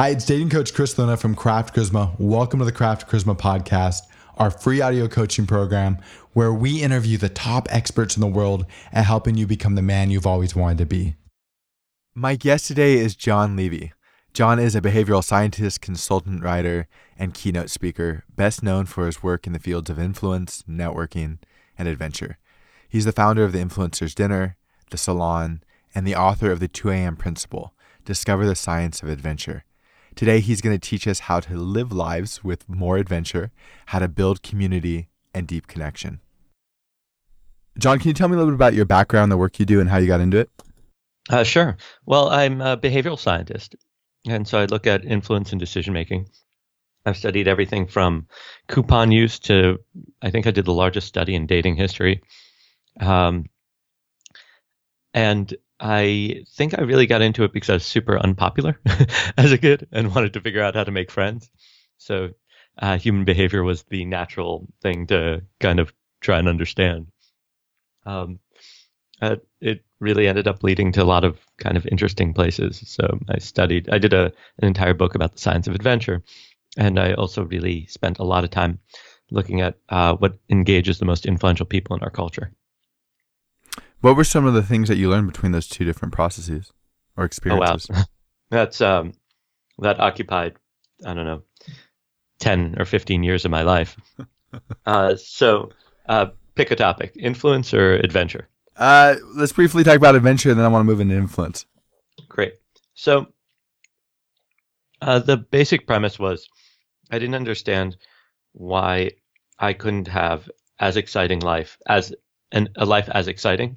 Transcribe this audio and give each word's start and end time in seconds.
Hi, 0.00 0.08
it's 0.08 0.24
dating 0.24 0.48
coach 0.48 0.72
Chris 0.72 0.96
Luna 0.96 1.18
from 1.18 1.34
Craft 1.34 1.76
Charisma. 1.76 2.18
Welcome 2.18 2.58
to 2.60 2.64
the 2.64 2.72
Craft 2.72 3.06
Charisma 3.06 3.36
podcast, 3.36 4.04
our 4.38 4.50
free 4.50 4.80
audio 4.80 5.08
coaching 5.08 5.46
program 5.46 5.98
where 6.32 6.54
we 6.54 6.82
interview 6.82 7.18
the 7.18 7.28
top 7.28 7.68
experts 7.70 8.16
in 8.16 8.22
the 8.22 8.26
world 8.26 8.64
at 8.94 9.04
helping 9.04 9.36
you 9.36 9.46
become 9.46 9.74
the 9.74 9.82
man 9.82 10.10
you've 10.10 10.26
always 10.26 10.56
wanted 10.56 10.78
to 10.78 10.86
be. 10.86 11.16
My 12.14 12.34
guest 12.34 12.66
today 12.66 12.94
is 12.94 13.14
Jon 13.14 13.56
Levy. 13.56 13.92
Jon 14.32 14.58
is 14.58 14.74
a 14.74 14.80
behavioral 14.80 15.22
scientist, 15.22 15.82
consultant, 15.82 16.42
writer, 16.42 16.88
and 17.18 17.34
keynote 17.34 17.68
speaker, 17.68 18.24
best 18.34 18.62
known 18.62 18.86
for 18.86 19.04
his 19.04 19.22
work 19.22 19.46
in 19.46 19.52
the 19.52 19.58
fields 19.58 19.90
of 19.90 19.98
influence, 19.98 20.64
networking, 20.66 21.36
and 21.76 21.88
adventure. 21.88 22.38
He's 22.88 23.04
the 23.04 23.12
founder 23.12 23.44
of 23.44 23.52
the 23.52 23.62
Influencers 23.62 24.14
Dinner, 24.14 24.56
The 24.90 24.96
Salon, 24.96 25.62
and 25.94 26.06
the 26.06 26.16
author 26.16 26.50
of 26.50 26.58
the 26.58 26.68
2 26.68 26.88
a.m. 26.88 27.16
Principle 27.16 27.74
Discover 28.06 28.46
the 28.46 28.56
Science 28.56 29.02
of 29.02 29.10
Adventure. 29.10 29.64
Today, 30.14 30.40
he's 30.40 30.60
going 30.60 30.78
to 30.78 30.88
teach 30.88 31.06
us 31.06 31.20
how 31.20 31.40
to 31.40 31.54
live 31.54 31.92
lives 31.92 32.44
with 32.44 32.68
more 32.68 32.96
adventure, 32.96 33.50
how 33.86 33.98
to 34.00 34.08
build 34.08 34.42
community 34.42 35.08
and 35.32 35.46
deep 35.46 35.66
connection. 35.66 36.20
Jon, 37.78 37.98
can 37.98 38.08
you 38.08 38.14
tell 38.14 38.28
me 38.28 38.34
a 38.34 38.38
little 38.38 38.52
bit 38.52 38.56
about 38.56 38.74
your 38.74 38.84
background, 38.84 39.30
the 39.32 39.36
work 39.36 39.58
you 39.58 39.66
do, 39.66 39.80
and 39.80 39.88
how 39.88 39.98
you 39.98 40.06
got 40.06 40.20
into 40.20 40.38
it? 40.38 40.50
Uh, 41.30 41.44
sure. 41.44 41.76
Well, 42.06 42.28
I'm 42.28 42.60
a 42.60 42.76
behavioral 42.76 43.18
scientist, 43.18 43.76
and 44.26 44.46
so 44.46 44.58
I 44.58 44.66
look 44.66 44.86
at 44.86 45.04
influence 45.04 45.52
and 45.52 45.60
decision 45.60 45.94
making. 45.94 46.28
I've 47.06 47.16
studied 47.16 47.48
everything 47.48 47.86
from 47.86 48.26
coupon 48.68 49.10
use 49.10 49.38
to 49.40 49.78
I 50.20 50.30
think 50.30 50.46
I 50.46 50.50
did 50.50 50.66
the 50.66 50.74
largest 50.74 51.06
study 51.06 51.34
in 51.34 51.46
dating 51.46 51.76
history. 51.76 52.22
Um, 53.00 53.46
and 55.14 55.54
I 55.80 56.44
think 56.50 56.78
I 56.78 56.82
really 56.82 57.06
got 57.06 57.22
into 57.22 57.44
it 57.44 57.52
because 57.52 57.70
I 57.70 57.74
was 57.74 57.84
super 57.84 58.18
unpopular 58.18 58.78
as 59.38 59.52
a 59.52 59.58
kid 59.58 59.88
and 59.92 60.14
wanted 60.14 60.34
to 60.34 60.40
figure 60.40 60.62
out 60.62 60.74
how 60.74 60.84
to 60.84 60.90
make 60.90 61.10
friends. 61.10 61.50
So 61.96 62.30
uh, 62.78 62.98
human 62.98 63.24
behavior 63.24 63.62
was 63.62 63.82
the 63.84 64.04
natural 64.04 64.68
thing 64.82 65.06
to 65.06 65.42
kind 65.58 65.80
of 65.80 65.92
try 66.20 66.38
and 66.38 66.48
understand. 66.48 67.06
Um, 68.04 68.40
uh, 69.22 69.36
it 69.60 69.84
really 70.00 70.28
ended 70.28 70.48
up 70.48 70.62
leading 70.62 70.92
to 70.92 71.02
a 71.02 71.04
lot 71.04 71.24
of 71.24 71.38
kind 71.58 71.76
of 71.76 71.86
interesting 71.86 72.34
places. 72.34 72.82
So 72.86 73.18
I 73.28 73.38
studied, 73.38 73.88
I 73.90 73.98
did 73.98 74.12
a, 74.12 74.32
an 74.58 74.68
entire 74.68 74.94
book 74.94 75.14
about 75.14 75.32
the 75.32 75.40
science 75.40 75.66
of 75.66 75.74
adventure. 75.74 76.22
And 76.76 76.98
I 76.98 77.14
also 77.14 77.44
really 77.44 77.86
spent 77.86 78.18
a 78.18 78.24
lot 78.24 78.44
of 78.44 78.50
time 78.50 78.78
looking 79.30 79.60
at 79.60 79.78
uh, 79.88 80.14
what 80.16 80.38
engages 80.48 80.98
the 80.98 81.04
most 81.04 81.26
influential 81.26 81.66
people 81.66 81.96
in 81.96 82.02
our 82.02 82.10
culture. 82.10 82.52
What 84.00 84.16
were 84.16 84.24
some 84.24 84.46
of 84.46 84.54
the 84.54 84.62
things 84.62 84.88
that 84.88 84.96
you 84.96 85.10
learned 85.10 85.26
between 85.26 85.52
those 85.52 85.68
two 85.68 85.84
different 85.84 86.14
processes 86.14 86.72
or 87.16 87.24
experiences? 87.24 87.88
Oh, 87.90 87.94
wow. 87.96 88.04
That's 88.50 88.80
um, 88.80 89.12
that 89.78 90.00
occupied, 90.00 90.56
I 91.04 91.14
don't 91.14 91.26
know, 91.26 91.42
10 92.40 92.76
or 92.78 92.84
15 92.84 93.22
years 93.22 93.44
of 93.44 93.50
my 93.50 93.62
life. 93.62 93.96
uh, 94.86 95.16
so 95.16 95.70
uh, 96.08 96.26
pick 96.54 96.70
a 96.70 96.76
topic 96.76 97.14
influence 97.18 97.74
or 97.74 97.94
adventure? 97.94 98.48
Uh, 98.76 99.16
let's 99.36 99.52
briefly 99.52 99.84
talk 99.84 99.96
about 99.96 100.14
adventure, 100.14 100.50
and 100.50 100.58
then 100.58 100.64
I 100.64 100.68
want 100.68 100.82
to 100.82 100.86
move 100.86 101.00
into 101.00 101.14
influence. 101.14 101.66
Great. 102.28 102.54
So 102.94 103.26
uh, 105.02 105.18
the 105.18 105.36
basic 105.36 105.86
premise 105.86 106.18
was 106.18 106.48
I 107.10 107.18
didn't 107.18 107.34
understand 107.34 107.98
why 108.52 109.12
I 109.58 109.74
couldn't 109.74 110.08
have 110.08 110.50
as 110.78 110.96
exciting 110.96 111.40
life 111.40 111.76
as 111.86 112.14
an, 112.52 112.70
a 112.76 112.86
life 112.86 113.08
as 113.12 113.28
exciting 113.28 113.76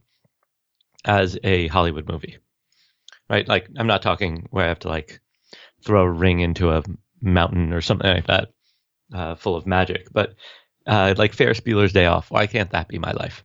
as 1.06 1.38
a 1.44 1.68
Hollywood 1.68 2.08
movie, 2.08 2.38
right? 3.30 3.48
Like 3.48 3.68
I'm 3.78 3.88
not 3.88 4.02
talking 4.02 4.48
where 4.52 4.66
I 4.66 4.70
have 4.70 4.80
to 4.80 4.90
like 4.90 5.20
throw 5.84 6.04
a 6.04 6.12
ring 6.12 6.40
into 6.40 6.72
a 6.72 6.84
mountain 7.22 7.74
or 7.74 7.82
something 7.82 8.10
like 8.10 8.28
that, 8.28 8.50
uh, 9.14 9.36
full 9.36 9.56
of 9.56 9.68
magic, 9.68 10.08
but 10.12 10.36
uh, 10.88 11.14
like 11.18 11.34
Ferris 11.34 11.60
Bueller's 11.60 11.94
Day 11.94 12.06
Off. 12.06 12.32
Why 12.32 12.48
can't 12.48 12.72
that 12.72 12.88
be 12.88 13.00
my 13.00 13.12
life? 13.12 13.44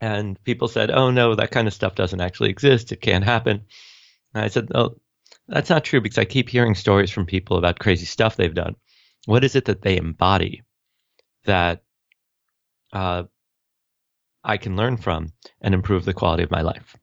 And 0.00 0.42
people 0.44 0.68
said, 0.68 0.90
"Oh 0.90 1.10
no, 1.10 1.34
that 1.34 1.50
kind 1.50 1.66
of 1.66 1.74
stuff 1.74 1.94
doesn't 1.94 2.20
actually 2.20 2.50
exist. 2.50 2.92
It 2.92 3.00
can't 3.00 3.24
happen." 3.24 3.64
And 4.34 4.44
I 4.44 4.48
said, 4.48 4.68
"Oh, 4.74 4.96
that's 5.48 5.70
not 5.70 5.84
true 5.84 6.00
because 6.00 6.18
I 6.18 6.24
keep 6.24 6.48
hearing 6.48 6.74
stories 6.74 7.10
from 7.10 7.26
people 7.26 7.56
about 7.56 7.78
crazy 7.78 8.06
stuff 8.06 8.36
they've 8.36 8.54
done. 8.54 8.76
What 9.26 9.44
is 9.44 9.56
it 9.56 9.64
that 9.66 9.82
they 9.82 9.96
embody 9.96 10.62
that 11.44 11.82
uh, 12.92 13.24
I 14.48 14.56
can 14.56 14.76
learn 14.76 14.96
from 14.96 15.32
and 15.60 15.74
improve 15.74 16.04
the 16.04 16.14
quality 16.14 16.42
of 16.42 16.50
my 16.50 16.62
life. 16.62 16.96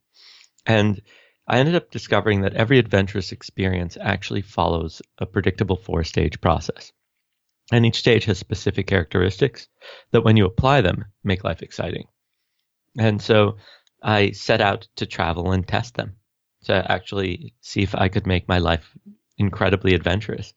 And 0.65 1.01
I 1.47 1.59
ended 1.59 1.75
up 1.75 1.91
discovering 1.91 2.41
that 2.41 2.55
every 2.55 2.79
adventurous 2.79 3.31
experience 3.31 3.97
actually 4.01 4.41
follows 4.41 5.01
a 5.19 5.27
predictable 5.27 5.77
four 5.77 6.03
stage 6.03 6.41
process. 6.41 6.91
And 7.71 7.85
each 7.85 7.97
stage 7.97 8.25
has 8.25 8.39
specific 8.39 8.87
characteristics 8.87 9.67
that, 10.11 10.23
when 10.23 10.37
you 10.37 10.45
apply 10.45 10.81
them, 10.81 11.05
make 11.23 11.43
life 11.43 11.61
exciting. 11.61 12.07
And 12.97 13.21
so 13.21 13.57
I 14.01 14.31
set 14.31 14.61
out 14.61 14.87
to 14.95 15.05
travel 15.05 15.51
and 15.51 15.67
test 15.67 15.95
them 15.95 16.15
to 16.65 16.91
actually 16.91 17.53
see 17.61 17.83
if 17.83 17.93
I 17.93 18.09
could 18.09 18.25
make 18.25 18.47
my 18.47 18.57
life 18.57 18.91
incredibly 19.37 19.93
adventurous. 19.93 20.53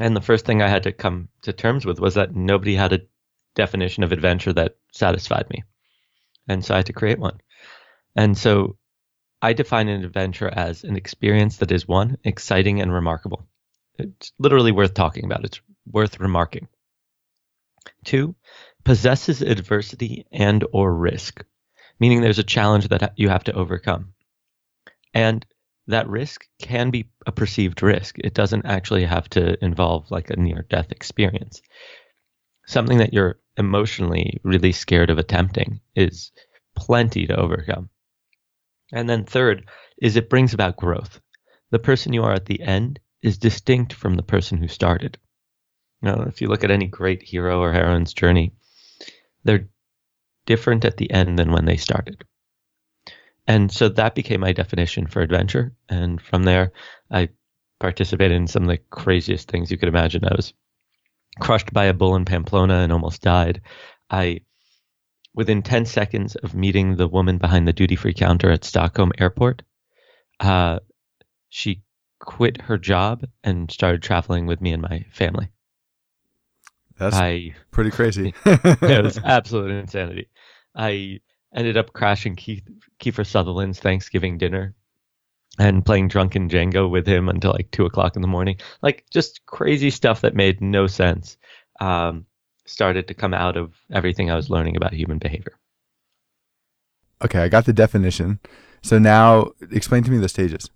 And 0.00 0.16
the 0.16 0.22
first 0.22 0.46
thing 0.46 0.62
I 0.62 0.68
had 0.68 0.84
to 0.84 0.92
come 0.92 1.28
to 1.42 1.52
terms 1.52 1.84
with 1.84 2.00
was 2.00 2.14
that 2.14 2.34
nobody 2.34 2.74
had 2.74 2.94
a 2.94 3.00
definition 3.54 4.02
of 4.02 4.12
adventure 4.12 4.52
that 4.52 4.76
satisfied 4.92 5.48
me. 5.50 5.64
And 6.48 6.64
so 6.64 6.74
I 6.74 6.78
had 6.78 6.86
to 6.86 6.92
create 6.92 7.18
one. 7.18 7.40
And 8.16 8.36
so 8.36 8.76
I 9.42 9.52
define 9.52 9.88
an 9.88 10.04
adventure 10.04 10.48
as 10.48 10.84
an 10.84 10.96
experience 10.96 11.58
that 11.58 11.72
is 11.72 11.88
one, 11.88 12.18
exciting 12.24 12.80
and 12.80 12.92
remarkable. 12.92 13.46
It's 13.98 14.32
literally 14.38 14.72
worth 14.72 14.94
talking 14.94 15.24
about. 15.24 15.44
It's 15.44 15.60
worth 15.90 16.20
remarking. 16.20 16.68
Two, 18.04 18.34
possesses 18.84 19.42
adversity 19.42 20.26
and 20.32 20.64
or 20.72 20.94
risk, 20.94 21.44
meaning 21.98 22.20
there's 22.20 22.38
a 22.38 22.44
challenge 22.44 22.88
that 22.88 23.14
you 23.16 23.28
have 23.28 23.44
to 23.44 23.54
overcome. 23.54 24.12
And 25.14 25.44
that 25.86 26.08
risk 26.08 26.46
can 26.60 26.90
be 26.90 27.10
a 27.26 27.32
perceived 27.32 27.82
risk. 27.82 28.18
It 28.18 28.34
doesn't 28.34 28.66
actually 28.66 29.04
have 29.04 29.28
to 29.30 29.62
involve 29.64 30.10
like 30.10 30.30
a 30.30 30.36
near 30.36 30.66
death 30.68 30.92
experience 30.92 31.62
something 32.70 32.98
that 32.98 33.12
you're 33.12 33.38
emotionally 33.56 34.40
really 34.44 34.72
scared 34.72 35.10
of 35.10 35.18
attempting 35.18 35.80
is 35.96 36.30
plenty 36.76 37.26
to 37.26 37.36
overcome. 37.36 37.90
And 38.92 39.08
then 39.08 39.24
third 39.24 39.68
is 40.00 40.16
it 40.16 40.30
brings 40.30 40.54
about 40.54 40.76
growth. 40.76 41.20
The 41.70 41.78
person 41.78 42.12
you 42.12 42.22
are 42.22 42.32
at 42.32 42.46
the 42.46 42.62
end 42.62 43.00
is 43.22 43.38
distinct 43.38 43.92
from 43.92 44.14
the 44.14 44.22
person 44.22 44.58
who 44.58 44.68
started. 44.68 45.18
Know, 46.00 46.24
if 46.26 46.40
you 46.40 46.48
look 46.48 46.64
at 46.64 46.70
any 46.70 46.86
great 46.86 47.22
hero 47.22 47.60
or 47.60 47.72
heroine's 47.72 48.14
journey, 48.14 48.52
they're 49.44 49.68
different 50.46 50.84
at 50.84 50.96
the 50.96 51.10
end 51.10 51.38
than 51.38 51.52
when 51.52 51.66
they 51.66 51.76
started. 51.76 52.24
And 53.46 53.70
so 53.70 53.88
that 53.90 54.14
became 54.14 54.40
my 54.40 54.52
definition 54.52 55.06
for 55.06 55.20
adventure. 55.20 55.72
And 55.88 56.20
from 56.22 56.44
there, 56.44 56.72
I 57.10 57.30
participated 57.80 58.36
in 58.36 58.46
some 58.46 58.62
of 58.62 58.68
the 58.68 58.78
craziest 58.90 59.48
things 59.48 59.70
you 59.70 59.76
could 59.76 59.88
imagine. 59.88 60.24
I 60.24 60.34
was 60.34 60.54
crushed 61.40 61.72
by 61.72 61.86
a 61.86 61.94
bull 61.94 62.16
in 62.16 62.24
Pamplona 62.24 62.74
and 62.74 62.92
almost 62.92 63.22
died. 63.22 63.62
I, 64.08 64.40
within 65.34 65.62
10 65.62 65.86
seconds 65.86 66.36
of 66.36 66.54
meeting 66.54 66.96
the 66.96 67.08
woman 67.08 67.38
behind 67.38 67.66
the 67.66 67.72
duty 67.72 67.96
free 67.96 68.14
counter 68.14 68.50
at 68.50 68.64
Stockholm 68.64 69.12
Airport, 69.18 69.62
uh, 70.38 70.80
she 71.48 71.82
quit 72.20 72.60
her 72.62 72.78
job 72.78 73.24
and 73.42 73.70
started 73.70 74.02
traveling 74.02 74.46
with 74.46 74.60
me 74.60 74.72
and 74.72 74.82
my 74.82 75.04
family. 75.12 75.50
That's 76.98 77.16
I, 77.16 77.54
pretty 77.70 77.90
crazy. 77.90 78.34
it 78.44 79.04
was 79.04 79.18
absolute 79.24 79.70
insanity. 79.70 80.28
I 80.74 81.20
ended 81.54 81.76
up 81.76 81.92
crashing 81.92 82.36
Keith, 82.36 82.62
Kiefer 83.00 83.26
Sutherland's 83.26 83.80
Thanksgiving 83.80 84.38
dinner 84.38 84.74
and 85.58 85.84
playing 85.84 86.08
drunken 86.08 86.48
Jenga 86.48 86.88
with 86.88 87.06
him 87.06 87.28
until 87.28 87.52
like 87.52 87.70
two 87.70 87.84
o'clock 87.84 88.16
in 88.16 88.22
the 88.22 88.28
morning. 88.28 88.56
Like 88.82 89.04
just 89.10 89.44
crazy 89.46 89.90
stuff 89.90 90.20
that 90.20 90.34
made 90.34 90.60
no 90.60 90.86
sense. 90.86 91.36
Um, 91.80 92.26
started 92.66 93.08
to 93.08 93.14
come 93.14 93.34
out 93.34 93.56
of 93.56 93.74
everything 93.92 94.30
I 94.30 94.36
was 94.36 94.50
learning 94.50 94.76
about 94.76 94.92
human 94.92 95.18
behavior. 95.18 95.58
Okay, 97.22 97.40
I 97.40 97.48
got 97.48 97.66
the 97.66 97.72
definition. 97.72 98.38
So 98.82 98.98
now 98.98 99.50
explain 99.72 100.04
to 100.04 100.10
me 100.10 100.18
the 100.18 100.28
stages. 100.28 100.70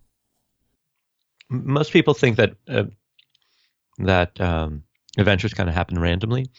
Most 1.49 1.93
people 1.93 2.15
think 2.15 2.37
that 2.37 2.55
uh, 2.69 2.85
that 3.99 4.41
um, 4.41 4.83
adventures 5.17 5.55
kind 5.55 5.69
of 5.69 5.75
happen 5.75 5.99
randomly, 5.99 6.51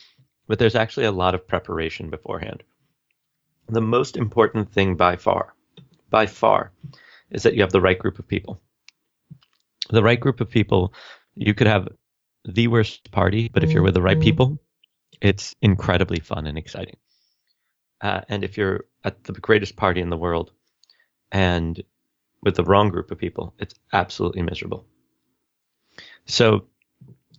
but 0.48 0.58
there's 0.58 0.76
actually 0.76 1.06
a 1.06 1.12
lot 1.12 1.36
of 1.36 1.48
preparation 1.48 2.10
beforehand. 2.10 2.64
The 3.68 3.82
most 3.82 4.16
important 4.16 4.72
thing 4.72 4.96
by 4.96 5.18
far, 5.18 5.54
by 6.10 6.28
far, 6.28 6.72
is 7.32 7.44
that 7.44 7.56
you 7.56 7.62
have 7.62 7.72
the 7.72 7.82
right 7.82 7.98
group 7.98 8.20
of 8.20 8.28
people. 8.28 8.62
The 9.90 10.04
right 10.04 10.20
group 10.20 10.42
of 10.42 10.50
people, 10.50 10.94
you 11.36 11.54
could 11.54 11.68
have 11.68 11.88
the 12.44 12.68
worst 12.68 13.12
party, 13.12 13.50
but 13.52 13.64
if 13.64 13.72
you're 13.72 13.84
with 13.84 13.94
the 13.94 14.02
right 14.02 14.18
mm-hmm. 14.18 14.24
people, 14.24 14.60
it's 15.22 15.56
incredibly 15.62 16.20
fun 16.20 16.48
and 16.48 16.58
exciting. 16.58 16.98
Uh, 18.02 18.22
and 18.30 18.44
if 18.44 18.58
you're 18.58 18.86
at 19.04 19.24
the 19.24 19.34
greatest 19.34 19.76
party 19.76 20.02
in 20.02 20.10
the 20.10 20.18
world 20.18 20.52
and 21.32 21.82
with 22.44 22.56
the 22.56 22.64
wrong 22.64 22.90
group 22.90 23.10
of 23.12 23.18
people, 23.18 23.54
it's 23.58 23.74
absolutely 23.94 24.42
miserable. 24.42 24.86
So 26.26 26.66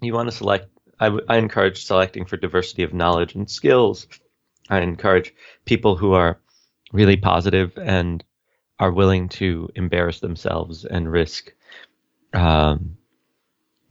you 0.01 0.13
want 0.13 0.29
to 0.29 0.37
select. 0.37 0.69
I, 0.99 1.07
w- 1.07 1.25
I 1.29 1.37
encourage 1.37 1.85
selecting 1.85 2.25
for 2.25 2.37
diversity 2.37 2.83
of 2.83 2.95
knowledge 2.95 3.35
and 3.35 3.51
skills. 3.51 4.07
I 4.69 4.81
encourage 4.81 5.35
people 5.65 5.97
who 5.97 6.13
are 6.15 6.41
really 6.93 7.17
positive 7.17 7.77
and 7.77 8.25
are 8.79 8.93
willing 8.93 9.29
to 9.29 9.69
embarrass 9.75 10.21
themselves 10.21 10.85
and 10.85 11.11
risk 11.11 11.53
um, 12.35 12.97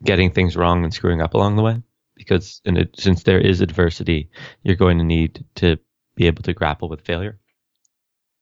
getting 0.04 0.32
things 0.32 0.56
wrong 0.56 0.84
and 0.84 0.94
screwing 0.94 1.22
up 1.22 1.34
along 1.34 1.56
the 1.56 1.64
way. 1.64 1.82
Because 2.16 2.62
it, 2.64 2.96
since 2.98 3.24
there 3.24 3.40
is 3.40 3.62
adversity, 3.62 4.30
you're 4.64 4.76
going 4.76 5.00
to 5.00 5.04
need 5.04 5.44
to 5.56 5.78
be 6.16 6.28
able 6.28 6.44
to 6.44 6.54
grapple 6.54 6.88
with 6.88 7.02
failure. 7.02 7.38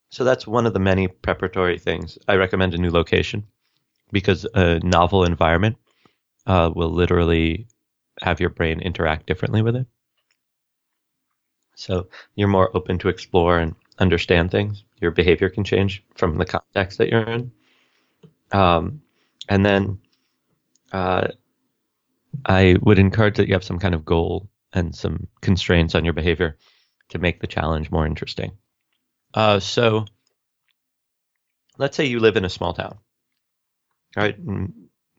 So 0.10 0.24
that's 0.24 0.46
one 0.46 0.68
of 0.68 0.74
the 0.74 0.80
many 0.80 1.08
preparatory 1.08 1.80
things. 1.80 2.20
I 2.28 2.36
recommend 2.36 2.76
a 2.76 2.78
new 2.78 2.92
location 2.92 3.48
because 4.12 4.46
a 4.54 4.80
novel 4.80 5.24
environment 5.24 5.78
uh, 6.46 6.72
will 6.76 6.92
literally 6.92 7.68
have 8.22 8.40
your 8.40 8.52
brain 8.52 8.80
interact 8.80 9.26
differently 9.26 9.64
with 9.64 9.76
it. 9.76 9.88
So 11.76 12.10
you're 12.36 12.48
more 12.48 12.70
open 12.78 13.00
to 13.00 13.10
explore 13.10 13.58
and 13.58 13.76
understand 13.98 14.52
things. 14.52 14.84
Your 15.04 15.12
behavior 15.12 15.50
can 15.50 15.64
change 15.64 16.04
from 16.16 16.38
the 16.38 16.46
context 16.46 16.98
that 16.98 17.10
you're 17.10 17.30
in. 17.30 17.52
Um, 18.52 19.02
and 19.50 19.66
then 19.66 20.00
uh, 20.92 21.28
I 22.46 22.78
would 22.82 22.98
encourage 22.98 23.38
that 23.38 23.48
you 23.48 23.54
have 23.54 23.64
some 23.64 23.80
kind 23.80 23.94
of 23.94 24.06
goal 24.06 24.50
and 24.72 24.96
some 24.96 25.28
constraints 25.42 25.94
on 25.94 26.06
your 26.06 26.14
behavior 26.14 26.58
to 27.10 27.20
make 27.20 27.42
the 27.42 27.48
challenge 27.48 27.92
more 27.92 28.06
interesting. 28.06 28.54
Uh, 29.34 29.60
so 29.60 30.06
let's 31.78 31.98
say 31.98 32.06
you 32.06 32.20
live 32.20 32.38
in 32.38 32.46
a 32.46 32.50
small 32.50 32.74
town, 32.74 32.98
right? 34.16 34.38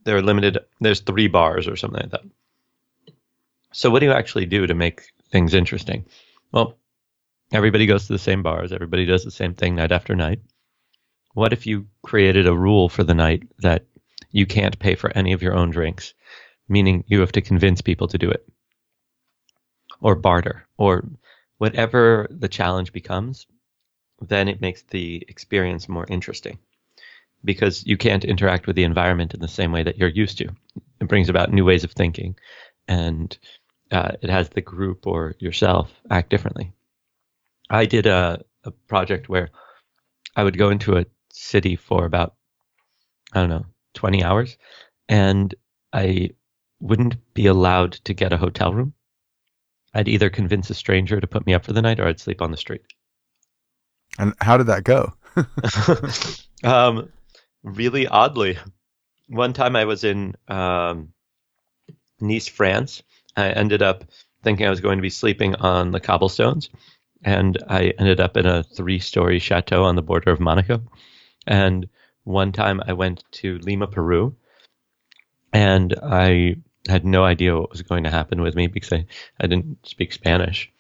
There 0.05 0.17
are 0.17 0.23
limited, 0.23 0.59
there's 0.81 1.01
three 1.01 1.29
bars 1.29 1.69
or 1.69 1.77
something 1.77 2.01
like 2.01 2.11
that. 2.11 2.23
So 3.73 3.91
what 3.91 4.01
do 4.01 4.07
you 4.07 4.13
actually 4.13 4.47
do 4.47 4.67
to 4.67 4.75
make 4.75 5.03
things 5.31 5.53
interesting? 5.53 6.07
Well, 6.53 6.79
everybody 7.55 7.87
goes 7.87 8.06
to 8.06 8.12
the 8.12 8.19
same 8.19 8.43
bars, 8.43 8.73
everybody 8.73 9.06
does 9.06 9.25
the 9.25 9.31
same 9.31 9.55
thing 9.55 9.77
night 9.77 9.93
after 9.93 10.15
night. 10.15 10.41
What 11.35 11.53
if 11.53 11.67
you 11.67 11.87
created 12.03 12.47
a 12.47 12.56
rule 12.56 12.89
for 12.89 13.05
the 13.05 13.15
night 13.15 13.45
that 13.59 13.87
you 14.31 14.47
can't 14.47 14.79
pay 14.79 14.95
for 14.95 15.11
any 15.17 15.33
of 15.33 15.43
your 15.43 15.55
own 15.55 15.71
drinks, 15.71 16.15
meaning 16.69 17.05
you 17.06 17.21
have 17.21 17.33
to 17.33 17.41
convince 17.41 17.81
people 17.81 18.09
to 18.09 18.19
do 18.19 18.31
it? 18.31 18.47
Or 20.01 20.15
barter, 20.15 20.67
or 20.77 21.05
whatever 21.59 22.27
the 22.31 22.49
challenge 22.49 22.93
becomes, 22.93 23.47
then 24.21 24.49
it 24.49 24.61
makes 24.61 24.83
the 24.83 25.25
experience 25.29 25.89
more 25.89 26.07
interesting 26.09 26.59
because 27.45 27.87
you 27.87 27.97
can't 27.97 28.25
interact 28.25 28.67
with 28.67 28.77
the 28.77 28.85
environment 28.85 29.35
in 29.35 29.41
the 29.41 29.49
same 29.49 29.71
way 29.71 29.83
that 29.83 29.99
you're 29.99 30.09
used 30.09 30.39
to. 30.39 30.49
It 31.00 31.09
brings 31.09 31.29
about 31.29 31.53
new 31.53 31.65
ways 31.65 31.85
of 31.85 31.93
thinking 31.93 32.37
and 32.89 33.37
uh, 33.91 34.12
it 34.23 34.31
has 34.31 34.49
the 34.49 34.61
group 34.61 35.07
or 35.07 35.35
yourself 35.39 35.93
act 36.11 36.31
differently. 36.31 36.73
I 37.70 37.87
did 37.87 38.06
a, 38.06 38.43
a 38.64 38.70
project 38.70 39.28
where 39.28 39.50
I 40.37 40.44
would 40.44 40.58
go 40.58 40.70
into 40.70 40.96
a 40.96 41.06
city 41.32 41.76
for 41.76 42.05
about, 42.05 42.34
I 43.32 43.40
don't 43.40 43.49
know, 43.49 43.66
20 43.94 44.22
hours 44.22 44.56
and 45.08 45.55
I 45.93 46.31
wouldn't 46.81 47.16
be 47.34 47.46
allowed 47.46 47.93
to 47.93 48.14
get 48.14 48.32
a 48.32 48.37
hotel 48.37 48.72
room. 48.72 48.94
I'd 49.94 50.08
either 50.08 50.28
convince 50.28 50.70
a 50.70 50.75
stranger 50.75 51.20
to 51.20 51.26
put 51.26 51.46
me 51.46 51.55
up 51.55 51.64
for 51.64 51.72
the 51.72 51.82
night 51.82 52.00
or 52.00 52.06
I'd 52.06 52.20
sleep 52.20 52.43
on 52.43 52.50
the 52.50 52.56
street. 52.56 52.82
And 54.19 54.34
how 54.40 54.56
did 54.56 54.66
that 54.66 54.84
go? 54.84 55.14
um, 56.64 57.11
really 57.62 58.06
oddly, 58.06 58.58
one 59.28 59.52
time 59.52 59.76
I 59.76 59.84
was 59.84 60.05
in 60.05 60.34
um, 60.49 61.12
Nice, 62.20 62.49
France. 62.49 63.02
I 63.37 63.50
ended 63.50 63.82
up 63.82 64.05
thinking 64.43 64.66
I 64.66 64.70
was 64.70 64.81
going 64.81 64.99
to 64.99 65.02
be 65.02 65.11
sleeping 65.11 65.55
on 65.56 65.90
the 65.90 66.00
cobblestones, 66.00 66.70
and 67.25 67.59
I 67.69 67.94
ended 67.99 68.21
up 68.21 68.37
in 68.37 68.47
a 68.47 68.62
three-story 68.62 69.38
chateau 69.38 69.85
on 69.85 69.97
the 69.97 70.03
border 70.03 70.31
of 70.31 70.41
Monaco. 70.41 70.82
And 71.47 71.88
one 72.25 72.53
time 72.53 72.82
I 72.87 72.93
went 72.93 73.25
to 73.32 73.59
Lima, 73.59 73.87
Peru, 73.87 74.37
and 75.53 75.94
I 76.03 76.56
had 76.87 77.05
no 77.05 77.25
idea 77.25 77.56
what 77.59 77.71
was 77.71 77.82
going 77.82 78.05
to 78.05 78.11
happen 78.11 78.43
with 78.43 78.55
me 78.55 78.67
because 78.67 78.93
I, 78.93 79.06
I 79.41 79.47
didn't 79.47 79.87
speak 79.87 80.12
Spanish. 80.12 80.71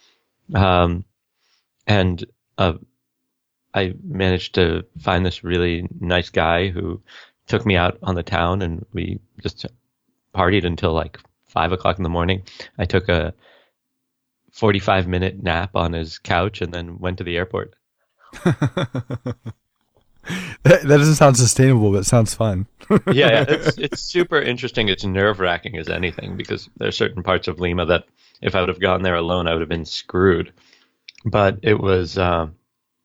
Um, 0.54 1.04
and 1.86 2.24
uh, 2.58 2.74
I 3.72 3.94
managed 4.02 4.54
to 4.56 4.84
find 5.00 5.24
this 5.24 5.44
really 5.44 5.88
nice 5.98 6.28
guy 6.28 6.68
who 6.68 7.00
took 7.46 7.64
me 7.64 7.76
out 7.76 7.98
on 8.02 8.14
the 8.14 8.22
town 8.22 8.62
and 8.62 8.84
we 8.92 9.18
just 9.42 9.66
partied 10.34 10.64
until 10.64 10.92
like 10.92 11.18
five 11.48 11.72
o'clock 11.72 11.98
in 11.98 12.02
the 12.02 12.08
morning. 12.08 12.42
I 12.78 12.84
took 12.84 13.08
a 13.08 13.34
45 14.54 15.08
minute 15.08 15.42
nap 15.42 15.74
on 15.74 15.92
his 15.92 16.18
couch 16.18 16.62
and 16.62 16.72
then 16.72 16.98
went 17.00 17.18
to 17.18 17.24
the 17.24 17.36
airport. 17.36 17.74
that, 18.44 19.36
that 20.62 20.84
doesn't 20.84 21.16
sound 21.16 21.36
sustainable, 21.36 21.90
but 21.90 21.98
it 21.98 22.06
sounds 22.06 22.34
fun. 22.34 22.66
yeah, 22.90 22.96
yeah, 23.12 23.44
it's 23.48 23.78
it's 23.78 24.00
super 24.00 24.40
interesting. 24.40 24.88
It's 24.88 25.04
nerve 25.04 25.40
wracking 25.40 25.76
as 25.76 25.88
anything 25.88 26.36
because 26.36 26.70
there 26.76 26.86
are 26.86 26.92
certain 26.92 27.24
parts 27.24 27.48
of 27.48 27.58
Lima 27.58 27.84
that 27.86 28.04
if 28.42 28.54
I 28.54 28.60
would 28.60 28.68
have 28.68 28.80
gone 28.80 29.02
there 29.02 29.16
alone, 29.16 29.48
I 29.48 29.52
would 29.52 29.60
have 29.60 29.68
been 29.68 29.84
screwed. 29.84 30.52
But 31.24 31.58
it 31.62 31.80
was 31.80 32.16
uh, 32.16 32.46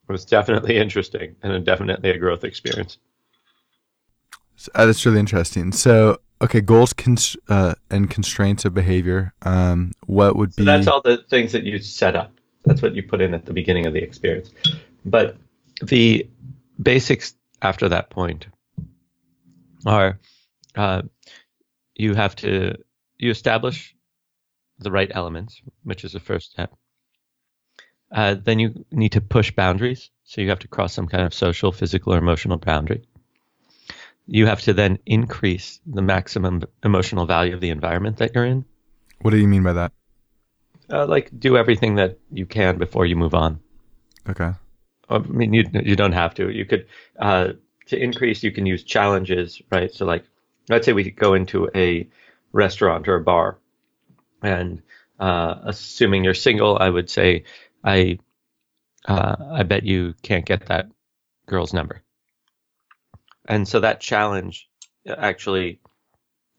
it 0.07 0.12
was 0.12 0.25
definitely 0.25 0.78
interesting 0.78 1.36
and 1.42 1.66
definitely 1.66 2.12
a 2.12 2.19
growth 2.19 2.44
experience. 2.44 3.00
Uh, 4.75 4.86
that's 4.86 5.04
really 5.06 5.19
interesting. 5.19 5.72
So, 5.72 6.19
okay, 6.41 6.62
goals 6.62 6.94
cons- 6.94 7.38
uh, 7.47 7.75
and 7.89 8.09
constraints 8.09 8.65
of 8.65 8.74
behavior. 8.74 9.33
Um, 9.41 9.91
what 10.06 10.36
would 10.36 10.53
so 10.53 10.62
be? 10.62 10.65
that's 10.65 10.88
all 10.88 11.01
the 11.01 11.18
things 11.30 11.51
that 11.51 11.63
you 11.63 11.80
set 11.80 12.15
up. 12.15 12.31
That's 12.65 12.81
what 12.81 12.95
you 12.95 13.03
put 13.03 13.21
in 13.21 13.33
at 13.33 13.45
the 13.45 13.53
beginning 13.53 13.86
of 13.86 13.94
the 13.94 14.01
experience. 14.01 14.51
But 15.06 15.38
the 15.81 16.27
basics 16.81 17.33
after 17.62 17.89
that 17.89 18.09
point 18.09 18.47
are 19.86 20.19
uh, 20.75 21.01
you 21.95 22.15
have 22.15 22.36
to 22.38 22.75
you 23.18 23.31
establish 23.31 23.95
the 24.80 24.91
right 24.91 25.12
elements, 25.13 25.62
which 25.83 26.03
is 26.03 26.13
the 26.13 26.19
first 26.19 26.51
step. 26.51 26.74
Uh, 28.12 28.36
then 28.41 28.59
you 28.59 28.86
need 28.91 29.12
to 29.12 29.21
push 29.21 29.51
boundaries. 29.51 30.09
So 30.24 30.41
you 30.41 30.50
have 30.50 30.59
to 30.59 30.68
cross 30.68 30.94
some 30.94 31.07
kind 31.07 31.24
of 31.24 31.33
social, 31.33 31.71
physical, 31.71 32.13
or 32.13 32.18
emotional 32.18 32.57
boundary. 32.57 33.07
You 34.31 34.45
have 34.45 34.61
to 34.61 34.73
then 34.73 34.99
increase 35.07 35.79
the 35.87 36.03
maximum 36.03 36.61
emotional 36.83 37.25
value 37.25 37.55
of 37.55 37.61
the 37.61 37.71
environment 37.71 38.17
that 38.17 38.35
you're 38.35 38.45
in. 38.45 38.63
What 39.21 39.31
do 39.31 39.38
you 39.38 39.48
mean 39.48 39.63
by 39.63 39.74
that? 39.74 39.91
Uh, 40.91 41.07
like 41.07 41.31
do 41.38 41.57
everything 41.57 41.95
that 41.95 42.19
you 42.31 42.45
can 42.45 42.77
before 42.77 43.07
you 43.07 43.15
move 43.15 43.33
on. 43.33 43.59
Okay. 44.29 44.51
I 45.09 45.17
mean, 45.17 45.53
you 45.53 45.65
you 45.74 45.95
don't 45.95 46.12
have 46.12 46.36
to. 46.36 46.50
You 46.51 46.65
could 46.65 46.86
uh, 47.17 47.53
to 47.88 47.98
increase. 47.98 48.43
You 48.43 48.51
can 48.51 48.67
use 48.67 48.83
challenges, 48.83 49.62
right? 49.71 49.91
So 49.91 50.05
like, 50.05 50.24
let's 50.69 50.86
say 50.86 50.93
we 50.93 51.09
go 51.09 51.33
into 51.33 51.67
a 51.74 52.07
restaurant 52.51 53.07
or 53.07 53.15
a 53.15 53.24
bar, 53.24 53.57
and 54.43 54.83
uh, 55.19 55.55
assuming 55.63 56.24
you're 56.24 56.36
single, 56.36 56.77
I 56.79 56.89
would 56.89 57.09
say 57.09 57.45
I 57.83 58.19
uh, 59.07 59.36
I 59.51 59.63
bet 59.63 59.83
you 59.83 60.13
can't 60.21 60.45
get 60.45 60.67
that 60.67 60.88
girl's 61.48 61.74
number. 61.74 62.03
And 63.50 63.68
so 63.68 63.79
that 63.79 64.00
challenge 64.00 64.70
actually 65.08 65.79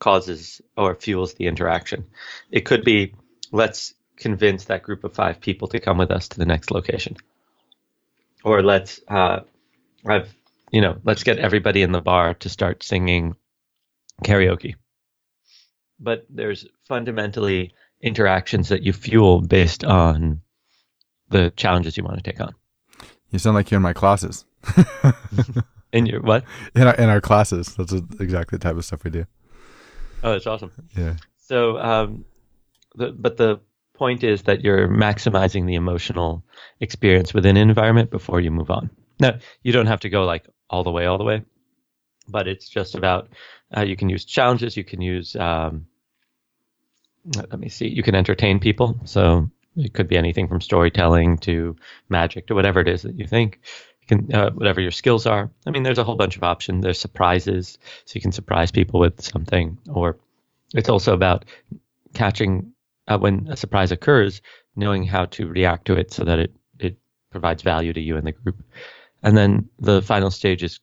causes 0.00 0.61
or 0.76 0.97
fuels 0.97 1.35
the 1.35 1.47
interaction. 1.47 2.06
It 2.50 2.62
could 2.62 2.85
be 2.85 3.14
let's 3.52 3.94
convince 4.16 4.64
that 4.64 4.82
group 4.82 5.04
of 5.04 5.14
five 5.14 5.40
people 5.40 5.68
to 5.68 5.78
come 5.80 5.99
with 5.99 6.11
us 6.11 6.28
to 6.28 6.38
the 6.38 6.47
next 6.47 6.70
location. 6.70 7.16
Or 8.42 8.62
let's 8.62 9.00
uh, 9.09 9.40
I've 10.04 10.35
you 10.73 10.80
know, 10.80 10.99
let's 11.04 11.23
get 11.23 11.38
everybody 11.38 11.82
in 11.82 11.92
the 11.92 12.00
bar 12.00 12.35
to 12.35 12.49
start 12.49 12.82
singing 12.82 13.37
karaoke. 14.25 14.75
But 15.99 16.26
there's 16.28 16.66
fundamentally 16.87 17.73
interactions 18.00 18.68
that 18.70 18.82
you 18.82 18.92
fuel 18.92 19.42
based 19.42 19.85
on 19.85 20.40
the 21.28 21.52
challenges 21.56 21.97
you 21.97 22.04
want 22.04 22.23
to 22.23 22.23
take 22.23 22.40
on. 22.40 22.54
You 23.30 23.38
sound 23.38 23.54
like 23.54 23.70
you're 23.70 23.78
in 23.78 23.82
my 23.82 23.92
classes. 23.92 24.44
in 25.92 26.06
your 26.06 26.20
what? 26.20 26.44
In 26.75 26.87
our, 26.87 26.94
in 26.94 27.09
our 27.09 27.20
classes. 27.20 27.75
That's 27.75 27.92
exactly 27.92 28.59
the 28.59 28.62
type 28.62 28.76
of 28.76 28.85
stuff 28.85 29.04
we 29.04 29.11
do. 29.11 29.26
Oh, 30.23 30.32
that's 30.32 30.47
awesome. 30.47 30.73
Yeah. 30.97 31.16
So, 31.38 31.78
um, 31.78 32.25
the, 32.94 33.12
but 33.12 33.37
the 33.37 33.61
point 33.94 34.25
is 34.25 34.42
that 34.42 34.62
you're 34.62 34.88
maximizing 34.88 35.66
the 35.66 35.75
emotional 35.75 36.42
experience 36.80 37.35
within 37.35 37.56
an 37.56 37.68
environment 37.68 38.11
before 38.11 38.40
you 38.40 38.50
move 38.50 38.70
on. 38.70 38.90
Now, 39.18 39.38
you 39.62 39.73
don't 39.73 39.87
have 39.87 40.00
to 40.00 40.09
go 40.09 40.25
like 40.25 40.47
all 40.70 40.85
the 40.85 40.90
way, 40.90 41.06
all 41.06 41.18
the 41.18 41.25
way, 41.25 41.44
but 42.28 42.49
it's 42.49 42.68
just 42.68 42.94
about 42.94 43.28
uh, 43.76 43.82
you 43.82 43.97
can 43.97 44.09
use 44.09 44.25
challenges, 44.25 44.76
you 44.76 44.85
can 44.85 45.00
use, 45.02 45.37
um, 45.37 45.87
let 47.37 47.59
me 47.59 47.68
see, 47.68 47.88
you 47.88 48.02
can 48.02 48.14
entertain 48.14 48.59
people. 48.59 48.99
So 49.04 49.50
it 49.76 49.92
could 49.92 50.09
be 50.09 50.16
anything 50.16 50.49
from 50.49 50.61
storytelling 50.61 51.38
to 51.38 51.76
magic 52.09 52.47
to 52.47 52.54
whatever 52.54 52.80
it 52.80 52.88
is 52.88 53.02
that 53.02 53.18
you 53.18 53.26
think. 53.26 53.61
Can, 54.10 54.34
uh, 54.34 54.50
whatever 54.50 54.80
your 54.80 54.90
skills 54.90 55.24
are. 55.24 55.48
I 55.64 55.70
mean, 55.70 55.84
there's 55.84 55.98
a 55.98 56.04
whole 56.04 56.16
bunch 56.16 56.36
of 56.36 56.42
options. 56.42 56.82
There's 56.82 56.98
surprises, 56.98 57.78
so 58.04 58.12
you 58.16 58.20
can 58.20 58.32
surprise 58.32 58.72
people 58.72 58.98
with 58.98 59.20
something, 59.20 59.78
or 59.88 60.18
it's 60.74 60.88
also 60.88 61.14
about 61.14 61.44
catching 62.12 62.72
uh, 63.06 63.18
when 63.18 63.46
a 63.48 63.56
surprise 63.56 63.92
occurs, 63.92 64.42
knowing 64.74 65.04
how 65.04 65.26
to 65.26 65.46
react 65.46 65.86
to 65.86 65.94
it 65.94 66.12
so 66.12 66.24
that 66.24 66.40
it 66.40 66.52
it 66.80 66.96
provides 67.30 67.62
value 67.62 67.92
to 67.92 68.00
you 68.00 68.16
and 68.16 68.26
the 68.26 68.32
group. 68.32 68.64
And 69.22 69.36
then 69.36 69.68
the 69.78 70.02
final 70.02 70.32
stage 70.32 70.64
is 70.64 70.80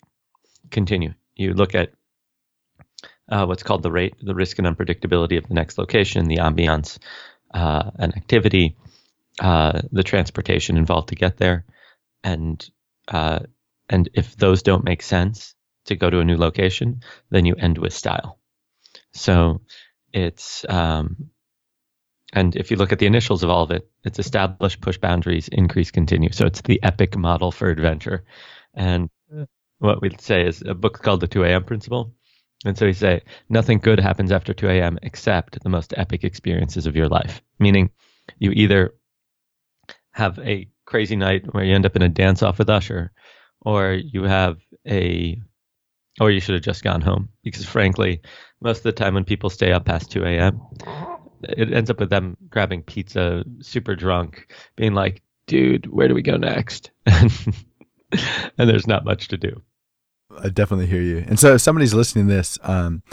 continue. 0.72 1.14
You 1.36 1.54
look 1.54 1.76
at 1.76 1.92
uh, 3.30 3.46
what's 3.46 3.64
called 3.64 3.84
the 3.84 3.92
rate, 3.92 4.16
the 4.22 4.36
risk 4.36 4.58
and 4.58 4.68
unpredictability 4.68 5.38
of 5.38 5.50
the 5.50 5.54
next 5.54 5.78
location, 5.78 6.30
the 6.30 6.38
ambiance, 6.38 6.98
uh, 7.54 7.92
and 8.00 8.16
activity, 8.16 8.78
uh, 9.42 9.82
the 9.92 10.04
transportation 10.04 10.78
involved 10.78 11.10
to 11.10 11.16
get 11.16 11.36
there, 11.36 11.66
and 12.24 12.70
uh, 13.08 13.40
and 13.90 14.10
if 14.14 14.36
those 14.36 14.64
don't 14.64 14.84
make 14.84 15.02
sense 15.02 15.56
to 15.86 15.96
go 15.96 16.10
to 16.10 16.20
a 16.20 16.26
new 16.26 16.38
location, 16.38 17.02
then 17.30 17.46
you 17.46 17.56
end 17.56 17.78
with 17.78 17.94
style. 17.94 18.40
So 19.14 19.62
it's 20.14 20.66
um, 20.68 21.30
and 22.34 22.56
if 22.56 22.72
you 22.72 22.78
look 22.78 22.92
at 22.92 23.00
the 23.00 23.06
initials 23.06 23.44
of 23.44 23.50
all 23.50 23.64
of 23.64 23.72
it, 23.72 23.90
it's 24.04 24.20
establish, 24.20 24.80
push 24.80 24.98
boundaries, 24.98 25.48
increase, 25.48 25.92
continue. 25.92 26.32
So 26.32 26.46
it's 26.46 26.62
the 26.62 26.82
epic 26.84 27.18
model 27.18 27.52
for 27.52 27.70
adventure. 27.70 28.26
And 28.74 29.10
what 29.80 30.02
we'd 30.02 30.22
say 30.22 30.46
is 30.46 30.62
a 30.62 30.74
book 30.74 31.02
called 31.02 31.22
The 31.22 31.28
2 31.28 31.44
a.m. 31.44 31.64
Principle. 31.64 32.14
And 32.66 32.78
so 32.78 32.86
we 32.86 32.94
say 32.94 33.22
nothing 33.50 33.80
good 33.80 34.00
happens 34.00 34.32
after 34.32 34.54
2 34.54 34.68
a.m. 34.68 34.98
except 35.04 35.62
the 35.62 35.70
most 35.70 35.94
epic 35.96 36.24
experiences 36.24 36.86
of 36.86 36.96
your 36.96 37.08
life. 37.08 37.42
Meaning 37.60 37.92
you 38.40 38.52
either 38.52 38.96
have 40.12 40.40
a 40.40 40.68
crazy 40.88 41.16
night 41.16 41.54
where 41.54 41.64
you 41.64 41.76
end 41.76 41.86
up 41.86 41.96
in 41.96 42.02
a 42.02 42.10
dance 42.10 42.42
off 42.42 42.58
with 42.58 42.70
Usher, 42.70 43.12
or 43.62 43.94
you 43.94 44.24
have 44.24 44.58
a, 44.88 45.40
or 46.20 46.32
you 46.32 46.40
should 46.40 46.56
have 46.56 46.64
just 46.64 46.84
gone 46.84 47.02
home. 47.02 47.30
Because 47.44 47.66
frankly, 47.66 48.22
most 48.62 48.78
of 48.78 48.84
the 48.84 48.92
time 48.94 49.14
when 49.14 49.24
people 49.24 49.52
stay 49.52 49.72
up 49.72 49.86
past 49.86 50.12
2 50.12 50.24
a.m., 50.24 50.60
it 51.44 51.72
ends 51.72 51.92
up 51.92 52.00
with 52.00 52.10
them 52.10 52.36
grabbing 52.50 52.82
pizza, 52.82 53.44
super 53.62 53.96
drunk, 53.96 54.52
being 54.76 54.94
like, 54.94 55.22
dude, 55.46 55.86
where 55.88 56.08
do 56.08 56.16
we 56.16 56.24
go 56.24 56.38
next? 56.38 56.90
and 57.06 57.54
there's 58.58 58.88
not 58.88 59.06
much 59.06 59.28
to 59.28 59.38
do. 59.38 59.62
I 60.40 60.50
definitely 60.50 60.88
hear 60.88 61.02
you. 61.02 61.24
And 61.28 61.40
so 61.40 61.56
if 61.56 61.62
somebody's 61.62 61.94
listening 61.94 62.28
to 62.28 62.34
this, 62.34 62.58
um, 62.64 63.04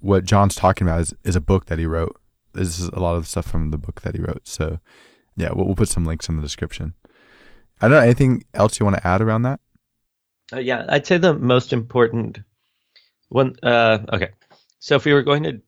what 0.00 0.24
Jon's 0.24 0.54
talking 0.54 0.86
about 0.86 1.00
is, 1.00 1.14
is 1.24 1.36
a 1.36 1.40
book 1.40 1.66
that 1.66 1.78
he 1.78 1.86
wrote. 1.86 2.20
This 2.52 2.78
is 2.78 2.88
a 2.88 3.00
lot 3.00 3.16
of 3.16 3.26
stuff 3.26 3.46
from 3.46 3.70
the 3.70 3.78
book 3.78 4.02
that 4.02 4.14
he 4.14 4.20
wrote. 4.20 4.46
So 4.46 4.78
yeah, 5.36 5.50
we'll, 5.52 5.66
we'll 5.66 5.74
put 5.74 5.88
some 5.88 6.04
links 6.04 6.28
in 6.28 6.36
the 6.36 6.42
description. 6.42 6.94
I 7.80 7.88
don't 7.88 7.98
know. 7.98 8.02
Anything 8.02 8.44
else 8.54 8.78
you 8.78 8.84
want 8.84 8.96
to 8.96 9.06
add 9.06 9.20
around 9.20 9.42
that? 9.42 9.60
Uh, 10.52 10.58
yeah, 10.58 10.84
I'd 10.88 11.06
say 11.06 11.18
the 11.18 11.34
most 11.34 11.72
important 11.72 12.38
one. 13.28 13.56
Uh, 13.62 13.98
okay. 14.12 14.30
So 14.78 14.96
if 14.96 15.04
we 15.04 15.12
were 15.12 15.22
going 15.22 15.42
to 15.44 15.60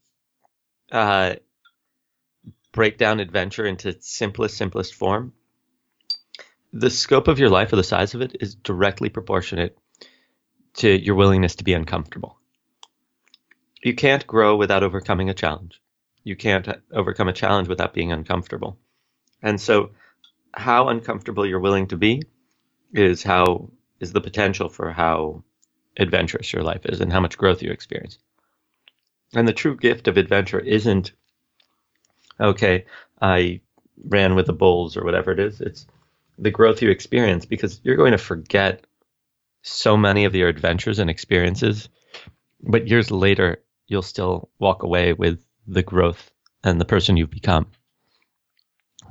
uh, 0.93 1.35
break 2.73 2.99
down 2.99 3.21
adventure 3.21 3.67
into 3.67 3.89
its 3.89 4.09
simplest, 4.09 4.57
simplest 4.57 4.95
form, 4.95 5.33
the 6.73 6.91
scope 6.91 7.29
of 7.29 7.39
your 7.39 7.49
life 7.49 7.73
or 7.73 7.77
the 7.77 7.85
size 7.85 8.15
of 8.15 8.21
it 8.21 8.37
is 8.41 8.55
directly 8.55 9.09
proportionate 9.09 9.79
to 10.75 10.91
your 10.91 11.15
willingness 11.15 11.57
to 11.57 11.65
be 11.65 11.73
uncomfortable. 11.73 12.39
You 13.83 13.95
can't 13.95 14.27
grow 14.27 14.57
without 14.57 14.83
overcoming 14.83 15.31
a 15.31 15.35
challenge. 15.35 15.81
You 16.23 16.37
can't 16.37 16.69
overcome 16.93 17.29
a 17.29 17.33
challenge 17.33 17.69
without 17.69 17.95
being 17.95 18.13
uncomfortable. 18.13 18.79
And 19.43 19.61
so, 19.61 19.91
how 20.57 20.89
uncomfortable 20.89 21.47
you're 21.47 21.61
willing 21.61 21.87
to 21.89 21.97
be 21.97 22.23
is 22.93 23.23
how 23.23 23.71
is 24.01 24.13
the 24.13 24.21
potential 24.21 24.69
for 24.69 24.91
how 24.91 25.43
adventurous 25.99 26.53
your 26.53 26.63
life 26.63 26.85
is 26.87 27.01
and 27.01 27.13
how 27.13 27.21
much 27.21 27.39
growth 27.39 27.63
you 27.63 27.71
experience. 27.71 28.19
And 29.35 29.47
the 29.47 29.53
true 29.53 29.77
gift 29.77 30.09
of 30.09 30.17
adventure 30.17 30.61
isn't 30.61 31.13
okay, 32.41 32.85
I 33.21 33.61
ran 34.05 34.35
with 34.35 34.47
the 34.47 34.53
bulls 34.53 34.97
or 34.97 35.05
whatever 35.05 35.33
it 35.33 35.41
is. 35.41 35.61
It's 35.61 35.87
the 36.39 36.51
growth 36.51 36.83
you 36.83 36.91
experience 36.91 37.47
because 37.47 37.81
you're 37.83 37.97
going 37.97 38.13
to 38.13 38.19
forget 38.19 38.85
so 39.63 39.97
many 39.97 40.25
of 40.25 40.35
your 40.35 40.49
adventures 40.49 40.99
and 40.99 41.11
experiences, 41.11 41.89
but 42.63 42.89
years 42.89 43.11
later, 43.11 43.63
you'll 43.89 44.03
still 44.03 44.49
walk 44.59 44.83
away 44.83 45.13
with 45.13 45.45
the 45.67 45.83
growth 45.83 46.31
and 46.63 46.81
the 46.81 46.85
person 46.85 47.17
you've 47.17 47.31
become. 47.31 47.67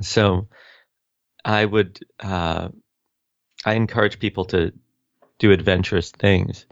So 0.02 0.48
I 1.46 1.64
would, 1.64 2.00
uh, 2.20 2.70
I 3.64 3.74
encourage 3.76 4.20
people 4.20 4.46
to 4.46 4.74
do 5.38 5.52
adventurous 5.52 6.12
things, 6.12 6.66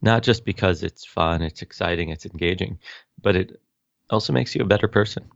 not 0.00 0.22
just 0.22 0.44
because 0.44 0.84
it's 0.84 1.04
fun, 1.04 1.42
it's 1.42 1.62
exciting, 1.62 2.10
it's 2.10 2.24
engaging, 2.24 2.78
but 3.20 3.34
it 3.34 3.60
also 4.08 4.32
makes 4.32 4.54
you 4.54 4.62
a 4.62 4.66
better 4.66 4.86
person. 4.86 5.28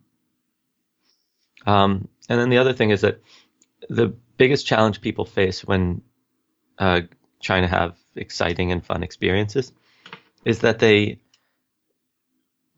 Um, 1.67 2.09
and 2.29 2.41
then 2.41 2.51
the 2.51 2.59
other 2.59 2.73
thing 2.73 2.91
is 2.91 3.01
that 3.01 3.21
the 3.89 4.15
biggest 4.37 4.67
challenge 4.67 5.01
people 5.01 5.25
face 5.25 5.65
when 5.65 6.03
uh, 6.79 7.03
trying 7.43 7.63
to 7.63 7.69
have 7.69 7.97
exciting 8.15 8.71
and 8.71 8.85
fun 8.85 9.03
experiences 9.03 9.73
is 10.45 10.61
that 10.61 10.79
they 10.79 11.19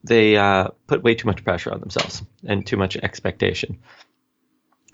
they 0.04 0.36
uh, 0.36 0.68
put 0.86 1.02
way 1.02 1.16
too 1.16 1.26
much 1.26 1.42
pressure 1.42 1.72
on 1.72 1.80
themselves 1.80 2.22
and 2.46 2.64
too 2.64 2.76
much 2.76 2.96
expectation. 2.96 3.80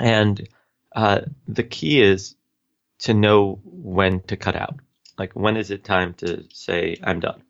And 0.00 0.48
uh, 0.94 1.20
the 1.48 1.62
key 1.62 2.00
is 2.00 2.36
to 3.00 3.14
know 3.14 3.60
when 3.64 4.20
to 4.22 4.36
cut 4.36 4.56
out. 4.56 4.80
Like 5.18 5.32
when 5.34 5.56
is 5.56 5.70
it 5.70 5.84
time 5.84 6.14
to 6.14 6.44
say 6.52 6.96
I'm 7.02 7.20
done? 7.20 7.42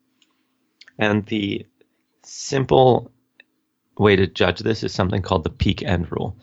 And 0.99 1.25
the 1.27 1.67
simple 2.23 3.11
way 3.99 4.17
to 4.17 4.27
judge 4.27 4.61
this 4.61 4.83
is 4.83 4.93
something 4.93 5.23
called 5.23 5.45
the 5.45 5.51
peak 5.51 5.83
end 5.83 6.11
rule. 6.11 6.37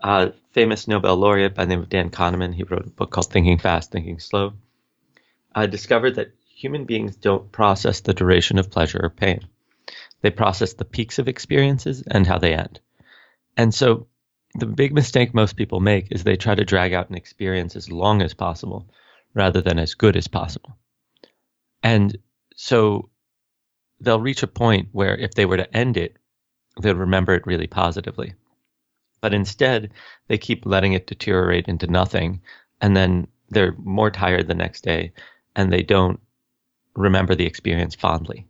Uh, 0.00 0.30
famous 0.52 0.88
Nobel 0.88 1.16
laureate 1.16 1.54
by 1.54 1.64
the 1.64 1.70
name 1.70 1.80
of 1.80 1.88
Dan 1.88 2.10
Kahneman, 2.10 2.54
he 2.54 2.64
wrote 2.64 2.86
a 2.86 2.90
book 2.90 3.10
called 3.10 3.30
Thinking 3.30 3.58
Fast, 3.58 3.92
Thinking 3.92 4.18
Slow, 4.18 4.54
uh, 5.54 5.66
discovered 5.66 6.16
that 6.16 6.32
human 6.44 6.84
beings 6.84 7.16
don't 7.16 7.52
process 7.52 8.00
the 8.00 8.14
duration 8.14 8.58
of 8.58 8.70
pleasure 8.70 9.00
or 9.02 9.10
pain. 9.10 9.46
They 10.20 10.30
process 10.30 10.74
the 10.74 10.84
peaks 10.84 11.18
of 11.18 11.28
experiences 11.28 12.02
and 12.06 12.26
how 12.26 12.38
they 12.38 12.54
end. 12.54 12.80
And 13.56 13.74
so 13.74 14.06
the 14.54 14.66
big 14.66 14.92
mistake 14.92 15.34
most 15.34 15.56
people 15.56 15.80
make 15.80 16.08
is 16.10 16.24
they 16.24 16.36
try 16.36 16.54
to 16.54 16.64
drag 16.64 16.92
out 16.92 17.10
an 17.10 17.16
experience 17.16 17.76
as 17.76 17.90
long 17.90 18.22
as 18.22 18.34
possible 18.34 18.88
rather 19.34 19.60
than 19.62 19.78
as 19.78 19.94
good 19.94 20.16
as 20.16 20.28
possible. 20.28 20.76
And 21.82 22.16
so 22.54 23.08
they'll 24.00 24.20
reach 24.20 24.42
a 24.42 24.48
point 24.48 24.88
where 24.92 25.16
if 25.16 25.34
they 25.34 25.46
were 25.46 25.56
to 25.56 25.76
end 25.76 25.96
it, 25.96 26.16
they'll 26.80 26.94
remember 26.94 27.34
it 27.34 27.46
really 27.46 27.66
positively. 27.66 28.34
But 29.20 29.34
instead, 29.34 29.92
they 30.28 30.38
keep 30.38 30.66
letting 30.66 30.92
it 30.92 31.06
deteriorate 31.06 31.68
into 31.68 31.86
nothing, 31.86 32.42
and 32.80 32.96
then 32.96 33.28
they're 33.48 33.74
more 33.78 34.10
tired 34.10 34.48
the 34.48 34.54
next 34.54 34.82
day, 34.82 35.12
and 35.54 35.72
they 35.72 35.82
don't 35.82 36.20
remember 36.94 37.34
the 37.34 37.46
experience 37.46 37.94
fondly. 37.94 38.46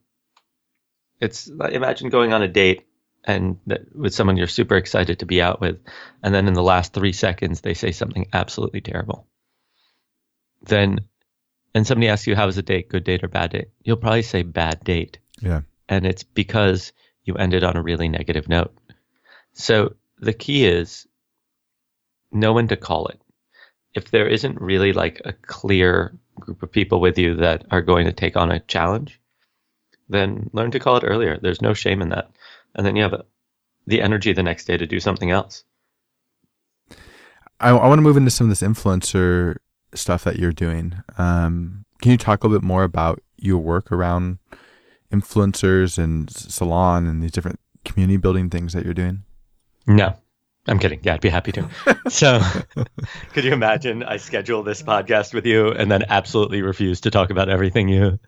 It's 1.21 1.49
imagine 1.49 2.09
going 2.09 2.33
on 2.33 2.43
a 2.43 2.49
date 2.49 2.87
and 3.25 3.59
with 3.95 4.15
someone 4.15 4.37
you're 4.37 4.47
super 4.47 4.77
excited 4.77 5.21
to 5.21 5.27
be 5.27 5.41
out 5.41 5.61
with, 5.61 5.79
and 6.23 6.35
then 6.35 6.49
in 6.49 6.55
the 6.55 6.63
last 6.63 6.93
three 6.93 7.13
seconds 7.13 7.61
they 7.61 7.75
say 7.75 7.93
something 7.93 8.27
absolutely 8.33 8.81
terrible. 8.81 9.27
Then, 10.63 11.01
and 11.75 11.87
somebody 11.87 12.09
asks 12.09 12.27
you 12.27 12.37
how 12.37 12.47
was 12.47 12.57
the 12.57 12.63
date, 12.63 12.89
good 12.89 13.05
date 13.05 13.25
or 13.25 13.29
bad 13.29 13.53
date, 13.53 13.69
you'll 13.83 13.97
probably 13.97 14.23
say 14.23 14.43
bad 14.43 14.85
date. 14.85 15.19
Yeah, 15.41 15.63
and 15.89 16.07
it's 16.07 16.23
because 16.23 16.93
you 17.25 17.35
ended 17.35 17.65
on 17.65 17.77
a 17.77 17.83
really 17.83 18.09
negative 18.09 18.49
note. 18.49 18.75
So 19.53 19.95
the 20.19 20.33
key 20.33 20.65
is 20.65 21.07
know 22.31 22.53
when 22.53 22.69
to 22.69 22.77
call 22.77 23.09
it. 23.09 23.21
If 23.95 24.11
there 24.11 24.27
isn't 24.27 24.61
really 24.61 24.93
like 24.93 25.21
a 25.25 25.33
clear 25.33 26.17
group 26.41 26.63
of 26.63 26.73
people 26.73 27.01
with 27.01 27.19
you 27.19 27.37
that 27.37 27.67
are 27.71 27.83
going 27.83 28.07
to 28.07 28.13
take 28.13 28.37
on 28.37 28.51
a 28.51 28.61
challenge, 28.61 29.21
then 30.09 30.51
learn 30.53 30.71
to 30.71 30.81
call 30.81 30.97
it 30.97 31.05
earlier. 31.05 31.39
There's 31.41 31.63
no 31.63 31.75
shame 31.75 32.03
in 32.03 32.09
that. 32.11 32.31
And 32.75 32.87
then 32.87 32.97
you 32.97 33.03
have 33.03 33.23
the 33.87 34.01
energy 34.01 34.33
the 34.33 34.43
next 34.43 34.67
day 34.67 34.77
to 34.77 34.87
do 34.87 35.01
something 35.01 35.31
else. 35.31 35.65
I, 37.61 37.71
I 37.71 37.89
want 37.89 37.99
to 37.99 38.03
move 38.03 38.17
into 38.17 38.31
some 38.31 38.47
of 38.47 38.51
this 38.51 38.63
influencer 38.67 39.57
stuff 39.95 40.25
that 40.25 40.37
you're 40.37 40.53
doing. 40.53 40.95
Um, 41.19 41.85
can 42.01 42.11
you 42.11 42.19
talk 42.19 42.43
a 42.43 42.47
little 42.47 42.61
bit 42.61 42.67
more 42.67 42.85
about 42.85 43.23
your 43.37 43.59
work 43.59 43.93
around 43.93 44.39
influencers 45.13 45.99
and 45.99 46.31
salon 46.31 47.07
and 47.07 47.23
these 47.23 47.31
different 47.31 47.61
community 47.85 48.17
building 48.17 48.51
things 48.51 48.73
that 48.73 48.85
you're 48.85 48.95
doing? 48.95 49.25
No, 49.87 50.17
I'm 50.69 50.79
kidding. 50.79 51.01
Yeah, 51.03 51.15
I'd 51.15 51.21
be 51.21 51.29
happy 51.29 51.53
to. 51.53 51.69
so, 52.09 52.41
could 53.33 53.45
you 53.45 53.53
imagine 53.53 54.03
I 54.03 54.17
schedule 54.17 54.63
this 54.63 54.83
podcast 54.83 55.35
with 55.35 55.47
you 55.47 55.69
and 55.69 55.91
then 55.91 56.05
absolutely 56.09 56.63
refuse 56.63 57.01
to 57.03 57.11
talk 57.11 57.31
about 57.31 57.49
everything 57.49 57.89
you 57.89 58.19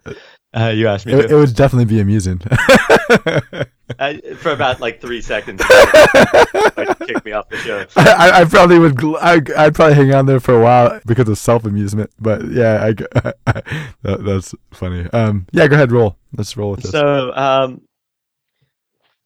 uh, 0.54 0.68
you 0.68 0.86
asked 0.86 1.04
me 1.04 1.12
it, 1.12 1.32
it, 1.32 1.34
would 1.34 1.54
definitely 1.56 1.84
be 1.84 2.00
amusing. 2.00 2.40
uh, 3.98 4.14
for 4.36 4.52
about 4.52 4.80
like 4.80 5.00
three 5.00 5.20
seconds, 5.20 5.60
I'd 5.66 6.96
kick 7.00 7.24
me 7.24 7.32
off 7.32 7.48
the 7.48 7.56
show. 7.56 7.84
I, 7.96 8.42
I 8.42 8.44
probably 8.44 8.78
would. 8.78 8.94
Gl- 8.94 9.18
I, 9.20 9.64
would 9.64 9.74
probably 9.74 9.94
hang 9.94 10.14
on 10.14 10.26
there 10.26 10.38
for 10.38 10.54
a 10.54 10.62
while 10.62 11.00
because 11.06 11.28
of 11.28 11.38
self 11.38 11.64
amusement. 11.64 12.10
But 12.20 12.46
yeah, 12.46 12.84
I, 12.84 13.32
I, 13.48 13.62
that, 14.02 14.24
that's 14.24 14.54
funny. 14.70 15.10
Um, 15.12 15.46
yeah, 15.50 15.66
go 15.66 15.74
ahead, 15.74 15.90
roll. 15.90 16.16
Let's 16.36 16.56
roll 16.56 16.70
with 16.70 16.82
this. 16.82 16.92
So, 16.92 17.32
um, 17.34 17.82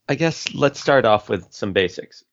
I 0.09 0.15
guess 0.15 0.55
let's 0.55 0.81
start 0.81 1.05
off 1.05 1.29
with 1.29 1.47
some 1.51 1.75
basics. 1.75 2.25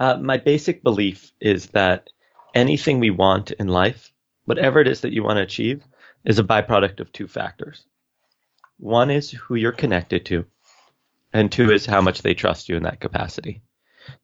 Uh, 0.00 0.16
my 0.16 0.38
basic 0.38 0.82
belief 0.82 1.30
is 1.40 1.66
that 1.68 2.08
anything 2.54 2.98
we 2.98 3.10
want 3.10 3.50
in 3.52 3.68
life, 3.68 4.10
whatever 4.46 4.80
it 4.80 4.88
is 4.88 5.02
that 5.02 5.12
you 5.12 5.22
want 5.22 5.36
to 5.36 5.42
achieve, 5.42 5.84
is 6.24 6.38
a 6.38 6.44
byproduct 6.44 7.00
of 7.00 7.12
two 7.12 7.28
factors. 7.28 7.84
One 8.78 9.10
is 9.10 9.30
who 9.30 9.56
you're 9.56 9.72
connected 9.72 10.24
to, 10.26 10.46
and 11.34 11.52
two 11.52 11.70
is 11.70 11.84
how 11.84 12.00
much 12.00 12.22
they 12.22 12.32
trust 12.32 12.70
you 12.70 12.76
in 12.76 12.84
that 12.84 13.00
capacity. 13.00 13.60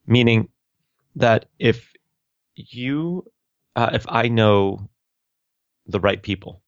Meaning 0.06 0.48
that 1.16 1.44
if 1.58 1.92
you, 2.54 3.30
uh, 3.76 3.90
if 3.92 4.06
I 4.08 4.28
know 4.28 4.88
the 5.86 6.00
right 6.00 6.22
people, 6.22 6.62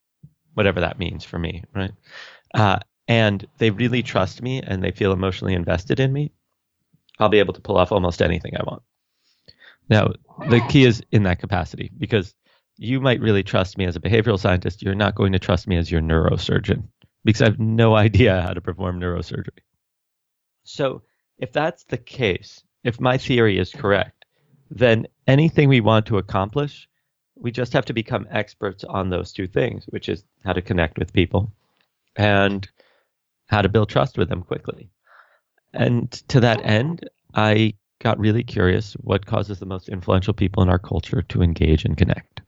whatever 0.53 0.81
that 0.81 0.99
means 0.99 1.25
for 1.25 1.38
me, 1.38 1.65
right? 1.75 1.93
Uh, 2.55 2.79
and 3.09 3.47
they 3.57 3.71
really 3.71 4.03
trust 4.03 4.43
me 4.43 4.61
and 4.61 4.85
they 4.85 4.91
feel 4.91 5.12
emotionally 5.12 5.55
invested 5.55 5.99
in 5.99 6.12
me, 6.12 6.31
I'll 7.19 7.31
be 7.31 7.38
able 7.38 7.55
to 7.55 7.61
pull 7.62 7.79
off 7.79 7.91
almost 7.91 8.21
anything 8.21 8.55
I 8.55 8.62
want. 8.65 8.83
Now, 9.88 10.12
the 10.49 10.61
key 10.68 10.85
is 10.85 11.02
in 11.11 11.23
that 11.25 11.40
capacity 11.40 11.90
because 11.97 12.35
you 12.76 13.00
might 13.00 13.21
really 13.21 13.42
trust 13.42 13.76
me 13.78 13.87
as 13.87 13.97
a 13.97 14.00
behavioral 14.00 14.38
scientist. 14.38 14.83
You're 14.83 14.95
not 14.95 15.14
going 15.14 15.33
to 15.33 15.38
trust 15.38 15.66
me 15.66 15.76
as 15.76 15.90
your 15.90 16.00
neurosurgeon 16.00 16.85
because 17.25 17.42
I 17.42 17.47
have 17.47 17.59
no 17.59 17.97
idea 17.97 18.42
how 18.42 18.52
to 18.52 18.61
perform 18.61 19.00
neurosurgery. 19.00 19.62
So, 20.64 21.02
if 21.38 21.52
that's 21.52 21.85
the 21.85 21.97
case, 21.97 22.62
if 22.85 23.00
my 23.00 23.16
theory 23.16 23.59
is 23.59 23.73
correct, 23.73 24.25
then 24.71 25.07
anything 25.26 25.68
we 25.68 25.80
want 25.80 26.07
to 26.07 26.18
accomplish, 26.18 26.88
we 27.37 27.50
just 27.50 27.73
have 27.73 27.87
to 27.87 27.92
become 27.92 28.26
experts 28.30 28.85
on 28.85 29.09
those 29.09 29.33
two 29.33 29.47
things, 29.47 29.85
which 29.88 30.09
is 30.09 30.25
how 30.45 30.52
to 30.52 30.62
connect 30.62 30.99
with 30.99 31.12
people 31.12 31.52
and 32.16 32.68
how 33.47 33.62
to 33.62 33.68
build 33.68 33.88
trust 33.88 34.18
with 34.18 34.28
them 34.28 34.42
quickly. 34.42 34.90
And 35.73 36.11
to 36.28 36.40
that 36.40 36.64
end, 36.64 37.09
I 37.35 37.75
got 38.00 38.19
really 38.19 38.43
curious 38.43 38.95
what 38.95 39.26
causes 39.26 39.59
the 39.59 39.67
most 39.67 39.88
influential 39.88 40.35
people 40.35 40.62
in 40.62 40.69
our 40.69 40.78
culture 40.78 41.23
to 41.23 41.43
engage 41.43 41.85
and 41.85 41.97
connect. 41.97 42.43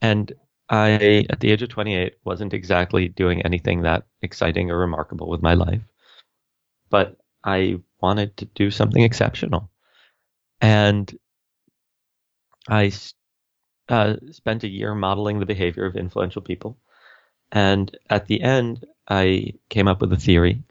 And 0.00 0.32
I, 0.68 1.26
at 1.28 1.40
the 1.40 1.50
age 1.50 1.62
of 1.62 1.68
28, 1.68 2.14
wasn't 2.24 2.54
exactly 2.54 3.08
doing 3.08 3.42
anything 3.42 3.82
that 3.82 4.04
exciting 4.22 4.70
or 4.70 4.78
remarkable 4.78 5.28
with 5.28 5.42
my 5.42 5.54
life, 5.54 5.82
but 6.88 7.16
I 7.44 7.80
wanted 8.00 8.36
to 8.38 8.44
do 8.46 8.70
something 8.70 9.02
exceptional. 9.02 9.70
And 10.60 11.12
I 12.68 12.92
uh, 13.88 14.16
spent 14.30 14.64
a 14.64 14.68
year 14.68 14.94
modeling 14.94 15.40
the 15.40 15.46
behavior 15.46 15.84
of 15.84 15.96
influential 15.96 16.42
people. 16.42 16.78
And 17.50 17.96
at 18.08 18.26
the 18.26 18.40
end, 18.40 18.86
I 19.08 19.54
came 19.68 19.88
up 19.88 20.00
with 20.00 20.12
a 20.12 20.16
theory 20.16 20.62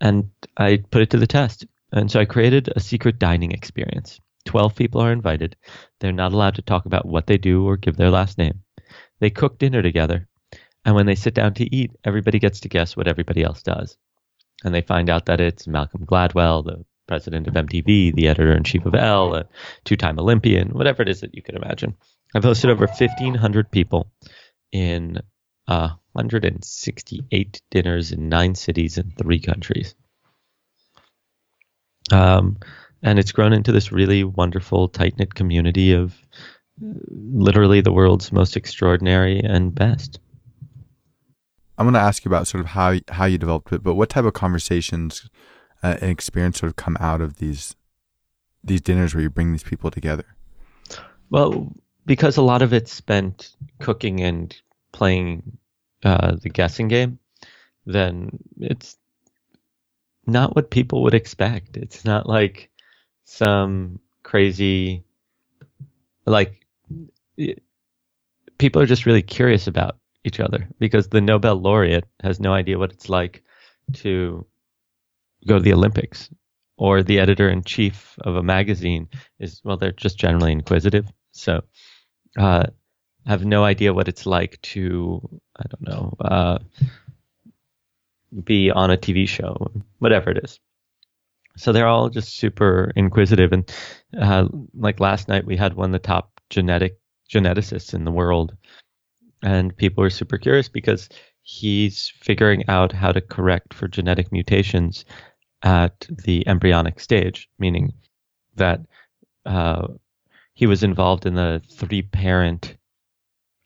and 0.00 0.30
I 0.56 0.82
put 0.90 1.02
it 1.02 1.10
to 1.10 1.18
the 1.18 1.26
test. 1.26 1.66
And 1.92 2.10
so 2.10 2.20
I 2.20 2.24
created 2.24 2.72
a 2.74 2.80
secret 2.80 3.18
dining 3.18 3.52
experience. 3.52 4.20
12 4.46 4.74
people 4.74 5.00
are 5.00 5.12
invited. 5.12 5.56
They're 5.98 6.12
not 6.12 6.32
allowed 6.32 6.54
to 6.56 6.62
talk 6.62 6.86
about 6.86 7.06
what 7.06 7.26
they 7.26 7.38
do 7.38 7.66
or 7.66 7.76
give 7.76 7.96
their 7.96 8.10
last 8.10 8.38
name. 8.38 8.62
They 9.20 9.30
cook 9.30 9.58
dinner 9.58 9.82
together. 9.82 10.28
And 10.84 10.94
when 10.94 11.06
they 11.06 11.14
sit 11.14 11.34
down 11.34 11.54
to 11.54 11.74
eat, 11.74 11.92
everybody 12.04 12.38
gets 12.38 12.60
to 12.60 12.68
guess 12.68 12.96
what 12.96 13.08
everybody 13.08 13.42
else 13.42 13.62
does. 13.62 13.96
And 14.64 14.74
they 14.74 14.82
find 14.82 15.10
out 15.10 15.26
that 15.26 15.40
it's 15.40 15.66
Malcolm 15.66 16.06
Gladwell, 16.06 16.64
the 16.64 16.84
president 17.06 17.48
of 17.48 17.54
MTV, 17.54 18.14
the 18.14 18.28
editor 18.28 18.52
in 18.52 18.64
chief 18.64 18.86
of 18.86 18.94
Elle, 18.94 19.34
a 19.34 19.48
two 19.84 19.96
time 19.96 20.18
Olympian, 20.18 20.68
whatever 20.68 21.02
it 21.02 21.08
is 21.08 21.20
that 21.20 21.34
you 21.34 21.42
can 21.42 21.56
imagine. 21.56 21.96
I've 22.34 22.44
hosted 22.44 22.70
over 22.70 22.86
1,500 22.86 23.70
people 23.70 24.10
in 24.72 25.18
uh, 25.66 25.90
168 26.12 27.62
dinners 27.70 28.12
in 28.12 28.28
nine 28.28 28.54
cities 28.54 28.98
in 28.98 29.10
three 29.10 29.40
countries. 29.40 29.94
Um, 32.12 32.58
and 33.02 33.18
it's 33.18 33.32
grown 33.32 33.52
into 33.52 33.72
this 33.72 33.92
really 33.92 34.24
wonderful, 34.24 34.88
tight 34.88 35.18
knit 35.18 35.34
community 35.34 35.92
of 35.92 36.14
literally 36.80 37.80
the 37.80 37.92
world's 37.92 38.32
most 38.32 38.56
extraordinary 38.56 39.40
and 39.40 39.74
best. 39.74 40.18
I'm 41.78 41.86
going 41.86 41.94
to 41.94 42.00
ask 42.00 42.24
you 42.24 42.28
about 42.28 42.46
sort 42.46 42.60
of 42.60 42.66
how 42.68 42.96
how 43.08 43.24
you 43.24 43.38
developed 43.38 43.72
it, 43.72 43.82
but 43.82 43.94
what 43.94 44.10
type 44.10 44.26
of 44.26 44.34
conversations 44.34 45.30
uh, 45.82 45.96
and 46.00 46.10
experience 46.10 46.60
sort 46.60 46.68
of 46.68 46.76
come 46.76 46.96
out 47.00 47.22
of 47.22 47.36
these 47.36 47.74
these 48.62 48.82
dinners 48.82 49.14
where 49.14 49.22
you 49.22 49.30
bring 49.30 49.52
these 49.52 49.62
people 49.62 49.90
together? 49.90 50.26
Well, 51.30 51.72
because 52.04 52.36
a 52.36 52.42
lot 52.42 52.60
of 52.60 52.74
it's 52.74 52.92
spent 52.92 53.56
cooking 53.78 54.20
and 54.20 54.54
playing 54.92 55.56
uh, 56.02 56.36
the 56.36 56.50
guessing 56.50 56.88
game, 56.88 57.18
then 57.86 58.38
it's 58.58 58.96
not 60.30 60.54
what 60.56 60.70
people 60.70 61.02
would 61.02 61.14
expect. 61.14 61.76
It's 61.76 62.04
not 62.04 62.26
like 62.26 62.70
some 63.24 63.98
crazy, 64.22 65.04
like, 66.26 66.66
people 68.58 68.82
are 68.82 68.86
just 68.86 69.06
really 69.06 69.22
curious 69.22 69.66
about 69.66 69.96
each 70.24 70.40
other 70.40 70.68
because 70.78 71.08
the 71.08 71.20
Nobel 71.20 71.56
laureate 71.56 72.04
has 72.22 72.40
no 72.40 72.52
idea 72.52 72.78
what 72.78 72.92
it's 72.92 73.08
like 73.08 73.42
to 73.94 74.46
go 75.46 75.58
to 75.58 75.62
the 75.62 75.72
Olympics 75.72 76.28
or 76.76 77.02
the 77.02 77.18
editor 77.18 77.48
in 77.48 77.62
chief 77.62 78.16
of 78.20 78.36
a 78.36 78.42
magazine 78.42 79.08
is, 79.38 79.60
well, 79.64 79.76
they're 79.76 79.92
just 79.92 80.18
generally 80.18 80.52
inquisitive. 80.52 81.10
So, 81.32 81.62
uh, 82.38 82.66
have 83.26 83.44
no 83.44 83.64
idea 83.64 83.92
what 83.92 84.08
it's 84.08 84.26
like 84.26 84.60
to, 84.62 85.40
I 85.56 85.64
don't 85.68 85.88
know, 85.88 86.14
uh, 86.20 86.58
be 88.44 88.70
on 88.70 88.90
a 88.90 88.96
TV 88.96 89.28
show, 89.28 89.70
whatever 89.98 90.30
it 90.30 90.40
is. 90.44 90.60
So 91.56 91.72
they're 91.72 91.88
all 91.88 92.08
just 92.08 92.36
super 92.36 92.92
inquisitive. 92.96 93.52
And 93.52 93.70
uh, 94.18 94.48
like 94.74 95.00
last 95.00 95.28
night, 95.28 95.44
we 95.44 95.56
had 95.56 95.74
one 95.74 95.90
of 95.90 95.92
the 95.92 96.06
top 96.06 96.40
genetic 96.48 96.98
geneticists 97.30 97.94
in 97.94 98.04
the 98.04 98.10
world. 98.10 98.56
And 99.42 99.76
people 99.76 100.02
were 100.02 100.10
super 100.10 100.38
curious 100.38 100.68
because 100.68 101.08
he's 101.42 102.12
figuring 102.20 102.64
out 102.68 102.92
how 102.92 103.12
to 103.12 103.20
correct 103.20 103.74
for 103.74 103.88
genetic 103.88 104.30
mutations 104.32 105.04
at 105.62 106.06
the 106.24 106.46
embryonic 106.46 107.00
stage, 107.00 107.48
meaning 107.58 107.92
that 108.56 108.80
uh, 109.46 109.88
he 110.54 110.66
was 110.66 110.82
involved 110.82 111.26
in 111.26 111.34
the 111.34 111.62
three 111.70 112.02
parent 112.02 112.76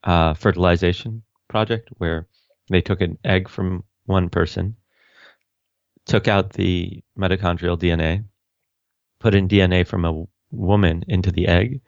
uh, 0.03 0.33
fertilization 0.33 1.23
project 1.49 1.89
where 1.97 2.27
they 2.69 2.81
took 2.81 3.01
an 3.01 3.17
egg 3.23 3.49
from 3.49 3.83
one 4.05 4.29
person, 4.29 4.75
took 6.05 6.27
out 6.27 6.53
the 6.53 7.03
mitochondrial 7.17 7.77
DNA, 7.77 8.23
put 9.19 9.35
in 9.35 9.47
DNA 9.47 9.85
from 9.85 10.05
a 10.05 10.25
woman 10.51 11.03
into 11.07 11.31
the 11.31 11.47
egg, 11.47 11.81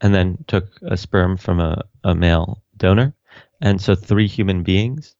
and 0.00 0.14
then 0.14 0.44
took 0.46 0.70
a 0.82 0.96
sperm 0.96 1.36
from 1.36 1.60
a, 1.60 1.82
a 2.04 2.14
male 2.14 2.62
donor. 2.76 3.14
And 3.60 3.80
so 3.80 3.94
three 3.94 4.26
human 4.26 4.62
beings 4.62 5.14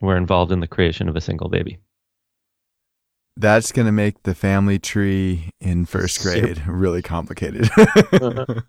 were 0.00 0.16
involved 0.16 0.52
in 0.52 0.60
the 0.60 0.68
creation 0.68 1.08
of 1.08 1.16
a 1.16 1.20
single 1.20 1.48
baby. 1.48 1.78
That's 3.36 3.72
going 3.72 3.86
to 3.86 3.92
make 3.92 4.22
the 4.24 4.34
family 4.34 4.78
tree 4.78 5.50
in 5.60 5.86
first 5.86 6.20
grade 6.20 6.58
yep. 6.58 6.66
really 6.66 7.02
complicated. 7.02 7.70
uh-huh. 7.78 8.60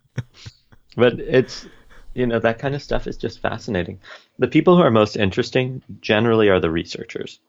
But 0.98 1.22
it's 1.22 1.68
you 2.14 2.26
know 2.26 2.40
that 2.40 2.60
kind 2.60 2.76
of 2.76 2.84
stuff 2.84 3.08
is 3.08 3.18
just 3.18 3.40
fascinating. 3.40 4.00
The 4.40 4.48
people 4.48 4.76
who 4.76 4.84
are 4.84 4.92
most 4.92 5.16
interesting 5.16 5.82
generally 6.02 6.50
are 6.50 6.60
the 6.60 6.70
researchers 6.70 7.40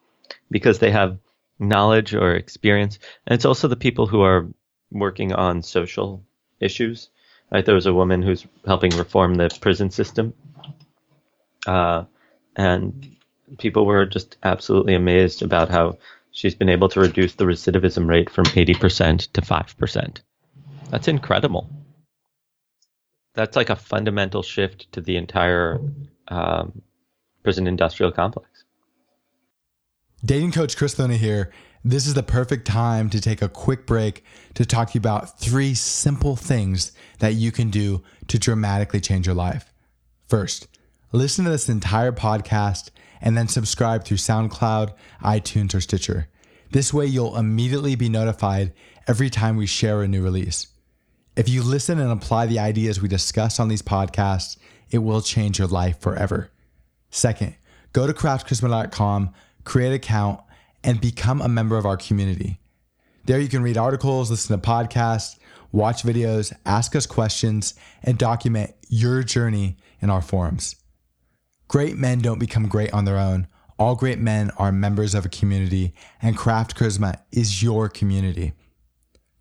because 0.51 0.79
they 0.79 0.91
have 0.91 1.19
knowledge 1.59 2.15
or 2.15 2.35
experience. 2.35 2.99
And 3.27 3.35
it's 3.35 3.45
also 3.45 3.69
the 3.69 3.77
people 3.77 4.07
who 4.07 4.23
are 4.23 4.49
working 4.91 5.33
on 5.33 5.63
social 5.63 6.23
issues. 6.61 7.09
Right 7.51 7.65
there 7.65 7.75
was 7.75 7.87
a 7.87 7.95
woman 7.95 8.23
who's 8.23 8.47
helping 8.67 8.97
reform 8.97 9.35
the 9.35 9.57
prison 9.61 9.91
system. 9.91 10.33
Uh, 11.67 12.05
and 12.57 13.17
people 13.59 13.85
were 13.87 14.07
just 14.07 14.37
absolutely 14.43 14.95
amazed 14.95 15.43
about 15.43 15.69
how 15.69 15.99
she's 16.33 16.55
been 16.55 16.71
able 16.71 16.89
to 16.89 17.01
reduce 17.01 17.35
the 17.35 17.45
recidivism 17.45 18.09
rate 18.09 18.31
from 18.31 18.47
80% 18.47 19.33
to 19.33 19.41
5% 19.43 20.19
that's 20.93 21.09
incredible 21.09 21.71
that's 23.35 23.57
like 23.57 23.71
a 23.71 23.77
fundamental 23.77 24.43
shift 24.43 24.91
to 24.93 25.01
the 25.01 25.17
entire 25.17 25.81
um, 26.29 26.83
prison 27.43 27.67
industrial 27.67 28.13
complex. 28.13 28.49
Dating 30.25 30.53
coach 30.53 30.77
Chris 30.77 30.99
Luna 30.99 31.17
here. 31.17 31.53
This 31.85 32.07
is 32.07 32.15
the 32.15 32.23
perfect 32.23 32.65
time 32.65 33.11
to 33.11 33.21
take 33.21 33.43
a 33.43 33.49
quick 33.49 33.87
break 33.87 34.25
to 34.55 34.65
talk 34.65 34.91
to 34.91 34.95
you 34.95 35.01
about 35.01 35.41
three 35.41 35.75
simple 35.75 36.37
things 36.37 36.93
that 37.19 37.35
you 37.35 37.51
can 37.51 37.71
do 37.71 38.05
to 38.29 38.39
dramatically 38.39 39.01
change 39.01 39.27
your 39.27 39.35
life. 39.35 39.73
First, 40.29 40.69
listen 41.11 41.45
to 41.45 41.51
this 41.51 41.69
entire 41.69 42.13
podcast 42.13 42.91
and 43.21 43.37
then 43.37 43.49
subscribe 43.49 44.05
through 44.05 44.19
SoundCloud, 44.19 44.95
iTunes, 45.25 45.75
or 45.75 45.81
Stitcher. 45.81 46.29
This 46.71 46.95
way, 46.95 47.07
you'll 47.07 47.37
immediately 47.37 47.97
be 47.97 48.09
notified 48.09 48.73
every 49.09 49.29
time 49.29 49.57
we 49.57 49.67
share 49.67 50.03
a 50.03 50.09
new 50.09 50.23
release. 50.23 50.69
If 51.35 51.49
you 51.49 51.63
listen 51.63 51.99
and 51.99 52.13
apply 52.13 52.47
the 52.47 52.59
ideas 52.59 53.01
we 53.01 53.09
discuss 53.09 53.59
on 53.59 53.69
these 53.69 53.81
podcasts, 53.81 54.59
it 54.91 54.99
will 54.99 55.23
change 55.23 55.59
your 55.59 55.69
life 55.69 55.99
forever. 55.99 56.51
Second, 57.11 57.55
go 57.95 58.07
to 58.07 58.13
craftcharisma.com, 58.13 59.33
create 59.65 59.89
an 59.89 59.95
account, 59.95 60.41
and 60.85 61.01
become 61.01 61.41
a 61.41 61.49
member 61.49 61.79
of 61.79 61.87
our 61.87 61.97
community. 61.97 62.61
There 63.25 63.41
you 63.41 63.49
can 63.49 63.63
read 63.63 63.79
articles, 63.79 64.31
listen 64.31 64.61
to 64.61 64.67
podcasts, 64.67 65.39
watch 65.71 66.03
videos, 66.03 66.53
ask 66.67 66.95
us 66.95 67.07
questions, 67.07 67.75
and 68.03 68.19
document 68.19 68.75
your 68.89 69.23
journey 69.23 69.79
in 70.03 70.11
our 70.11 70.21
forums. 70.21 70.77
Great 71.67 71.97
men 71.97 72.19
don't 72.19 72.41
become 72.41 72.69
great 72.69 72.93
on 72.93 73.07
their 73.07 73.17
own. 73.17 73.47
All 73.79 73.95
great 73.95 74.19
men 74.19 74.51
are 74.59 74.71
members 74.71 75.15
of 75.15 75.25
a 75.25 75.31
community, 75.31 75.95
and 76.21 76.37
Craft 76.37 76.77
Charisma 76.77 77.21
is 77.31 77.63
your 77.63 77.89
community. 77.89 78.53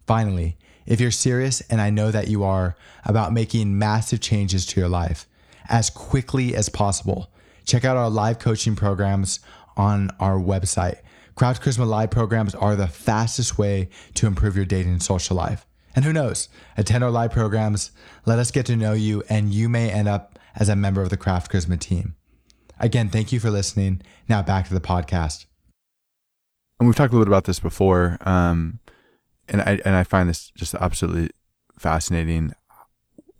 Finally, 0.07 0.57
if 0.85 0.99
you're 0.99 1.11
serious, 1.11 1.61
and 1.61 1.79
I 1.79 1.89
know 1.89 2.11
that 2.11 2.27
you 2.27 2.43
are, 2.43 2.75
about 3.05 3.33
making 3.33 3.77
massive 3.77 4.21
changes 4.21 4.65
to 4.67 4.79
your 4.79 4.89
life 4.89 5.27
as 5.69 5.89
quickly 5.89 6.55
as 6.55 6.69
possible, 6.69 7.31
check 7.65 7.85
out 7.85 7.97
our 7.97 8.09
live 8.09 8.39
coaching 8.39 8.75
programs 8.75 9.39
on 9.77 10.09
our 10.19 10.37
website. 10.37 10.99
Craft 11.35 11.63
Charisma 11.63 11.87
Live 11.87 12.11
programs 12.11 12.53
are 12.53 12.75
the 12.75 12.87
fastest 12.87 13.57
way 13.57 13.89
to 14.15 14.27
improve 14.27 14.55
your 14.55 14.65
dating 14.65 14.91
and 14.91 15.01
social 15.01 15.35
life. 15.35 15.65
And 15.95 16.05
who 16.05 16.13
knows, 16.13 16.49
attend 16.77 17.03
our 17.03 17.11
live 17.11 17.31
programs, 17.31 17.91
let 18.25 18.39
us 18.39 18.51
get 18.51 18.65
to 18.67 18.75
know 18.75 18.93
you, 18.93 19.23
and 19.29 19.53
you 19.53 19.69
may 19.69 19.89
end 19.89 20.07
up 20.07 20.39
as 20.55 20.69
a 20.69 20.75
member 20.75 21.01
of 21.01 21.09
the 21.09 21.17
Craft 21.17 21.51
Charisma 21.51 21.79
team. 21.79 22.15
Again, 22.79 23.09
thank 23.09 23.31
you 23.31 23.39
for 23.39 23.49
listening. 23.49 24.01
Now 24.27 24.41
back 24.41 24.67
to 24.67 24.73
the 24.73 24.81
podcast. 24.81 25.45
And 26.79 26.87
we've 26.87 26.95
talked 26.95 27.13
a 27.13 27.15
little 27.15 27.25
bit 27.25 27.31
about 27.31 27.45
this 27.45 27.59
before. 27.59 28.17
Um, 28.21 28.79
and 29.51 29.61
I 29.61 29.79
and 29.85 29.95
I 29.95 30.03
find 30.03 30.27
this 30.27 30.51
just 30.55 30.73
absolutely 30.75 31.29
fascinating. 31.77 32.53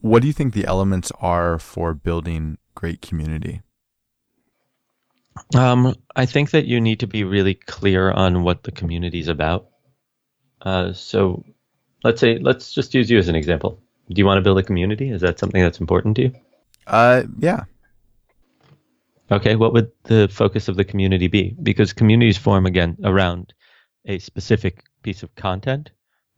What 0.02 0.21
do 0.21 0.28
you 0.28 0.34
think 0.34 0.54
the 0.54 0.65
elements 0.65 1.12
are 1.19 1.58
for 1.58 1.93
building 1.93 2.58
great 2.76 3.02
community? 3.02 3.62
Um, 5.56 5.95
I 6.15 6.26
think 6.26 6.52
that 6.52 6.65
you 6.65 6.82
need 6.82 7.00
to 7.00 7.08
be 7.08 7.24
really 7.24 7.56
clear 7.56 8.12
on 8.12 8.43
what 8.43 8.63
the 8.63 8.71
community 8.71 9.19
is 9.19 9.28
about. 9.28 9.67
Uh, 10.62 10.91
so, 10.93 11.43
let's 12.04 12.19
say 12.19 12.38
let's 12.39 12.74
just 12.74 12.93
use 12.93 13.10
you 13.10 13.17
as 13.17 13.30
an 13.30 13.36
example. 13.36 13.82
Do 14.10 14.19
you 14.19 14.26
want 14.26 14.38
to 14.38 14.41
build 14.41 14.60
a 14.60 14.63
community? 14.63 15.10
Is 15.10 15.21
that 15.21 15.39
something 15.39 15.62
that's 15.62 15.80
important 15.80 16.17
to 16.17 16.24
you? 16.24 16.32
Uh, 16.88 17.24
yeah. 17.39 17.63
Okay, 19.32 19.56
what 19.56 19.71
would 19.71 19.89
the 20.04 20.28
focus 20.30 20.67
of 20.67 20.76
the 20.76 20.84
community 20.84 21.28
be? 21.28 21.56
Because 21.63 21.93
communities 21.93 22.38
form 22.38 22.65
again 22.65 22.97
around 23.06 23.54
a 24.06 24.19
specific 24.19 24.84
piece 25.04 25.24
of 25.24 25.34
content 25.36 25.91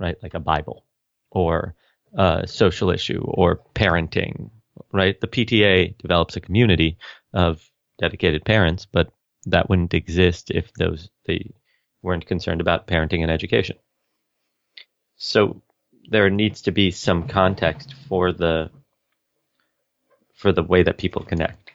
right? 0.04 0.18
Like 0.22 0.34
a 0.34 0.40
Bible 0.40 0.84
or 1.32 1.74
a 2.16 2.46
social 2.46 2.92
issue 2.92 3.24
or 3.24 3.62
parenting, 3.74 4.52
right? 4.92 5.20
The 5.20 5.28
PTA 5.28 5.98
develops 5.98 6.36
a 6.36 6.42
community 6.42 6.98
of 7.34 7.64
dedicated 8.00 8.44
parents, 8.44 8.86
but 8.86 9.14
that 9.46 9.70
wouldn't 9.70 9.94
exist 9.94 10.52
if 10.52 10.74
those 10.74 11.10
they 11.26 11.52
weren't 12.02 12.28
concerned 12.28 12.60
about 12.60 12.86
parenting 12.86 13.22
and 13.22 13.32
education. 13.32 13.78
So 15.16 15.62
there 16.10 16.30
needs 16.30 16.62
to 16.64 16.72
be 16.72 16.92
some 16.92 17.28
context 17.28 17.96
for 18.10 18.34
the 18.34 18.70
for 20.36 20.52
the 20.52 20.64
way 20.64 20.84
that 20.84 20.98
people 20.98 21.24
connect. 21.24 21.72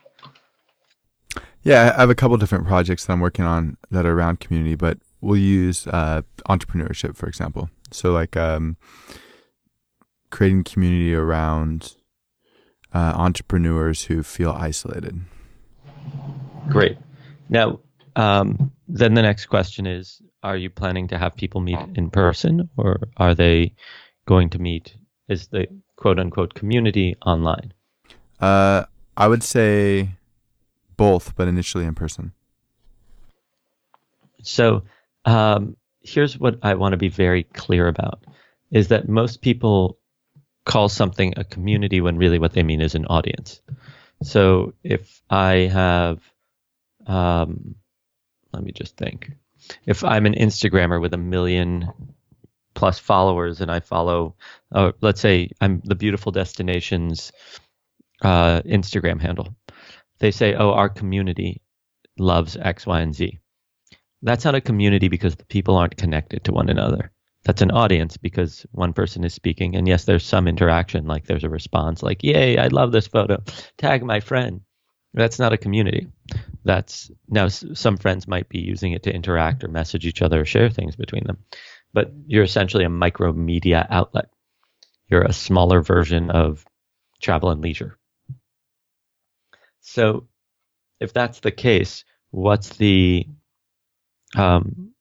Yeah, 1.62 1.94
I 1.96 2.00
have 2.00 2.10
a 2.10 2.14
couple 2.14 2.36
different 2.36 2.66
projects 2.66 3.06
that 3.06 3.12
I'm 3.14 3.20
working 3.20 3.46
on 3.46 3.78
that 3.90 4.04
are 4.04 4.12
around 4.12 4.40
community, 4.40 4.74
but 4.74 4.98
we'll 5.20 5.40
use 5.40 5.86
uh, 5.86 6.22
entrepreneurship, 6.48 7.16
for 7.16 7.26
example. 7.26 7.70
So 7.90 8.12
like 8.12 8.36
um, 8.36 8.76
creating 10.30 10.64
community 10.64 11.14
around 11.14 11.94
uh, 12.92 13.12
entrepreneurs 13.16 14.04
who 14.04 14.22
feel 14.22 14.50
isolated. 14.50 15.20
Great. 16.68 16.98
Now, 17.48 17.80
um, 18.16 18.72
then 18.88 19.14
the 19.14 19.22
next 19.22 19.46
question 19.46 19.86
is: 19.86 20.20
Are 20.42 20.56
you 20.56 20.70
planning 20.70 21.08
to 21.08 21.18
have 21.18 21.36
people 21.36 21.60
meet 21.60 21.78
in 21.94 22.10
person, 22.10 22.68
or 22.76 23.00
are 23.16 23.34
they 23.34 23.74
going 24.26 24.50
to 24.50 24.58
meet? 24.58 24.96
Is 25.28 25.48
the 25.48 25.66
quote 25.96 26.18
unquote 26.18 26.54
community 26.54 27.16
online? 27.24 27.72
Uh, 28.40 28.84
I 29.16 29.28
would 29.28 29.42
say 29.42 30.10
both, 30.96 31.34
but 31.36 31.48
initially 31.48 31.84
in 31.84 31.94
person. 31.94 32.32
So 34.42 34.82
um, 35.24 35.76
here's 36.12 36.38
what 36.38 36.58
I 36.62 36.74
want 36.74 36.92
to 36.92 36.96
be 36.96 37.08
very 37.08 37.44
clear 37.44 37.88
about 37.88 38.24
is 38.70 38.88
that 38.88 39.08
most 39.08 39.40
people 39.40 39.98
call 40.64 40.88
something 40.88 41.34
a 41.36 41.44
community 41.44 42.00
when 42.00 42.18
really 42.18 42.38
what 42.38 42.52
they 42.52 42.62
mean 42.62 42.80
is 42.80 42.94
an 42.94 43.06
audience. 43.06 43.60
So 44.22 44.74
if 44.84 45.22
I 45.30 45.70
have, 45.72 46.20
um, 47.06 47.76
let 48.52 48.62
me 48.62 48.72
just 48.72 48.96
think. 48.96 49.32
If 49.86 50.04
I'm 50.04 50.26
an 50.26 50.34
Instagrammer 50.34 51.00
with 51.00 51.14
a 51.14 51.18
million 51.18 51.92
plus 52.74 52.98
followers 52.98 53.60
and 53.60 53.70
I 53.70 53.80
follow, 53.80 54.36
uh, 54.72 54.92
let's 55.00 55.20
say 55.20 55.50
I'm 55.60 55.80
the 55.84 55.94
Beautiful 55.94 56.32
Destinations 56.32 57.32
uh, 58.22 58.62
Instagram 58.62 59.20
handle, 59.20 59.54
they 60.18 60.30
say, 60.30 60.54
oh, 60.54 60.72
our 60.72 60.88
community 60.88 61.62
loves 62.18 62.56
X, 62.56 62.86
Y, 62.86 63.00
and 63.00 63.14
Z. 63.14 63.38
That's 64.22 64.44
not 64.44 64.54
a 64.54 64.60
community 64.60 65.08
because 65.08 65.36
the 65.36 65.44
people 65.44 65.76
aren't 65.76 65.96
connected 65.96 66.44
to 66.44 66.52
one 66.52 66.68
another. 66.68 67.12
That's 67.44 67.62
an 67.62 67.70
audience 67.70 68.16
because 68.16 68.66
one 68.72 68.92
person 68.92 69.24
is 69.24 69.32
speaking. 69.32 69.76
And 69.76 69.86
yes, 69.86 70.04
there's 70.04 70.26
some 70.26 70.48
interaction, 70.48 71.06
like 71.06 71.26
there's 71.26 71.44
a 71.44 71.48
response, 71.48 72.02
like, 72.02 72.22
yay, 72.22 72.58
I 72.58 72.66
love 72.68 72.92
this 72.92 73.06
photo, 73.06 73.42
tag 73.76 74.02
my 74.02 74.20
friend. 74.20 74.62
That's 75.14 75.38
not 75.38 75.52
a 75.52 75.58
community. 75.58 76.08
That's 76.64 77.10
now 77.28 77.48
some 77.48 77.96
friends 77.96 78.28
might 78.28 78.48
be 78.48 78.58
using 78.58 78.92
it 78.92 79.04
to 79.04 79.14
interact 79.14 79.64
or 79.64 79.68
message 79.68 80.04
each 80.04 80.20
other 80.20 80.42
or 80.42 80.44
share 80.44 80.68
things 80.68 80.96
between 80.96 81.24
them. 81.24 81.38
But 81.94 82.12
you're 82.26 82.44
essentially 82.44 82.84
a 82.84 82.90
micro 82.90 83.32
media 83.32 83.86
outlet. 83.88 84.28
You're 85.08 85.22
a 85.22 85.32
smaller 85.32 85.80
version 85.80 86.30
of 86.30 86.66
travel 87.22 87.50
and 87.50 87.62
leisure. 87.62 87.98
So 89.80 90.28
if 91.00 91.14
that's 91.14 91.40
the 91.40 91.50
case, 91.50 92.04
what's 92.30 92.76
the 92.76 93.26
um, 94.36 94.92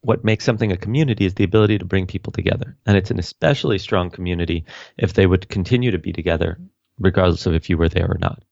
what 0.00 0.24
makes 0.24 0.44
something 0.44 0.72
a 0.72 0.76
community 0.76 1.26
is 1.26 1.34
the 1.34 1.44
ability 1.44 1.78
to 1.78 1.84
bring 1.84 2.06
people 2.06 2.32
together. 2.32 2.76
And 2.86 2.96
it's 2.96 3.10
an 3.10 3.18
especially 3.18 3.78
strong 3.78 4.10
community 4.10 4.64
if 4.96 5.12
they 5.12 5.26
would 5.26 5.48
continue 5.48 5.90
to 5.90 5.98
be 5.98 6.12
together, 6.12 6.58
regardless 6.98 7.46
of 7.46 7.54
if 7.54 7.68
you 7.68 7.76
were 7.76 7.88
there 7.88 8.10
or 8.10 8.18
not. 8.18 8.42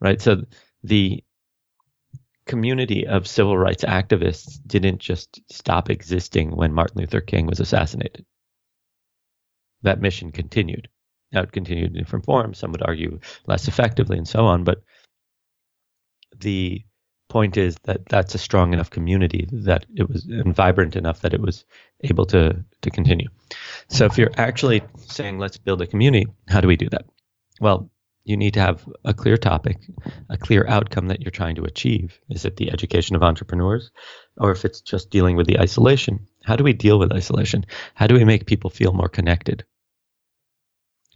Right? 0.00 0.20
So 0.20 0.44
the 0.82 1.22
community 2.46 3.06
of 3.06 3.28
civil 3.28 3.56
rights 3.56 3.84
activists 3.84 4.58
didn't 4.66 4.98
just 4.98 5.40
stop 5.50 5.90
existing 5.90 6.50
when 6.50 6.72
Martin 6.72 7.00
Luther 7.00 7.20
King 7.20 7.46
was 7.46 7.60
assassinated. 7.60 8.24
That 9.82 10.00
mission 10.00 10.32
continued. 10.32 10.88
Now 11.30 11.42
it 11.42 11.52
continued 11.52 11.94
in 11.94 12.02
different 12.02 12.24
forms. 12.24 12.58
Some 12.58 12.72
would 12.72 12.82
argue 12.82 13.20
less 13.46 13.68
effectively 13.68 14.18
and 14.18 14.28
so 14.28 14.46
on, 14.46 14.64
but 14.64 14.82
the 16.38 16.84
point 17.32 17.56
is 17.56 17.76
that 17.84 18.04
that's 18.06 18.34
a 18.34 18.38
strong 18.38 18.74
enough 18.74 18.90
community 18.90 19.48
that 19.50 19.86
it 19.96 20.06
was 20.06 20.26
and 20.26 20.54
vibrant 20.54 20.96
enough 20.96 21.22
that 21.22 21.32
it 21.32 21.40
was 21.40 21.64
able 22.04 22.26
to 22.26 22.62
to 22.82 22.90
continue. 22.90 23.28
So 23.88 24.04
if 24.04 24.18
you're 24.18 24.36
actually 24.36 24.82
saying 24.98 25.38
let's 25.38 25.56
build 25.56 25.80
a 25.80 25.86
community, 25.86 26.26
how 26.46 26.60
do 26.60 26.68
we 26.68 26.76
do 26.76 26.90
that? 26.90 27.06
Well, 27.58 27.90
you 28.24 28.36
need 28.36 28.54
to 28.54 28.60
have 28.60 28.86
a 29.04 29.14
clear 29.14 29.38
topic, 29.38 29.78
a 30.28 30.36
clear 30.36 30.66
outcome 30.68 31.08
that 31.08 31.22
you're 31.22 31.30
trying 31.30 31.56
to 31.56 31.64
achieve. 31.64 32.20
Is 32.28 32.44
it 32.44 32.56
the 32.56 32.70
education 32.70 33.16
of 33.16 33.22
entrepreneurs? 33.22 33.90
Or 34.36 34.52
if 34.52 34.64
it's 34.66 34.82
just 34.82 35.10
dealing 35.10 35.36
with 35.36 35.46
the 35.46 35.58
isolation, 35.58 36.28
how 36.44 36.56
do 36.56 36.64
we 36.64 36.74
deal 36.74 36.98
with 36.98 37.12
isolation? 37.12 37.64
How 37.94 38.06
do 38.06 38.14
we 38.14 38.24
make 38.24 38.46
people 38.46 38.70
feel 38.70 38.92
more 38.92 39.08
connected? 39.08 39.64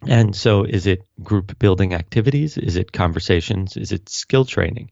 And 0.01 0.35
so 0.35 0.63
is 0.63 0.87
it 0.87 1.07
group 1.21 1.59
building 1.59 1.93
activities? 1.93 2.57
Is 2.57 2.75
it 2.75 2.91
conversations? 2.91 3.77
Is 3.77 3.91
it 3.91 4.09
skill 4.09 4.45
training? 4.45 4.91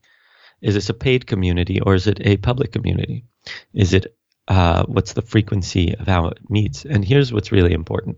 Is 0.61 0.73
this 0.73 0.89
a 0.89 0.93
paid 0.93 1.27
community 1.27 1.79
or 1.81 1.95
is 1.95 2.07
it 2.07 2.19
a 2.21 2.37
public 2.37 2.71
community? 2.71 3.25
Is 3.73 3.93
it 3.93 4.15
uh, 4.47 4.85
what's 4.85 5.13
the 5.13 5.21
frequency 5.21 5.95
of 5.95 6.07
how 6.07 6.27
it 6.27 6.49
meets? 6.49 6.85
And 6.85 7.03
here's 7.03 7.33
what's 7.33 7.51
really 7.51 7.73
important. 7.73 8.17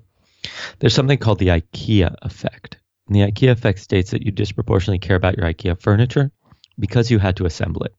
There's 0.79 0.93
something 0.93 1.17
called 1.17 1.39
the 1.39 1.47
IKEA 1.47 2.15
effect. 2.21 2.77
And 3.07 3.15
the 3.15 3.31
IKEA 3.31 3.51
effect 3.51 3.79
states 3.79 4.11
that 4.11 4.23
you 4.23 4.31
disproportionately 4.31 4.99
care 4.99 5.15
about 5.15 5.37
your 5.37 5.45
IKEA 5.45 5.81
furniture 5.81 6.31
because 6.77 7.09
you 7.09 7.19
had 7.19 7.37
to 7.37 7.45
assemble 7.45 7.83
it. 7.83 7.93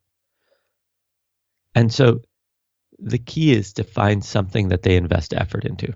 And 1.75 1.91
so 1.91 2.21
the 2.99 3.17
key 3.17 3.51
is 3.51 3.73
to 3.73 3.83
find 3.83 4.23
something 4.23 4.69
that 4.69 4.83
they 4.83 4.95
invest 4.95 5.33
effort 5.33 5.65
into. 5.65 5.93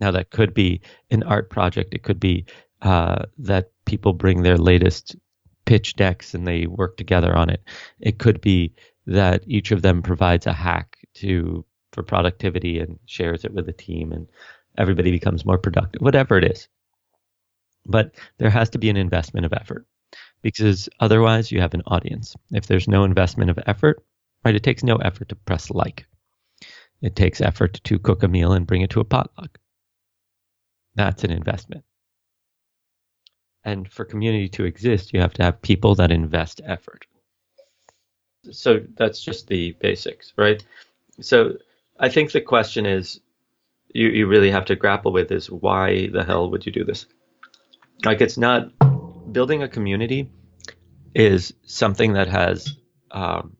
Now, 0.00 0.10
that 0.12 0.30
could 0.30 0.54
be 0.54 0.80
an 1.10 1.22
art 1.22 1.50
project. 1.50 1.94
It 1.94 2.02
could 2.02 2.18
be 2.18 2.46
uh, 2.82 3.24
that 3.38 3.70
people 3.84 4.12
bring 4.12 4.42
their 4.42 4.56
latest 4.56 5.16
pitch 5.70 5.94
decks 5.94 6.34
and 6.34 6.48
they 6.48 6.66
work 6.66 6.96
together 6.96 7.32
on 7.36 7.48
it. 7.48 7.62
It 8.00 8.18
could 8.18 8.40
be 8.40 8.74
that 9.06 9.44
each 9.46 9.70
of 9.70 9.82
them 9.82 10.02
provides 10.02 10.48
a 10.48 10.52
hack 10.52 10.96
to 11.14 11.64
for 11.92 12.02
productivity 12.02 12.80
and 12.80 12.98
shares 13.06 13.44
it 13.44 13.54
with 13.54 13.66
the 13.66 13.72
team 13.72 14.10
and 14.10 14.26
everybody 14.76 15.12
becomes 15.12 15.44
more 15.44 15.58
productive, 15.58 16.02
whatever 16.02 16.36
it 16.36 16.42
is. 16.42 16.66
But 17.86 18.16
there 18.38 18.50
has 18.50 18.70
to 18.70 18.78
be 18.78 18.90
an 18.90 18.96
investment 18.96 19.46
of 19.46 19.52
effort 19.52 19.86
because 20.42 20.88
otherwise 20.98 21.52
you 21.52 21.60
have 21.60 21.74
an 21.74 21.82
audience. 21.86 22.34
If 22.50 22.66
there's 22.66 22.88
no 22.88 23.04
investment 23.04 23.48
of 23.48 23.60
effort, 23.64 24.04
right? 24.44 24.56
It 24.56 24.64
takes 24.64 24.82
no 24.82 24.96
effort 24.96 25.28
to 25.28 25.36
press 25.36 25.70
like. 25.70 26.04
It 27.00 27.14
takes 27.14 27.40
effort 27.40 27.80
to 27.84 27.98
cook 28.00 28.24
a 28.24 28.28
meal 28.28 28.54
and 28.54 28.66
bring 28.66 28.82
it 28.82 28.90
to 28.90 29.00
a 29.00 29.04
potluck. 29.04 29.56
That's 30.96 31.22
an 31.22 31.30
investment. 31.30 31.84
And 33.64 33.90
for 33.90 34.04
community 34.04 34.48
to 34.50 34.64
exist, 34.64 35.12
you 35.12 35.20
have 35.20 35.34
to 35.34 35.42
have 35.42 35.60
people 35.60 35.94
that 35.96 36.10
invest 36.10 36.60
effort. 36.64 37.06
So 38.50 38.80
that's 38.96 39.22
just 39.22 39.48
the 39.48 39.72
basics, 39.80 40.32
right? 40.36 40.64
So 41.20 41.58
I 41.98 42.08
think 42.08 42.32
the 42.32 42.40
question 42.40 42.86
is 42.86 43.20
you, 43.92 44.08
you 44.08 44.26
really 44.26 44.50
have 44.50 44.64
to 44.66 44.76
grapple 44.76 45.12
with 45.12 45.30
is 45.30 45.50
why 45.50 46.08
the 46.08 46.24
hell 46.24 46.50
would 46.50 46.64
you 46.64 46.72
do 46.72 46.84
this? 46.84 47.06
Like 48.04 48.22
it's 48.22 48.38
not 48.38 48.72
building 49.32 49.62
a 49.62 49.68
community 49.68 50.30
is 51.14 51.52
something 51.66 52.14
that 52.14 52.28
has 52.28 52.76
um, 53.10 53.56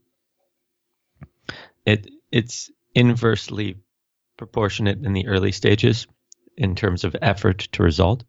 it 1.85 2.09
it's 2.31 2.71
inversely 2.95 3.77
proportionate 4.37 5.05
in 5.05 5.13
the 5.13 5.27
early 5.27 5.53
stages 5.53 6.07
in 6.57 6.75
terms 6.75 7.05
of 7.05 7.17
effort 7.21 7.59
to 7.73 7.83
result, 7.83 8.25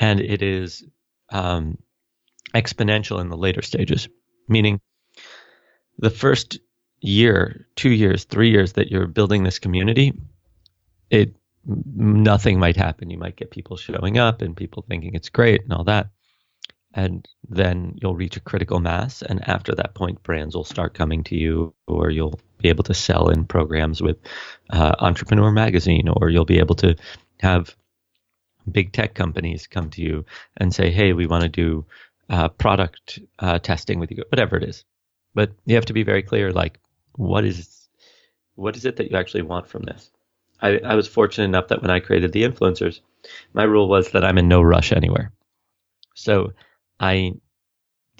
and 0.00 0.20
it 0.20 0.42
is 0.42 0.84
um, 1.30 1.78
exponential 2.54 3.20
in 3.20 3.28
the 3.28 3.36
later 3.36 3.62
stages. 3.62 4.08
Meaning, 4.48 4.80
the 5.98 6.10
first 6.10 6.58
year, 7.00 7.68
two 7.76 7.90
years, 7.90 8.24
three 8.24 8.50
years 8.50 8.72
that 8.72 8.90
you're 8.90 9.06
building 9.06 9.44
this 9.44 9.60
community, 9.60 10.12
it 11.10 11.36
nothing 11.64 12.58
might 12.58 12.76
happen. 12.76 13.10
You 13.10 13.18
might 13.18 13.36
get 13.36 13.52
people 13.52 13.76
showing 13.76 14.18
up 14.18 14.42
and 14.42 14.56
people 14.56 14.84
thinking 14.88 15.14
it's 15.14 15.28
great 15.28 15.62
and 15.62 15.72
all 15.72 15.84
that 15.84 16.08
and 16.94 17.28
then 17.48 17.96
you'll 18.00 18.16
reach 18.16 18.36
a 18.36 18.40
critical 18.40 18.80
mass 18.80 19.22
and 19.22 19.46
after 19.48 19.74
that 19.74 19.94
point 19.94 20.22
brands 20.22 20.56
will 20.56 20.64
start 20.64 20.94
coming 20.94 21.22
to 21.24 21.36
you 21.36 21.72
or 21.86 22.10
you'll 22.10 22.38
be 22.58 22.68
able 22.68 22.84
to 22.84 22.94
sell 22.94 23.28
in 23.28 23.44
programs 23.44 24.02
with 24.02 24.18
uh, 24.70 24.94
entrepreneur 24.98 25.50
magazine 25.50 26.08
or 26.08 26.30
you'll 26.30 26.44
be 26.44 26.58
able 26.58 26.74
to 26.74 26.96
have 27.38 27.74
big 28.70 28.92
tech 28.92 29.14
companies 29.14 29.66
come 29.66 29.90
to 29.90 30.02
you 30.02 30.24
and 30.56 30.74
say 30.74 30.90
hey 30.90 31.12
we 31.12 31.26
want 31.26 31.42
to 31.42 31.48
do 31.48 31.84
uh, 32.28 32.48
product 32.48 33.18
uh, 33.40 33.58
testing 33.58 33.98
with 33.98 34.10
you 34.10 34.24
whatever 34.30 34.56
it 34.56 34.64
is. 34.64 34.84
But 35.34 35.52
you 35.66 35.74
have 35.74 35.86
to 35.86 35.92
be 35.92 36.02
very 36.02 36.22
clear 36.22 36.52
like 36.52 36.78
what 37.16 37.44
is 37.44 37.88
what 38.54 38.76
is 38.76 38.84
it 38.84 38.96
that 38.96 39.10
you 39.10 39.16
actually 39.16 39.42
want 39.42 39.66
from 39.66 39.82
this? 39.82 40.10
I, 40.62 40.78
I 40.78 40.94
was 40.94 41.08
fortunate 41.08 41.46
enough 41.46 41.68
that 41.68 41.80
when 41.80 41.90
i 41.90 42.00
created 42.00 42.32
the 42.32 42.42
influencers 42.42 43.00
my 43.54 43.62
rule 43.64 43.88
was 43.88 44.10
that 44.10 44.24
i'm 44.24 44.38
in 44.38 44.48
no 44.48 44.62
rush 44.62 44.92
anywhere. 44.92 45.32
So 46.14 46.52
I 46.98 47.34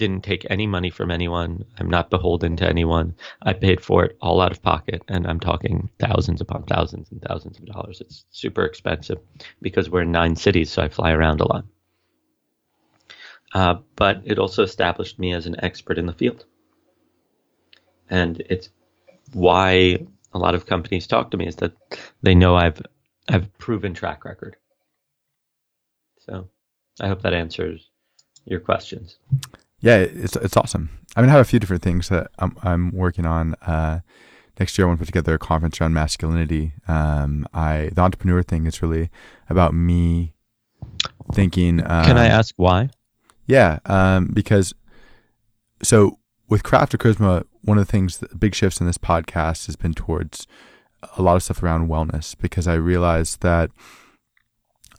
didn't 0.01 0.23
take 0.23 0.47
any 0.49 0.67
money 0.67 0.89
from 0.89 1.11
anyone. 1.11 1.67
I'm 1.79 1.91
not 1.91 2.09
beholden 2.09 2.57
to 2.57 2.67
anyone. 2.67 3.15
I 3.43 3.53
paid 3.53 3.83
for 3.83 4.03
it 4.07 4.17
all 4.23 4.41
out 4.41 4.51
of 4.51 4.63
pocket, 4.63 5.03
and 5.09 5.27
I'm 5.27 5.39
talking 5.39 5.91
thousands 5.99 6.41
upon 6.41 6.63
thousands 6.65 7.13
and 7.13 7.21
thousands 7.21 7.59
of 7.59 7.67
dollars. 7.67 8.01
It's 8.01 8.25
super 8.31 8.65
expensive 8.65 9.19
because 9.61 9.91
we're 9.91 10.01
in 10.01 10.11
nine 10.11 10.37
cities, 10.37 10.73
so 10.73 10.83
I 10.83 10.89
fly 10.89 11.13
around 11.13 11.43
a 11.43 11.47
lot. 11.47 11.67
Uh, 13.53 13.75
but 13.95 14.23
it 14.25 14.39
also 14.39 14.63
established 14.63 15.19
me 15.19 15.35
as 15.35 15.47
an 15.47 15.63
expert 15.63 15.99
in 15.99 16.07
the 16.07 16.15
field. 16.15 16.47
And 18.09 18.41
it's 18.49 18.71
why 19.35 19.99
a 20.33 20.39
lot 20.39 20.55
of 20.55 20.65
companies 20.65 21.07
talk 21.07 21.31
to 21.33 21.37
me 21.37 21.47
is 21.47 21.57
that 21.57 21.73
they 22.23 22.35
know 22.35 22.57
I've 22.57 22.81
I've 23.29 23.53
proven 23.59 23.93
track 23.93 24.25
record. 24.25 24.57
So 26.21 26.49
I 26.99 27.09
hope 27.09 27.21
that 27.23 27.35
answers 27.35 27.91
your 28.47 28.61
questions. 28.61 29.19
Yeah, 29.81 29.97
it's 29.97 30.37
it's 30.37 30.57
awesome. 30.57 30.91
I 31.17 31.23
mean, 31.23 31.31
I 31.31 31.33
have 31.33 31.41
a 31.41 31.45
few 31.45 31.59
different 31.59 31.83
things 31.83 32.09
that 32.09 32.31
I'm 32.39 32.57
I'm 32.63 32.91
working 32.93 33.27
on. 33.27 33.55
Uh, 33.67 34.01
next 34.59 34.77
year, 34.77 34.87
I 34.87 34.89
want 34.89 34.99
to 34.99 35.03
put 35.03 35.07
together 35.07 35.35
a 35.35 35.39
conference 35.39 35.81
around 35.81 35.95
masculinity. 35.95 36.75
Um, 36.87 37.47
I 37.55 37.91
the 37.93 38.03
entrepreneur 38.03 38.43
thing 38.43 38.67
is 38.67 38.83
really 38.83 39.11
about 39.49 39.75
me 39.75 40.35
thinking. 41.33 41.81
Uh, 41.81 42.05
Can 42.05 42.19
I 42.19 42.27
ask 42.27 42.55
why? 42.57 42.91
Yeah, 43.47 43.79
um, 43.87 44.31
because 44.33 44.75
so 45.83 46.19
with 46.49 46.63
craft 46.63 46.95
or 46.95 46.99
charisma, 46.99 47.45
one 47.63 47.79
of 47.79 47.87
the 47.87 47.91
things, 47.91 48.19
the 48.19 48.35
big 48.37 48.55
shifts 48.55 48.81
in 48.81 48.87
this 48.87 48.99
podcast 48.99 49.67
has 49.67 49.77
been 49.77 49.95
towards 49.95 50.47
a 51.17 51.23
lot 51.23 51.37
of 51.37 51.43
stuff 51.43 51.63
around 51.63 51.89
wellness 51.89 52.37
because 52.39 52.69
I 52.69 52.75
realized 52.75 53.41
that 53.41 53.71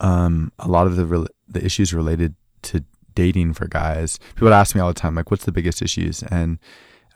um, 0.00 0.52
a 0.58 0.68
lot 0.68 0.86
of 0.86 0.96
the 0.96 1.28
the 1.48 1.64
issues 1.64 1.94
related 1.94 2.34
to 2.62 2.84
dating 3.14 3.54
for 3.54 3.66
guys. 3.66 4.18
People 4.34 4.52
ask 4.52 4.74
me 4.74 4.80
all 4.80 4.88
the 4.88 4.94
time, 4.94 5.14
like, 5.14 5.30
what's 5.30 5.44
the 5.44 5.52
biggest 5.52 5.82
issues? 5.82 6.22
And 6.24 6.58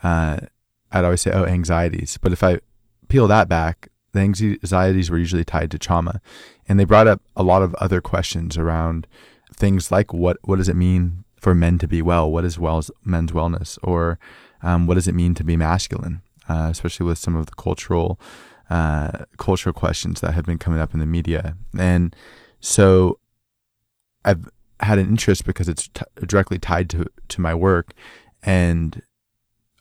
uh, 0.03 0.39
I'd 0.93 1.05
always 1.05 1.23
say, 1.23 1.33
oh, 1.33 1.45
anxieties. 1.45 2.19
But 2.21 2.33
if 2.33 2.43
I 2.43 2.61
peel 3.09 3.29
that 3.29 3.49
back, 3.49 3.89
the 4.13 4.21
anxieties 4.21 5.11
were 5.11 5.19
usually 5.19 5.45
tied 5.45 5.71
to 5.71 5.79
trauma. 5.79 6.21
And 6.69 6.81
they 6.81 6.85
brought 6.85 7.07
up 7.07 7.23
a 7.37 7.43
lot 7.43 7.63
of 7.63 7.75
other 7.75 8.01
questions 8.01 8.57
around 8.57 9.07
things 9.55 9.91
like 9.91 10.13
what, 10.13 10.39
what 10.43 10.57
does 10.57 10.69
it 10.69 10.77
mean 10.77 11.25
for 11.41 11.55
men 11.55 11.79
to 11.79 11.89
be 11.89 12.03
well? 12.03 12.31
What 12.31 12.45
is 12.45 12.59
well, 12.59 12.83
men's 13.05 13.33
wellness? 13.33 13.79
Or 13.83 14.19
um, 14.63 14.87
what 14.87 14.95
does 14.95 15.09
it 15.09 15.15
mean 15.15 15.35
to 15.35 15.45
be 15.45 15.57
masculine? 15.57 16.23
Uh, 16.49 16.69
especially 16.71 17.05
with 17.07 17.19
some 17.19 17.35
of 17.35 17.47
the 17.47 17.55
cultural 17.57 18.21
uh, 18.71 19.25
cultural 19.37 19.73
questions 19.73 20.21
that 20.21 20.33
have 20.33 20.45
been 20.45 20.59
coming 20.59 20.81
up 20.81 20.93
in 20.93 21.01
the 21.01 21.07
media. 21.07 21.57
And 21.79 22.15
so 22.61 23.19
I've 24.25 24.49
had 24.81 24.99
an 24.99 25.09
interest 25.09 25.45
because 25.45 25.69
it's 25.69 25.89
t- 25.89 26.03
directly 26.27 26.59
tied 26.59 26.91
to 26.91 27.07
to 27.29 27.41
my 27.41 27.55
work. 27.55 27.93
And 28.43 29.03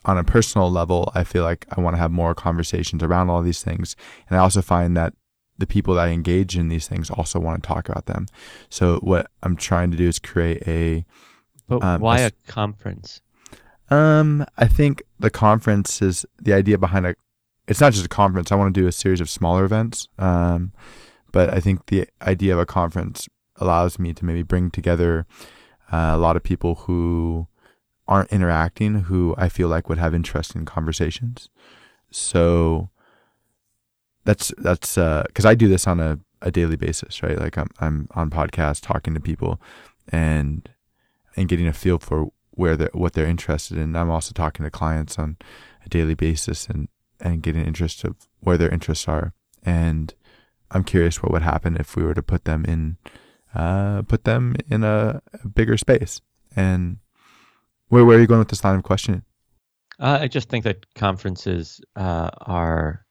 on 0.06 0.18
a 0.18 0.24
personal 0.24 0.72
level 0.72 1.12
i 1.16 1.24
feel 1.24 1.44
like 1.44 1.66
i 1.76 1.82
want 1.82 1.96
to 1.96 2.00
have 2.00 2.12
more 2.12 2.36
conversations 2.36 3.04
around 3.04 3.30
all 3.30 3.42
these 3.42 3.64
things. 3.64 3.96
And 4.30 4.38
i 4.38 4.42
also 4.42 4.62
find 4.62 4.96
that 4.96 5.14
the 5.58 5.68
people 5.68 5.96
that 5.96 6.08
i 6.08 6.10
engage 6.10 6.58
in 6.58 6.70
these 6.70 6.88
things 6.88 7.10
also 7.10 7.40
want 7.40 7.62
to 7.62 7.68
talk 7.68 7.90
about 7.90 8.06
them. 8.06 8.28
So 8.70 8.98
what 8.98 9.30
i'm 9.44 9.56
trying 9.56 9.92
to 9.92 9.98
do 9.98 10.08
is 10.08 10.20
create 10.20 10.64
a 10.68 11.06
but 11.68 11.84
um, 11.84 12.02
why 12.02 12.20
a, 12.20 12.28
a 12.28 12.32
conference? 12.48 13.22
Um 13.90 14.46
i 14.58 14.68
think 14.68 15.04
the 15.20 15.32
conference 15.32 16.02
is 16.02 16.26
the 16.40 16.54
idea 16.54 16.78
behind 16.78 17.08
a 17.08 17.16
it's 17.68 17.82
not 17.82 17.94
just 17.94 18.06
a 18.06 18.10
conference. 18.10 18.52
I 18.52 18.56
want 18.56 18.76
to 18.76 18.80
do 18.80 18.88
a 18.88 18.92
series 18.92 19.22
of 19.22 19.30
smaller 19.30 19.66
events. 19.66 20.08
Um 20.20 20.72
but 21.32 21.54
i 21.54 21.60
think 21.60 21.88
the 21.88 22.08
idea 22.22 22.54
of 22.54 22.60
a 22.60 22.66
conference 22.66 23.28
allows 23.58 24.00
me 24.00 24.14
to 24.14 24.26
maybe 24.26 24.44
bring 24.44 24.72
together 24.72 25.26
uh, 25.92 26.12
a 26.14 26.18
lot 26.18 26.36
of 26.36 26.44
people 26.44 26.76
who 26.76 27.48
aren't 28.08 28.32
interacting 28.32 29.02
who 29.02 29.34
I 29.38 29.50
feel 29.50 29.68
like 29.68 29.90
would 29.90 29.98
have 29.98 30.14
interesting 30.14 30.66
conversations. 30.66 31.50
So 32.12 32.90
that's 34.26 34.54
that's 34.58 34.96
because 34.96 35.46
uh, 35.46 35.50
I 35.50 35.56
do 35.56 35.68
this 35.68 35.88
on 35.88 36.00
a, 36.00 36.20
a 36.42 36.52
daily 36.52 36.76
basis, 36.76 37.24
right? 37.24 37.40
Like 37.40 37.58
I'm 37.58 37.70
I'm 37.80 38.08
on 38.12 38.30
podcast 38.30 38.82
talking 38.82 39.14
to 39.14 39.20
people 39.20 39.62
and 40.10 40.70
and 41.36 41.50
getting 41.50 41.68
a 41.68 41.74
feel 41.74 42.00
for 42.00 42.32
where 42.52 42.76
they 42.76 42.90
what 42.94 43.14
they're 43.14 43.26
interested 43.26 43.78
in. 43.78 43.96
I'm 43.96 44.12
also 44.12 44.34
talking 44.34 44.64
to 44.64 44.70
clients 44.70 45.18
on 45.18 45.38
a 45.86 45.90
daily 45.90 46.16
basis 46.16 46.68
and 46.68 46.90
and 47.20 47.42
getting 47.42 47.66
interest 47.66 48.04
of 48.04 48.16
where 48.40 48.58
their 48.58 48.70
interests 48.70 49.08
are. 49.08 49.34
And 49.64 50.14
I'm 50.72 50.84
curious 50.84 51.24
what 51.24 51.32
would 51.32 51.42
happen 51.42 51.78
if 51.78 51.96
we 51.96 52.04
were 52.04 52.14
to 52.14 52.24
put 52.24 52.46
them 52.46 52.66
in 52.66 52.98
uh, 53.56 54.02
put 54.04 54.24
them 54.24 54.56
in 54.70 54.84
a, 54.84 55.22
bigger 55.54 55.78
space. 55.78 56.22
And 56.56 56.98
where, 57.90 58.06
where 58.06 58.18
are 58.18 58.22
you 58.22 58.28
going 58.28 58.40
with 58.40 58.50
this 58.50 58.64
line 58.64 58.76
of 58.76 58.84
questioning? 58.84 59.24
Uh, 60.00 60.20
I 60.22 60.28
just 60.28 60.50
think 60.50 60.66
that 60.66 60.94
conferences 60.94 61.80
uh, 61.96 62.30
are 62.42 63.06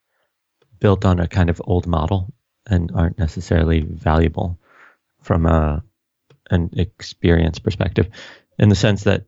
built 0.81 1.05
on 1.05 1.19
a 1.19 1.29
kind 1.29 1.49
of 1.49 1.63
old 1.65 1.87
model 1.87 2.33
and 2.67 2.91
aren't 2.95 3.19
necessarily 3.19 3.81
valuable 3.81 4.59
from 5.23 5.47
a 5.47 5.83
an 6.51 6.69
experience 6.75 7.59
perspective, 7.59 8.09
in 8.59 8.69
the 8.69 8.75
sense 8.75 9.05
that 9.05 9.25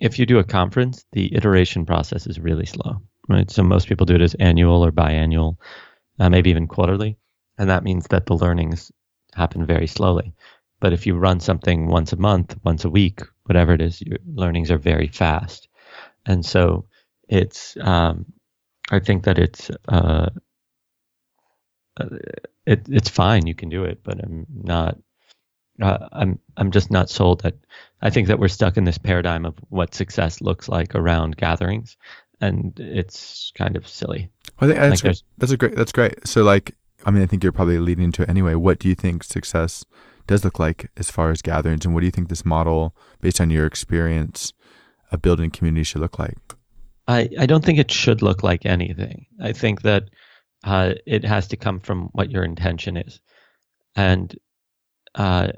if 0.00 0.18
you 0.18 0.24
do 0.24 0.38
a 0.38 0.44
conference, 0.44 1.04
the 1.12 1.34
iteration 1.34 1.84
process 1.84 2.26
is 2.26 2.40
really 2.40 2.64
slow, 2.64 3.02
right? 3.28 3.50
So 3.50 3.62
most 3.62 3.86
people 3.86 4.06
do 4.06 4.14
it 4.14 4.22
as 4.22 4.34
annual 4.34 4.82
or 4.82 4.90
biannual, 4.90 5.58
uh, 6.18 6.30
maybe 6.30 6.48
even 6.48 6.66
quarterly, 6.66 7.18
and 7.58 7.68
that 7.68 7.84
means 7.84 8.06
that 8.08 8.24
the 8.24 8.34
learnings 8.34 8.90
happen 9.34 9.66
very 9.66 9.86
slowly. 9.86 10.32
But 10.84 10.92
if 10.92 11.06
you 11.06 11.16
run 11.16 11.40
something 11.40 11.86
once 11.86 12.12
a 12.12 12.16
month, 12.18 12.58
once 12.62 12.84
a 12.84 12.90
week, 12.90 13.22
whatever 13.44 13.72
it 13.72 13.80
is, 13.80 14.02
your 14.02 14.18
learnings 14.26 14.70
are 14.70 14.76
very 14.76 15.08
fast. 15.08 15.66
And 16.26 16.44
so 16.44 16.84
it's, 17.26 17.74
um, 17.80 18.26
I 18.90 18.98
think 18.98 19.24
that 19.24 19.38
it's, 19.38 19.70
uh, 19.88 20.28
uh, 21.98 22.08
it, 22.66 22.86
it's 22.90 23.08
fine. 23.08 23.46
You 23.46 23.54
can 23.54 23.70
do 23.70 23.84
it, 23.84 24.00
but 24.04 24.22
I'm 24.22 24.44
not, 24.52 24.98
uh, 25.80 26.06
I'm, 26.12 26.38
I'm 26.58 26.70
just 26.70 26.90
not 26.90 27.08
sold 27.08 27.40
that 27.44 27.54
I 28.02 28.10
think 28.10 28.28
that 28.28 28.38
we're 28.38 28.48
stuck 28.48 28.76
in 28.76 28.84
this 28.84 28.98
paradigm 28.98 29.46
of 29.46 29.54
what 29.70 29.94
success 29.94 30.42
looks 30.42 30.68
like 30.68 30.94
around 30.94 31.38
gatherings. 31.38 31.96
And 32.42 32.78
it's 32.78 33.52
kind 33.56 33.78
of 33.78 33.88
silly. 33.88 34.28
I 34.60 34.66
think 34.66 34.78
that's, 34.78 35.02
like 35.02 35.16
that's 35.38 35.52
a 35.52 35.56
great, 35.56 35.76
that's 35.76 35.92
great. 35.92 36.28
So 36.28 36.42
like, 36.42 36.74
I 37.06 37.10
mean, 37.10 37.22
I 37.22 37.26
think 37.26 37.42
you're 37.42 37.52
probably 37.52 37.78
leading 37.78 38.04
into 38.04 38.20
it 38.20 38.28
anyway. 38.28 38.54
What 38.54 38.78
do 38.78 38.90
you 38.90 38.94
think 38.94 39.24
success 39.24 39.86
does 40.26 40.44
look 40.44 40.58
like 40.58 40.90
as 40.96 41.10
far 41.10 41.30
as 41.30 41.42
gatherings, 41.42 41.84
and 41.84 41.94
what 41.94 42.00
do 42.00 42.06
you 42.06 42.12
think 42.12 42.28
this 42.28 42.44
model, 42.44 42.94
based 43.20 43.40
on 43.40 43.50
your 43.50 43.66
experience 43.66 44.52
of 45.10 45.22
building 45.22 45.50
community, 45.50 45.84
should 45.84 46.00
look 46.00 46.18
like? 46.18 46.38
I, 47.06 47.28
I 47.38 47.46
don't 47.46 47.64
think 47.64 47.78
it 47.78 47.90
should 47.90 48.22
look 48.22 48.42
like 48.42 48.64
anything. 48.64 49.26
I 49.40 49.52
think 49.52 49.82
that 49.82 50.04
uh, 50.64 50.94
it 51.06 51.24
has 51.24 51.48
to 51.48 51.56
come 51.56 51.80
from 51.80 52.08
what 52.12 52.30
your 52.30 52.44
intention 52.44 52.96
is, 52.96 53.20
and 53.94 54.34
uh, 55.14 55.48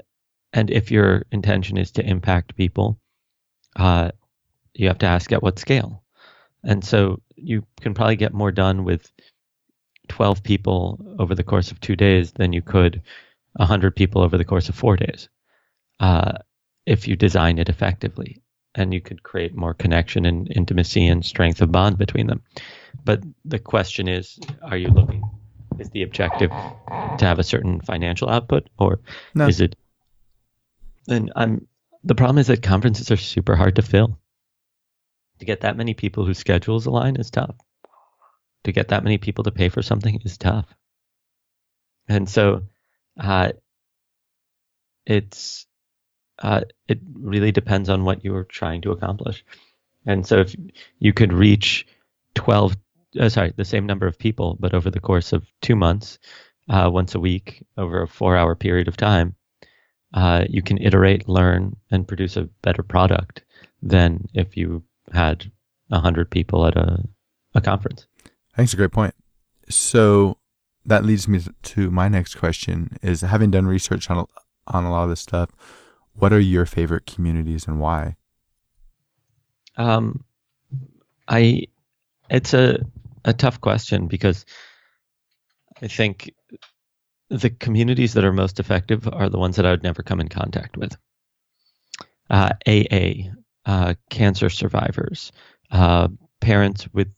and 0.53 0.69
if 0.69 0.91
your 0.91 1.25
intention 1.31 1.77
is 1.77 1.91
to 1.91 2.05
impact 2.05 2.55
people, 2.55 2.99
uh, 3.77 4.11
you 4.73 4.87
have 4.87 4.97
to 4.99 5.05
ask 5.05 5.31
at 5.31 5.43
what 5.43 5.59
scale. 5.59 6.03
And 6.63 6.83
so 6.83 7.21
you 7.35 7.65
can 7.81 7.93
probably 7.93 8.15
get 8.15 8.33
more 8.33 8.51
done 8.51 8.83
with 8.83 9.11
12 10.09 10.43
people 10.43 10.99
over 11.19 11.35
the 11.35 11.43
course 11.43 11.71
of 11.71 11.79
two 11.79 11.95
days 11.95 12.31
than 12.31 12.53
you 12.53 12.61
could 12.61 13.01
100 13.57 13.95
people 13.95 14.21
over 14.21 14.37
the 14.37 14.45
course 14.45 14.69
of 14.69 14.75
four 14.75 14.95
days 14.95 15.29
uh, 15.99 16.33
if 16.85 17.07
you 17.07 17.15
design 17.15 17.59
it 17.59 17.69
effectively. 17.69 18.41
And 18.75 18.93
you 18.93 19.01
could 19.01 19.23
create 19.23 19.55
more 19.55 19.73
connection 19.73 20.25
and 20.25 20.51
intimacy 20.55 21.07
and 21.07 21.25
strength 21.25 21.61
of 21.61 21.71
bond 21.71 21.97
between 21.97 22.27
them. 22.27 22.43
But 23.03 23.23
the 23.43 23.57
question 23.57 24.07
is 24.07 24.39
are 24.61 24.77
you 24.77 24.89
looking, 24.89 25.23
is 25.79 25.89
the 25.89 26.03
objective 26.03 26.51
to 26.51 27.25
have 27.25 27.39
a 27.39 27.43
certain 27.43 27.81
financial 27.81 28.29
output 28.29 28.69
or 28.77 28.99
no. 29.33 29.47
is 29.47 29.61
it? 29.61 29.75
Then 31.07 31.31
I'm, 31.35 31.67
the 32.03 32.13
problem 32.13 32.37
is 32.37 32.47
that 32.47 32.61
conferences 32.61 33.09
are 33.09 33.17
super 33.17 33.55
hard 33.55 33.77
to 33.77 33.81
fill. 33.81 34.19
To 35.39 35.45
get 35.45 35.61
that 35.61 35.77
many 35.77 35.93
people 35.93 36.25
whose 36.25 36.37
schedules 36.37 36.85
align 36.85 37.15
is 37.15 37.31
tough 37.31 37.55
to 38.67 38.73
get 38.73 38.89
that 38.89 39.03
many 39.03 39.17
people 39.17 39.45
to 39.45 39.51
pay 39.51 39.69
for 39.69 39.81
something 39.81 40.21
is 40.25 40.37
tough. 40.37 40.65
And 42.09 42.29
so, 42.29 42.63
uh, 43.19 43.51
it's, 45.05 45.65
uh, 46.39 46.61
it 46.87 46.99
really 47.13 47.51
depends 47.51 47.89
on 47.89 48.03
what 48.03 48.23
you're 48.23 48.43
trying 48.43 48.81
to 48.81 48.91
accomplish. 48.91 49.43
And 50.05 50.25
so 50.25 50.39
if 50.39 50.55
you 50.99 51.13
could 51.13 51.33
reach 51.33 51.85
12, 52.35 52.77
uh, 53.19 53.29
sorry, 53.29 53.53
the 53.55 53.65
same 53.65 53.85
number 53.85 54.07
of 54.07 54.19
people, 54.19 54.57
but 54.59 54.73
over 54.73 54.89
the 54.89 54.99
course 54.99 55.33
of 55.33 55.45
two 55.61 55.75
months, 55.75 56.19
uh, 56.69 56.89
once 56.91 57.15
a 57.15 57.19
week 57.19 57.65
over 57.77 58.01
a 58.01 58.07
four 58.07 58.35
hour 58.35 58.55
period 58.55 58.87
of 58.87 58.97
time, 58.97 59.35
uh, 60.13 60.45
you 60.49 60.61
can 60.61 60.77
iterate, 60.77 61.27
learn, 61.27 61.75
and 61.91 62.07
produce 62.07 62.37
a 62.37 62.49
better 62.61 62.83
product 62.83 63.43
than 63.81 64.25
if 64.33 64.55
you 64.55 64.83
had 65.13 65.51
100 65.89 66.29
people 66.29 66.65
at 66.65 66.75
a, 66.75 67.03
a 67.55 67.61
conference. 67.61 68.05
I 68.25 68.57
think 68.57 68.67
it's 68.67 68.73
a 68.73 68.77
great 68.77 68.91
point. 68.91 69.13
So 69.69 70.37
that 70.87 71.05
leads 71.05 71.27
me 71.27 71.41
to 71.61 71.91
my 71.91 72.07
next 72.07 72.35
question: 72.35 72.97
Is 73.01 73.21
having 73.21 73.51
done 73.51 73.67
research 73.67 74.09
on 74.09 74.25
on 74.67 74.83
a 74.83 74.91
lot 74.91 75.03
of 75.03 75.09
this 75.09 75.21
stuff, 75.21 75.51
what 76.13 76.33
are 76.33 76.39
your 76.39 76.65
favorite 76.65 77.05
communities 77.05 77.67
and 77.67 77.79
why? 77.79 78.15
Um, 79.77 80.23
I 81.27 81.67
it's 82.29 82.53
a 82.53 82.79
a 83.25 83.33
tough 83.33 83.61
question 83.61 84.07
because 84.07 84.45
I 85.81 85.87
think 85.87 86.33
the 87.29 87.49
communities 87.49 88.13
that 88.13 88.23
are 88.23 88.33
most 88.33 88.59
effective 88.59 89.07
are 89.11 89.29
the 89.29 89.37
ones 89.37 89.57
that 89.57 89.65
I 89.65 89.71
would 89.71 89.83
never 89.83 90.01
come 90.01 90.19
in 90.19 90.29
contact 90.29 90.77
with. 90.77 90.97
Uh, 92.29 92.51
AA, 92.65 93.31
uh, 93.65 93.93
cancer 94.09 94.49
survivors, 94.49 95.31
uh, 95.71 96.07
parents 96.39 96.87
with 96.93 97.09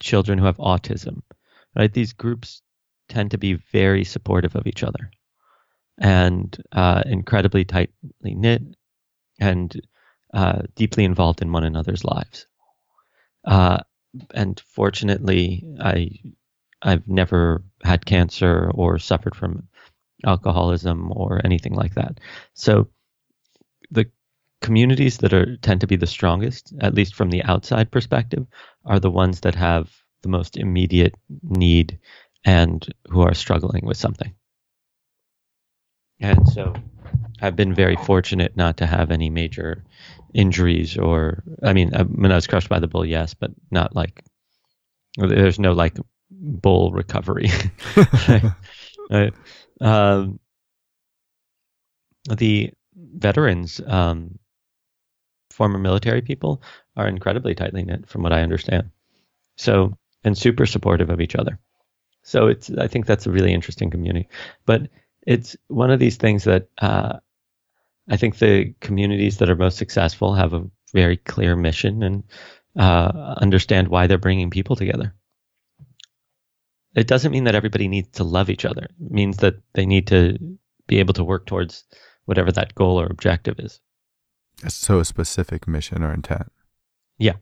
children 0.00 0.38
who 0.38 0.44
have 0.44 0.56
autism, 0.58 1.22
right? 1.76 1.92
These 1.92 2.12
groups 2.12 2.62
tend 3.12 3.30
to 3.30 3.38
be 3.38 3.54
very 3.72 4.04
supportive 4.04 4.56
of 4.56 4.66
each 4.66 4.82
other 4.82 5.10
and 5.98 6.56
uh, 6.72 7.02
incredibly 7.04 7.64
tightly 7.64 7.92
knit 8.22 8.62
and 9.38 9.80
uh, 10.32 10.62
deeply 10.74 11.04
involved 11.04 11.42
in 11.42 11.52
one 11.52 11.64
another's 11.64 12.04
lives. 12.04 12.46
Uh, 13.44 13.78
and 14.34 14.60
fortunately, 14.60 15.62
I 15.78 16.10
I've 16.80 17.06
never 17.06 17.62
had 17.84 18.06
cancer 18.06 18.70
or 18.74 18.98
suffered 18.98 19.36
from 19.36 19.68
alcoholism 20.24 21.12
or 21.12 21.40
anything 21.44 21.74
like 21.74 21.94
that. 21.94 22.18
So 22.54 22.88
the 23.90 24.06
communities 24.62 25.18
that 25.18 25.32
are 25.34 25.56
tend 25.56 25.80
to 25.82 25.86
be 25.86 25.96
the 25.96 26.06
strongest, 26.06 26.72
at 26.80 26.94
least 26.94 27.14
from 27.14 27.30
the 27.30 27.42
outside 27.44 27.90
perspective, 27.90 28.46
are 28.84 29.00
the 29.00 29.10
ones 29.10 29.40
that 29.40 29.54
have 29.54 29.90
the 30.22 30.28
most 30.28 30.56
immediate 30.56 31.14
need 31.42 31.98
and 32.44 32.86
who 33.08 33.20
are 33.22 33.34
struggling 33.34 33.84
with 33.84 33.96
something. 33.96 34.34
And 36.20 36.48
so 36.48 36.74
I've 37.40 37.56
been 37.56 37.74
very 37.74 37.96
fortunate 37.96 38.56
not 38.56 38.76
to 38.78 38.86
have 38.86 39.10
any 39.10 39.28
major 39.30 39.84
injuries 40.32 40.96
or, 40.96 41.42
I 41.62 41.72
mean, 41.72 41.94
I, 41.94 42.02
when 42.04 42.32
I 42.32 42.36
was 42.36 42.46
crushed 42.46 42.68
by 42.68 42.78
the 42.78 42.86
bull, 42.86 43.04
yes, 43.04 43.34
but 43.34 43.50
not 43.70 43.94
like, 43.94 44.24
there's 45.16 45.58
no 45.58 45.72
like 45.72 45.98
bull 46.30 46.92
recovery. 46.92 47.50
right? 49.10 49.34
um, 49.80 50.38
the 52.28 52.72
veterans, 52.94 53.80
um, 53.84 54.38
former 55.50 55.78
military 55.78 56.22
people 56.22 56.62
are 56.96 57.08
incredibly 57.08 57.54
tightly 57.54 57.84
knit, 57.84 58.08
from 58.08 58.22
what 58.22 58.32
I 58.32 58.42
understand. 58.42 58.90
So, 59.56 59.96
and 60.24 60.38
super 60.38 60.66
supportive 60.66 61.10
of 61.10 61.20
each 61.20 61.34
other. 61.34 61.58
So 62.22 62.46
it's, 62.46 62.70
I 62.70 62.86
think 62.86 63.06
that's 63.06 63.26
a 63.26 63.30
really 63.30 63.52
interesting 63.52 63.90
community. 63.90 64.28
But 64.66 64.88
it's 65.26 65.56
one 65.68 65.90
of 65.90 66.00
these 66.00 66.16
things 66.16 66.44
that 66.44 66.68
uh, 66.78 67.18
I 68.08 68.16
think 68.16 68.38
the 68.38 68.74
communities 68.80 69.38
that 69.38 69.50
are 69.50 69.56
most 69.56 69.78
successful 69.78 70.34
have 70.34 70.52
a 70.52 70.68
very 70.92 71.16
clear 71.16 71.56
mission 71.56 72.02
and 72.02 72.24
uh, 72.78 73.34
understand 73.40 73.88
why 73.88 74.06
they're 74.06 74.18
bringing 74.18 74.50
people 74.50 74.76
together. 74.76 75.14
It 76.94 77.06
doesn't 77.06 77.32
mean 77.32 77.44
that 77.44 77.54
everybody 77.54 77.88
needs 77.88 78.08
to 78.12 78.24
love 78.24 78.50
each 78.50 78.64
other. 78.64 78.84
It 78.84 79.10
means 79.10 79.38
that 79.38 79.54
they 79.72 79.86
need 79.86 80.08
to 80.08 80.38
be 80.86 80.98
able 80.98 81.14
to 81.14 81.24
work 81.24 81.46
towards 81.46 81.84
whatever 82.26 82.52
that 82.52 82.74
goal 82.74 83.00
or 83.00 83.06
objective 83.06 83.58
is. 83.58 83.80
So 84.68 85.00
a 85.00 85.04
specific 85.04 85.66
mission 85.66 86.02
or 86.02 86.12
intent. 86.12 86.52
Yeah. 87.18 87.36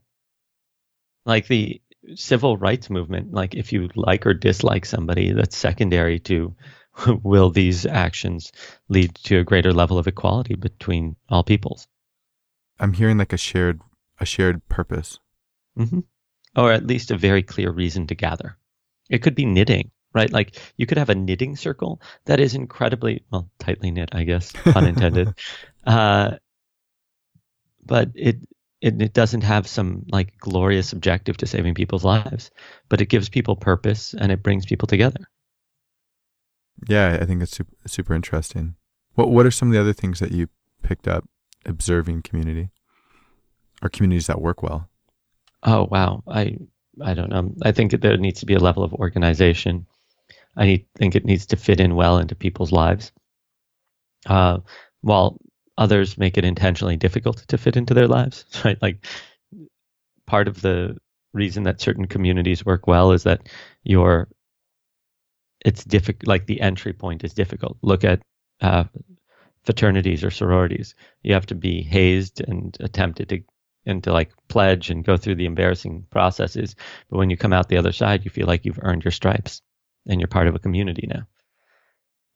Like 1.27 1.49
the 1.49 1.81
civil 2.15 2.57
rights 2.57 2.91
movement, 2.91 3.33
like 3.33 3.55
if 3.55 3.73
you 3.73 3.89
like 3.95 4.27
or 4.27 4.35
dislike 4.35 4.87
somebody, 4.87 5.33
that's 5.33 5.57
secondary 5.57 6.19
to 6.21 6.55
will 7.23 7.51
these 7.51 7.87
actions 7.87 8.53
lead 8.89 9.15
to 9.15 9.39
a 9.39 9.45
greater 9.45 9.73
level 9.73 9.99
of 9.99 10.07
equality 10.07 10.55
between 10.55 11.17
all 11.29 11.43
peoples. 11.43 11.87
I'm 12.79 12.93
hearing 12.93 13.19
like 13.19 13.33
a 13.33 13.39
shared 13.39 13.81
a 14.19 14.27
shared 14.27 14.67
purpose. 14.69 15.19
Mm-hmm. 15.79 16.01
Or 16.57 16.73
at 16.73 16.87
least 16.87 17.11
a 17.11 17.17
very 17.17 17.43
clear 17.43 17.71
reason 17.71 18.07
to 18.09 18.15
gather. 18.15 18.59
It 19.09 19.23
could 19.23 19.35
be 19.35 19.47
knitting, 19.47 19.91
right? 20.13 20.31
Like 20.31 20.59
you 20.77 20.87
could 20.87 20.99
have 20.99 21.11
a 21.11 21.15
knitting 21.15 21.57
circle 21.57 22.01
that 22.27 22.41
is 22.41 22.55
incredibly 22.55 23.25
well 23.31 23.51
tightly 23.59 23.91
knit, 23.91 24.11
I 24.13 24.25
guess, 24.25 24.53
unintended. 24.67 25.35
uh, 25.87 26.37
but 27.85 28.11
it, 28.15 28.37
it 28.81 29.01
it 29.01 29.13
doesn't 29.13 29.43
have 29.43 29.67
some 29.67 30.05
like 30.11 30.39
glorious 30.39 30.93
objective 30.93 31.37
to 31.39 31.47
saving 31.47 31.75
people's 31.75 32.05
lives, 32.05 32.51
but 32.89 33.01
it 33.01 33.07
gives 33.07 33.29
people 33.29 33.57
purpose 33.57 34.15
and 34.15 34.33
it 34.33 34.43
brings 34.43 34.67
people 34.67 34.87
together. 34.87 35.29
Yeah, 36.89 37.19
I 37.21 37.27
think 37.27 37.43
it's 37.43 37.57
super, 37.57 37.77
super 37.87 38.15
interesting. 38.15 38.77
What 39.15 39.31
what 39.31 39.47
are 39.47 39.51
some 39.51 39.69
of 39.69 39.75
the 39.75 39.81
other 39.81 39.93
things 39.93 40.19
that 40.21 40.33
you 40.33 40.49
picked 40.83 41.07
up 41.07 41.29
observing 41.67 42.23
community 42.23 42.71
or 43.83 43.89
communities 43.89 44.27
that 44.29 44.41
work 44.41 44.63
well? 44.63 44.89
Oh 45.63 45.87
wow, 45.91 46.23
I 46.27 46.57
I 47.03 47.15
don't 47.15 47.31
know. 47.31 47.53
I 47.63 47.73
think 47.73 47.91
that 47.91 48.01
there 48.01 48.17
needs 48.17 48.41
to 48.41 48.47
be 48.47 48.55
a 48.55 48.61
level 48.61 48.83
of 48.83 48.95
organization. 48.95 49.87
I 50.57 50.67
need, 50.67 50.87
think 50.97 51.15
it 51.15 51.25
needs 51.25 51.47
to 51.47 51.57
fit 51.57 51.81
in 51.81 51.95
well 51.95 52.19
into 52.19 52.35
people's 52.35 52.73
lives. 52.73 53.13
Uh, 54.27 54.59
while 55.01 55.39
others 55.81 56.19
make 56.19 56.37
it 56.37 56.45
intentionally 56.45 56.99
difficult 56.99 57.39
to 57.49 57.59
fit 57.59 57.77
into 57.77 57.95
their 57.95 58.07
lives, 58.07 58.45
right? 58.65 58.81
Like 58.81 59.07
part 60.27 60.47
of 60.47 60.61
the 60.61 60.99
reason 61.33 61.65
that 61.65 61.81
certain 61.81 62.07
communities 62.07 62.65
work 62.65 62.87
well 62.87 63.13
is 63.13 63.25
that 63.25 63.49
you're 63.83 64.29
it's 65.65 65.85
difficult 65.85 66.29
like 66.29 66.47
the 66.47 66.61
entry 66.61 66.93
point 66.93 67.25
is 67.25 67.35
difficult. 67.35 67.79
Look 67.83 68.05
at 68.05 68.23
uh, 68.61 68.85
fraternities 69.65 70.25
or 70.25 70.31
sororities. 70.31 70.95
You 71.23 71.35
have 71.35 71.47
to 71.47 71.55
be 71.55 71.83
hazed 71.83 72.41
and 72.41 72.77
attempted 72.81 73.29
to 73.31 73.43
and 73.87 74.05
to 74.05 74.13
like 74.13 74.33
pledge 74.49 74.91
and 74.91 75.05
go 75.05 75.17
through 75.17 75.37
the 75.37 75.47
embarrassing 75.47 76.07
processes. 76.11 76.77
But 77.09 77.19
when 77.19 77.31
you 77.31 77.39
come 77.39 77.55
out 77.55 77.69
the 77.69 77.79
other 77.79 77.93
side 77.93 78.25
you 78.25 78.31
feel 78.31 78.47
like 78.47 78.67
you've 78.67 78.81
earned 78.83 79.05
your 79.05 79.13
stripes 79.13 79.63
and 80.07 80.21
you're 80.21 80.29
part 80.29 80.49
of 80.49 80.55
a 80.55 80.59
community 80.59 81.07
now. 81.07 81.27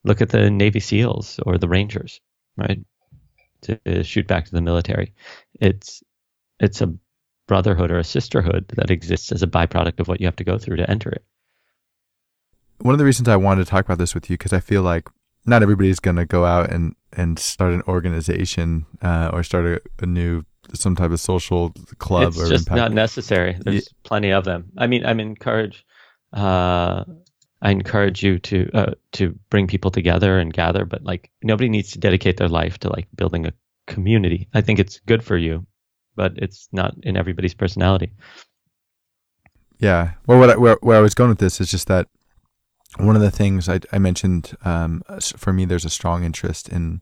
Look 0.02 0.22
at 0.22 0.30
the 0.30 0.50
navy 0.50 0.80
seals 0.80 1.38
or 1.44 1.58
the 1.58 1.68
rangers 1.68 2.20
right 2.56 2.78
to 3.64 4.02
shoot 4.04 4.26
back 4.26 4.44
to 4.46 4.52
the 4.52 4.60
military. 4.60 5.14
It's 5.60 6.02
it's 6.60 6.80
a 6.80 6.94
brotherhood 7.46 7.90
or 7.90 7.98
a 7.98 8.04
sisterhood 8.04 8.66
that 8.76 8.90
exists 8.90 9.32
as 9.32 9.42
a 9.42 9.46
byproduct 9.46 10.00
of 10.00 10.08
what 10.08 10.20
you 10.20 10.26
have 10.26 10.36
to 10.36 10.44
go 10.44 10.58
through 10.58 10.76
to 10.76 10.90
enter 10.90 11.10
it. 11.10 11.24
One 12.78 12.94
of 12.94 12.98
the 12.98 13.04
reasons 13.04 13.28
I 13.28 13.36
wanted 13.36 13.64
to 13.64 13.70
talk 13.70 13.84
about 13.84 13.98
this 13.98 14.14
with 14.14 14.30
you 14.30 14.36
because 14.36 14.52
I 14.52 14.60
feel 14.60 14.82
like 14.82 15.08
not 15.46 15.62
everybody's 15.62 16.00
going 16.00 16.16
to 16.16 16.24
go 16.24 16.44
out 16.44 16.70
and 16.70 16.94
and 17.12 17.38
start 17.38 17.72
an 17.72 17.82
organization 17.86 18.86
uh, 19.02 19.30
or 19.32 19.42
start 19.42 19.66
a, 19.66 19.80
a, 20.02 20.06
new 20.06 20.44
some 20.72 20.96
type 20.96 21.12
of 21.12 21.20
social 21.20 21.72
club 21.98 22.28
it's 22.28 22.40
or 22.40 22.48
just 22.48 22.66
impact. 22.66 22.76
not 22.76 22.92
necessary. 22.92 23.56
There's 23.60 23.88
plenty 24.02 24.32
of 24.32 24.44
them. 24.44 24.72
I 24.76 24.86
mean, 24.86 25.04
I'm 25.06 25.20
encourage. 25.20 25.84
Uh, 26.32 27.04
I 27.64 27.70
encourage 27.70 28.22
you 28.22 28.38
to 28.40 28.70
uh, 28.74 28.94
to 29.12 29.34
bring 29.48 29.66
people 29.66 29.90
together 29.90 30.38
and 30.38 30.52
gather, 30.52 30.84
but 30.84 31.02
like 31.02 31.30
nobody 31.42 31.70
needs 31.70 31.92
to 31.92 31.98
dedicate 31.98 32.36
their 32.36 32.48
life 32.48 32.78
to 32.78 32.90
like 32.90 33.08
building 33.16 33.46
a 33.46 33.52
community. 33.86 34.48
I 34.52 34.60
think 34.60 34.78
it's 34.78 35.00
good 35.06 35.24
for 35.24 35.36
you, 35.36 35.66
but 36.14 36.32
it's 36.36 36.68
not 36.72 36.94
in 37.02 37.16
everybody's 37.16 37.54
personality. 37.54 38.12
Yeah. 39.78 40.12
Well, 40.26 40.38
what 40.38 40.50
I, 40.50 40.56
where 40.56 40.78
where 40.82 40.98
I 40.98 41.00
was 41.00 41.14
going 41.14 41.30
with 41.30 41.38
this 41.38 41.60
is 41.60 41.70
just 41.70 41.88
that 41.88 42.08
one 42.98 43.16
of 43.16 43.22
the 43.22 43.30
things 43.30 43.68
I, 43.68 43.80
I 43.90 43.98
mentioned 43.98 44.56
um, 44.64 45.02
for 45.36 45.52
me, 45.52 45.64
there's 45.64 45.84
a 45.84 45.90
strong 45.90 46.22
interest 46.22 46.68
in 46.68 47.00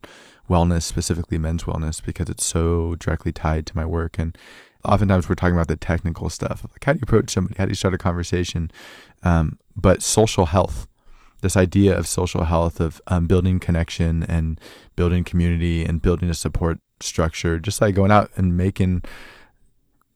wellness, 0.49 0.83
specifically 0.83 1.39
men's 1.39 1.65
wellness, 1.65 2.03
because 2.03 2.31
it's 2.31 2.45
so 2.45 2.95
directly 2.95 3.33
tied 3.33 3.67
to 3.67 3.77
my 3.77 3.85
work. 3.85 4.19
And 4.19 4.39
oftentimes 4.85 5.29
we're 5.29 5.35
talking 5.35 5.55
about 5.55 5.69
the 5.69 5.77
technical 5.77 6.29
stuff, 6.29 6.65
like 6.71 6.85
how 6.85 6.93
do 6.93 6.99
you 6.99 7.05
approach 7.05 7.31
somebody, 7.31 7.57
how 7.59 7.65
do 7.65 7.71
you 7.71 7.77
start 7.77 7.95
a 7.95 7.99
conversation, 7.99 8.71
um, 9.23 9.59
but 9.77 10.03
social 10.03 10.47
health. 10.47 10.87
This 11.41 11.57
idea 11.57 11.99
of 11.99 12.07
social 12.07 12.45
health, 12.45 12.81
of 12.81 13.01
um, 13.09 13.27
building 13.27 13.59
connection 13.59 14.23
and 14.23 14.61
building 14.95 15.25
community 15.25 15.85
and 15.85 16.01
building 16.01 16.31
a 16.31 16.35
support 16.35 16.79
structure, 17.01 17.59
just 17.59 17.81
like 17.81 17.97
going 17.97 18.13
out 18.13 18.31
and 18.37 18.57
making 18.57 19.03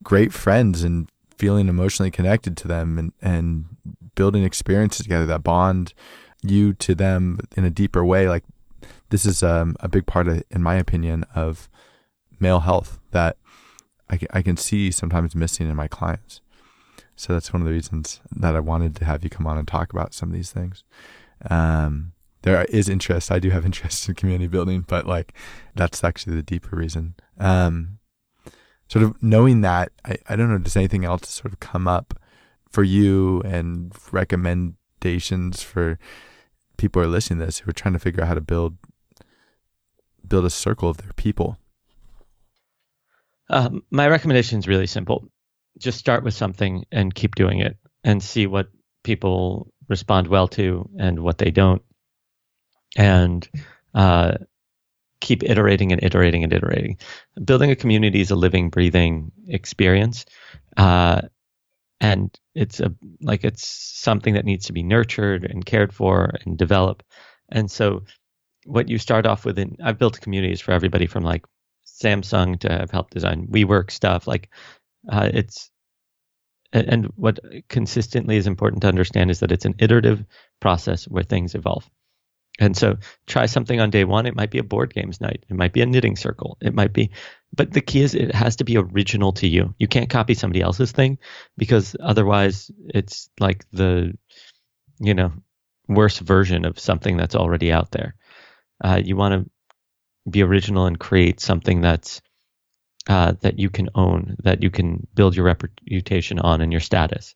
great 0.04 0.32
friends 0.32 0.84
and 0.84 1.10
feeling 1.36 1.68
emotionally 1.68 2.10
connected 2.10 2.56
to 2.58 2.68
them 2.68 2.96
and, 2.96 3.12
and 3.20 3.64
building 4.14 4.44
experiences 4.44 5.02
together 5.02 5.26
that 5.26 5.42
bond 5.42 5.92
you 6.42 6.72
to 6.74 6.94
them 6.94 7.38
in 7.56 7.64
a 7.64 7.70
deeper 7.70 8.04
way. 8.04 8.28
Like 8.28 8.44
this 9.10 9.26
is 9.26 9.42
um, 9.42 9.76
a 9.80 9.88
big 9.88 10.06
part 10.06 10.28
of, 10.28 10.42
in 10.50 10.62
my 10.62 10.76
opinion, 10.76 11.24
of 11.34 11.68
male 12.38 12.60
health 12.60 13.00
that 13.10 13.36
I, 14.10 14.18
I 14.32 14.42
can 14.42 14.56
see 14.56 14.90
sometimes 14.90 15.34
missing 15.34 15.68
in 15.68 15.76
my 15.76 15.88
clients. 15.88 16.40
So 17.16 17.32
that's 17.32 17.52
one 17.52 17.62
of 17.62 17.66
the 17.66 17.72
reasons 17.72 18.20
that 18.30 18.54
I 18.54 18.60
wanted 18.60 18.94
to 18.96 19.04
have 19.04 19.24
you 19.24 19.30
come 19.30 19.46
on 19.46 19.58
and 19.58 19.66
talk 19.66 19.92
about 19.92 20.14
some 20.14 20.28
of 20.28 20.34
these 20.34 20.52
things. 20.52 20.84
Um, 21.50 22.12
there 22.42 22.64
is 22.66 22.88
interest. 22.88 23.32
I 23.32 23.38
do 23.38 23.50
have 23.50 23.64
interest 23.70 24.08
in 24.08 24.14
community 24.14 24.48
building, 24.48 24.84
but 24.86 25.06
like 25.06 25.32
that's 25.74 26.04
actually 26.04 26.36
the 26.36 26.42
deeper 26.42 26.76
reason. 26.76 27.14
Um, 27.38 27.98
sort 28.88 29.04
of 29.04 29.20
knowing 29.22 29.62
that, 29.62 29.92
I, 30.04 30.16
I 30.28 30.36
don't 30.36 30.50
know, 30.50 30.58
does 30.58 30.76
anything 30.76 31.04
else 31.04 31.28
sort 31.28 31.52
of 31.52 31.60
come 31.60 31.88
up 31.88 32.14
for 32.70 32.82
you 32.82 33.40
and 33.42 33.92
recommendations 34.12 35.62
for 35.62 35.98
people 36.76 37.00
who 37.00 37.08
are 37.08 37.10
listening 37.10 37.40
to 37.40 37.46
this 37.46 37.58
who 37.60 37.70
are 37.70 37.74
trying 37.74 37.94
to 37.94 37.98
figure 37.98 38.22
out 38.22 38.28
how 38.28 38.34
to 38.34 38.40
build 38.40 38.76
build 40.26 40.44
a 40.44 40.50
circle 40.50 40.90
of 40.90 40.98
their 40.98 41.12
people? 41.14 41.56
Um, 43.48 43.82
my 43.90 44.08
recommendation 44.08 44.58
is 44.58 44.68
really 44.68 44.86
simple. 44.86 45.28
Just 45.78 45.98
start 45.98 46.24
with 46.24 46.34
something 46.34 46.84
and 46.90 47.14
keep 47.14 47.34
doing 47.34 47.60
it 47.60 47.76
and 48.02 48.22
see 48.22 48.46
what 48.46 48.68
people 49.04 49.72
respond 49.88 50.26
well 50.26 50.48
to 50.48 50.88
and 50.98 51.20
what 51.20 51.38
they 51.38 51.50
don't. 51.50 51.82
And 52.96 53.48
uh, 53.94 54.34
keep 55.20 55.42
iterating 55.42 55.92
and 55.92 56.02
iterating 56.02 56.44
and 56.44 56.52
iterating. 56.52 56.98
Building 57.44 57.70
a 57.70 57.76
community 57.76 58.20
is 58.20 58.30
a 58.30 58.36
living, 58.36 58.70
breathing 58.70 59.32
experience. 59.48 60.24
Uh, 60.76 61.22
and 62.00 62.38
it's 62.54 62.80
a 62.80 62.94
like 63.22 63.44
it's 63.44 63.66
something 63.66 64.34
that 64.34 64.44
needs 64.44 64.66
to 64.66 64.72
be 64.72 64.82
nurtured 64.82 65.44
and 65.44 65.64
cared 65.64 65.94
for 65.94 66.34
and 66.44 66.58
develop. 66.58 67.02
And 67.50 67.70
so 67.70 68.04
what 68.64 68.88
you 68.88 68.98
start 68.98 69.26
off 69.26 69.44
with 69.44 69.58
in 69.58 69.76
I've 69.82 69.98
built 69.98 70.20
communities 70.20 70.60
for 70.60 70.72
everybody 70.72 71.06
from 71.06 71.24
like 71.24 71.44
Samsung 72.02 72.58
to 72.60 72.70
have 72.70 72.90
helped 72.90 73.14
design 73.14 73.46
WeWork 73.48 73.90
stuff. 73.90 74.26
Like 74.26 74.50
uh, 75.10 75.30
it's 75.32 75.70
and 76.72 77.06
what 77.16 77.38
consistently 77.68 78.36
is 78.36 78.46
important 78.46 78.82
to 78.82 78.88
understand 78.88 79.30
is 79.30 79.40
that 79.40 79.52
it's 79.52 79.64
an 79.64 79.76
iterative 79.78 80.24
process 80.60 81.04
where 81.04 81.22
things 81.22 81.54
evolve. 81.54 81.88
And 82.58 82.76
so 82.76 82.96
try 83.26 83.46
something 83.46 83.80
on 83.80 83.90
day 83.90 84.04
one. 84.04 84.26
It 84.26 84.34
might 84.34 84.50
be 84.50 84.58
a 84.58 84.64
board 84.64 84.94
games 84.94 85.20
night. 85.20 85.44
It 85.48 85.56
might 85.56 85.72
be 85.72 85.82
a 85.82 85.86
knitting 85.86 86.16
circle. 86.16 86.56
It 86.60 86.74
might 86.74 86.92
be, 86.92 87.10
but 87.54 87.72
the 87.72 87.82
key 87.82 88.00
is 88.00 88.14
it 88.14 88.34
has 88.34 88.56
to 88.56 88.64
be 88.64 88.78
original 88.78 89.32
to 89.34 89.46
you. 89.46 89.74
You 89.78 89.88
can't 89.88 90.10
copy 90.10 90.34
somebody 90.34 90.62
else's 90.62 90.92
thing 90.92 91.18
because 91.56 91.96
otherwise 92.00 92.70
it's 92.88 93.28
like 93.38 93.64
the, 93.72 94.16
you 94.98 95.14
know, 95.14 95.32
worse 95.88 96.18
version 96.18 96.64
of 96.64 96.78
something 96.78 97.16
that's 97.16 97.36
already 97.36 97.72
out 97.72 97.90
there. 97.90 98.16
Uh, 98.82 99.00
you 99.02 99.16
want 99.16 99.34
to 99.34 99.50
be 100.28 100.42
original 100.42 100.86
and 100.86 100.98
create 100.98 101.40
something 101.40 101.80
that's 101.80 102.20
uh, 103.08 103.34
that 103.40 103.58
you 103.58 103.70
can 103.70 103.88
own, 103.94 104.36
that 104.42 104.62
you 104.62 104.70
can 104.70 105.06
build 105.14 105.36
your 105.36 105.44
reputation 105.44 106.38
on 106.40 106.60
and 106.60 106.72
your 106.72 106.80
status. 106.80 107.34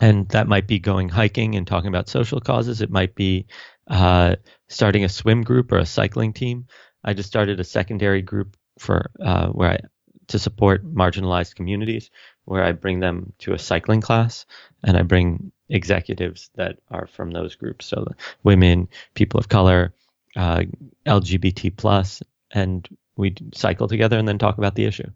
And 0.00 0.28
that 0.30 0.48
might 0.48 0.66
be 0.66 0.78
going 0.78 1.08
hiking 1.08 1.54
and 1.56 1.66
talking 1.66 1.88
about 1.88 2.08
social 2.08 2.40
causes. 2.40 2.80
It 2.80 2.90
might 2.90 3.14
be 3.14 3.46
uh, 3.86 4.36
starting 4.68 5.04
a 5.04 5.08
swim 5.08 5.42
group 5.42 5.72
or 5.72 5.78
a 5.78 5.86
cycling 5.86 6.32
team. 6.32 6.66
I 7.04 7.12
just 7.12 7.28
started 7.28 7.60
a 7.60 7.64
secondary 7.64 8.22
group 8.22 8.56
for 8.78 9.10
uh, 9.20 9.48
where 9.48 9.70
I 9.70 9.80
to 10.28 10.38
support 10.38 10.84
marginalized 10.84 11.54
communities, 11.54 12.10
where 12.46 12.64
I 12.64 12.72
bring 12.72 13.00
them 13.00 13.32
to 13.40 13.52
a 13.52 13.58
cycling 13.58 14.00
class 14.00 14.44
and 14.82 14.96
I 14.96 15.02
bring 15.02 15.52
executives 15.68 16.50
that 16.56 16.78
are 16.90 17.06
from 17.06 17.30
those 17.30 17.54
groups, 17.54 17.86
so 17.86 18.12
women, 18.42 18.88
people 19.14 19.38
of 19.38 19.48
color, 19.48 19.94
uh, 20.36 20.62
LGBT 21.06 21.76
plus, 21.76 22.22
and 22.52 22.88
we 23.16 23.34
cycle 23.54 23.88
together 23.88 24.18
and 24.18 24.28
then 24.28 24.38
talk 24.38 24.58
about 24.58 24.74
the 24.74 24.84
issue. 24.84 25.10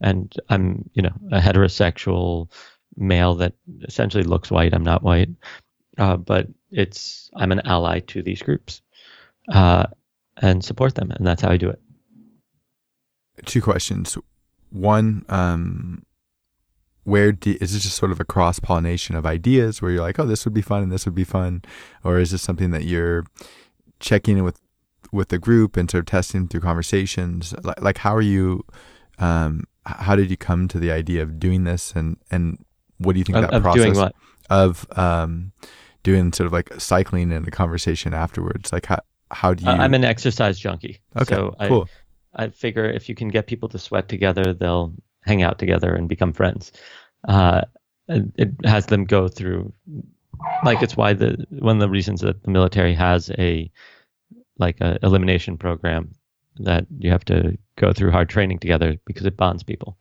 And 0.00 0.32
I'm, 0.48 0.88
you 0.94 1.02
know, 1.02 1.12
a 1.30 1.40
heterosexual 1.40 2.50
male 2.96 3.34
that 3.36 3.54
essentially 3.82 4.24
looks 4.24 4.50
white. 4.50 4.74
I'm 4.74 4.84
not 4.84 5.02
white, 5.02 5.30
uh, 5.98 6.16
but 6.16 6.48
it's 6.70 7.30
I'm 7.36 7.52
an 7.52 7.62
ally 7.64 8.00
to 8.00 8.22
these 8.22 8.42
groups, 8.42 8.82
uh, 9.52 9.86
and 10.38 10.64
support 10.64 10.94
them, 10.94 11.10
and 11.10 11.26
that's 11.26 11.42
how 11.42 11.50
I 11.50 11.56
do 11.56 11.70
it. 11.70 11.80
Two 13.46 13.62
questions. 13.62 14.18
One, 14.70 15.24
um, 15.28 16.04
where 17.04 17.32
do, 17.32 17.56
is 17.60 17.72
this 17.72 17.82
just 17.82 17.96
sort 17.96 18.12
of 18.12 18.20
a 18.20 18.24
cross 18.24 18.58
pollination 18.58 19.16
of 19.16 19.26
ideas 19.26 19.82
where 19.82 19.90
you're 19.90 20.02
like, 20.02 20.18
oh, 20.18 20.26
this 20.26 20.44
would 20.44 20.54
be 20.54 20.62
fun 20.62 20.82
and 20.82 20.92
this 20.92 21.04
would 21.04 21.14
be 21.14 21.24
fun, 21.24 21.62
or 22.04 22.18
is 22.18 22.30
this 22.30 22.42
something 22.42 22.70
that 22.70 22.84
you're 22.84 23.24
checking 24.02 24.38
in 24.38 24.44
with 24.44 24.60
with 25.10 25.28
the 25.28 25.38
group 25.38 25.76
and 25.76 25.90
sort 25.90 26.00
of 26.00 26.06
testing 26.06 26.48
through 26.48 26.60
conversations? 26.60 27.54
Like, 27.62 27.80
like 27.80 27.98
how 27.98 28.14
are 28.14 28.22
you? 28.22 28.64
Um, 29.18 29.64
how 29.84 30.14
did 30.16 30.30
you 30.30 30.36
come 30.36 30.68
to 30.68 30.78
the 30.78 30.92
idea 30.92 31.22
of 31.22 31.40
doing 31.40 31.64
this, 31.64 31.92
and 31.92 32.18
and 32.30 32.64
what 32.98 33.14
do 33.14 33.18
you 33.18 33.24
think 33.24 33.36
Of, 33.36 33.42
that 33.42 33.54
of 33.54 33.62
process 33.62 33.82
doing 33.82 33.96
what? 33.96 34.14
of 34.50 34.86
um, 34.98 35.52
doing 36.02 36.32
sort 36.32 36.46
of 36.46 36.52
like 36.52 36.72
cycling 36.78 37.32
and 37.32 37.46
a 37.48 37.50
conversation 37.50 38.14
afterwards? 38.14 38.72
Like 38.72 38.86
how 38.86 38.98
how 39.30 39.54
do 39.54 39.64
you? 39.64 39.70
Uh, 39.70 39.76
I'm 39.76 39.94
an 39.94 40.04
exercise 40.04 40.58
junkie. 40.58 41.00
okay, 41.16 41.34
so 41.34 41.54
I, 41.58 41.68
cool. 41.68 41.88
I 42.34 42.48
figure 42.48 42.84
if 42.84 43.08
you 43.08 43.14
can 43.14 43.28
get 43.28 43.46
people 43.46 43.68
to 43.70 43.78
sweat 43.78 44.08
together, 44.08 44.52
they'll 44.54 44.94
hang 45.22 45.42
out 45.42 45.58
together 45.58 45.94
and 45.94 46.08
become 46.08 46.32
friends. 46.32 46.72
Uh, 47.28 47.62
and 48.08 48.32
it 48.36 48.50
has 48.64 48.86
them 48.86 49.04
go 49.04 49.28
through, 49.28 49.72
like 50.64 50.82
it's 50.82 50.96
why 50.96 51.12
the 51.12 51.44
one 51.50 51.76
of 51.76 51.80
the 51.80 51.88
reasons 51.88 52.20
that 52.20 52.42
the 52.42 52.50
military 52.50 52.94
has 52.94 53.30
a 53.38 53.70
like 54.58 54.80
a 54.80 54.98
elimination 55.02 55.56
program 55.56 56.12
that 56.56 56.86
you 56.98 57.10
have 57.10 57.24
to 57.24 57.56
go 57.76 57.92
through 57.92 58.10
hard 58.10 58.28
training 58.28 58.58
together 58.58 58.96
because 59.06 59.26
it 59.26 59.36
bonds 59.36 59.62
people. 59.62 59.96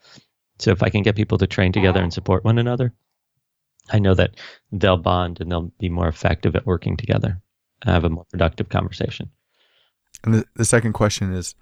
So 0.60 0.72
if 0.72 0.84
I 0.84 0.90
can 0.90 1.02
get 1.02 1.16
people 1.16 1.38
to 1.38 1.48
train 1.48 1.72
together 1.72 2.02
and 2.02 2.14
support 2.14 2.44
one 2.44 2.60
another, 2.60 2.94
I 3.90 4.00
know 4.00 4.14
that 4.14 4.36
they'll 4.72 4.98
bond 4.98 5.40
and 5.40 5.52
they'll 5.52 5.72
be 5.80 5.90
more 5.90 6.08
effective 6.08 6.56
at 6.56 6.66
working 6.66 6.98
together 6.98 7.42
have 7.86 8.04
a 8.04 8.10
more 8.10 8.26
productive 8.26 8.70
conversation. 8.70 9.30
And 10.24 10.36
the, 10.36 10.46
the 10.56 10.66
second 10.66 10.94
question 10.94 11.34
is, 11.34 11.56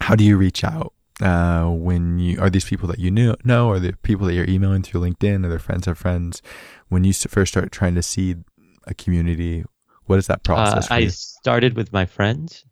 how 0.00 0.14
do 0.14 0.24
you 0.24 0.36
reach 0.36 0.64
out 0.64 0.92
uh, 1.20 1.64
when 1.66 2.18
you 2.18 2.40
are 2.40 2.50
these 2.50 2.64
people 2.64 2.88
that 2.88 2.98
you 2.98 3.10
knew 3.10 3.34
know, 3.44 3.68
or 3.68 3.78
the 3.78 3.92
people 4.02 4.26
that 4.26 4.34
you're 4.34 4.48
emailing 4.48 4.82
through 4.82 5.00
LinkedIn, 5.00 5.44
or 5.44 5.48
their 5.48 5.58
friends 5.58 5.86
of 5.86 5.98
friends? 5.98 6.42
When 6.88 7.04
you 7.04 7.12
first 7.12 7.52
start 7.52 7.72
trying 7.72 7.94
to 7.96 8.02
seed 8.02 8.44
a 8.86 8.94
community, 8.94 9.64
what 10.06 10.18
is 10.18 10.26
that 10.28 10.40
Uh, 10.54 10.80
process? 10.80 10.86
for 10.88 10.94
I 10.94 11.06
started 11.08 11.76
with 11.76 11.92
my 11.92 12.06
friends, 12.06 12.64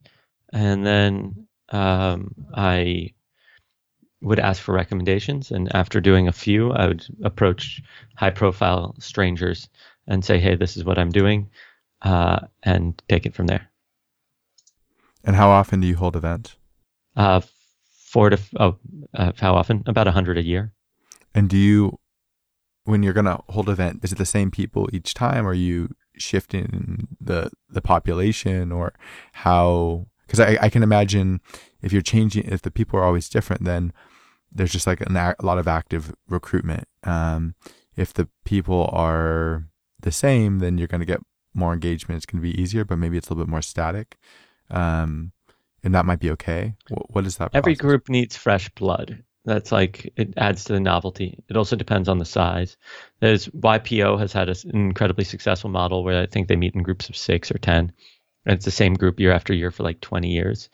and 0.52 0.86
then 0.86 1.48
um, 1.70 2.34
I 2.54 3.12
would 4.22 4.40
ask 4.40 4.62
for 4.62 4.74
recommendations. 4.74 5.50
And 5.50 5.74
after 5.74 6.00
doing 6.00 6.28
a 6.28 6.32
few, 6.32 6.72
I 6.72 6.86
would 6.86 7.06
approach 7.24 7.82
high-profile 8.16 8.96
strangers 8.98 9.68
and 10.06 10.24
say, 10.24 10.38
"Hey, 10.38 10.56
this 10.56 10.76
is 10.76 10.84
what 10.84 10.98
I'm 10.98 11.10
doing," 11.10 11.50
uh, 12.02 12.40
and 12.62 13.02
take 13.08 13.26
it 13.26 13.34
from 13.34 13.46
there. 13.46 13.70
And 15.24 15.36
how 15.36 15.50
often 15.50 15.80
do 15.80 15.86
you 15.86 15.96
hold 15.96 16.16
events? 16.16 16.56
Uh, 17.16 17.40
four 18.06 18.30
to 18.30 18.38
oh, 18.58 18.76
uh, 19.14 19.32
how 19.38 19.54
often? 19.54 19.82
About 19.86 20.08
a 20.08 20.12
hundred 20.12 20.38
a 20.38 20.44
year. 20.44 20.72
And 21.34 21.48
do 21.48 21.56
you, 21.56 21.98
when 22.84 23.02
you're 23.02 23.12
gonna 23.12 23.42
hold 23.48 23.68
event, 23.68 24.04
is 24.04 24.12
it 24.12 24.18
the 24.18 24.24
same 24.24 24.50
people 24.50 24.88
each 24.92 25.12
time? 25.12 25.46
Or 25.46 25.50
are 25.50 25.54
you 25.54 25.94
shifting 26.16 27.08
the 27.20 27.50
the 27.68 27.82
population, 27.82 28.72
or 28.72 28.94
how 29.32 30.06
because 30.26 30.40
I, 30.40 30.58
I 30.60 30.68
can 30.68 30.82
imagine 30.82 31.40
if 31.82 31.92
you're 31.92 32.02
changing, 32.02 32.44
if 32.44 32.62
the 32.62 32.70
people 32.70 32.98
are 32.98 33.04
always 33.04 33.28
different, 33.28 33.64
then 33.64 33.92
there's 34.50 34.72
just 34.72 34.86
like 34.86 35.00
an, 35.00 35.16
a 35.16 35.34
lot 35.42 35.58
of 35.58 35.68
active 35.68 36.14
recruitment. 36.28 36.88
Um, 37.04 37.54
if 37.96 38.12
the 38.12 38.28
people 38.44 38.88
are 38.92 39.66
the 40.00 40.12
same, 40.12 40.58
then 40.58 40.78
you're 40.78 40.88
going 40.88 41.00
to 41.00 41.06
get 41.06 41.20
more 41.54 41.72
engagement. 41.72 42.16
It's 42.16 42.26
going 42.26 42.42
to 42.42 42.48
be 42.48 42.60
easier, 42.60 42.84
but 42.84 42.98
maybe 42.98 43.16
it's 43.16 43.28
a 43.28 43.32
little 43.32 43.44
bit 43.44 43.50
more 43.50 43.62
static. 43.62 44.18
Um, 44.70 45.32
and 45.86 45.94
that 45.94 46.04
might 46.04 46.18
be 46.20 46.30
okay. 46.32 46.74
what, 46.88 47.14
what 47.14 47.26
is 47.26 47.36
that? 47.38 47.50
Every 47.54 47.74
process? 47.74 47.80
group 47.80 48.08
needs 48.10 48.36
fresh 48.36 48.68
blood. 48.70 49.22
That's 49.46 49.70
like 49.70 50.12
it 50.16 50.34
adds 50.36 50.64
to 50.64 50.72
the 50.72 50.80
novelty. 50.80 51.38
It 51.48 51.56
also 51.56 51.76
depends 51.76 52.08
on 52.08 52.18
the 52.18 52.24
size. 52.24 52.76
There's 53.20 53.46
YPO 53.46 54.18
has 54.18 54.32
had 54.32 54.48
an 54.48 54.56
incredibly 54.74 55.22
successful 55.24 55.70
model 55.70 56.02
where 56.02 56.20
I 56.20 56.26
think 56.26 56.48
they 56.48 56.56
meet 56.56 56.74
in 56.74 56.82
groups 56.82 57.08
of 57.08 57.16
six 57.16 57.50
or 57.52 57.58
ten, 57.58 57.92
and 58.44 58.54
it's 58.56 58.64
the 58.64 58.72
same 58.72 58.94
group 58.94 59.20
year 59.20 59.30
after 59.32 59.54
year 59.54 59.70
for 59.70 59.84
like 59.84 60.00
20 60.00 60.28
years. 60.28 60.68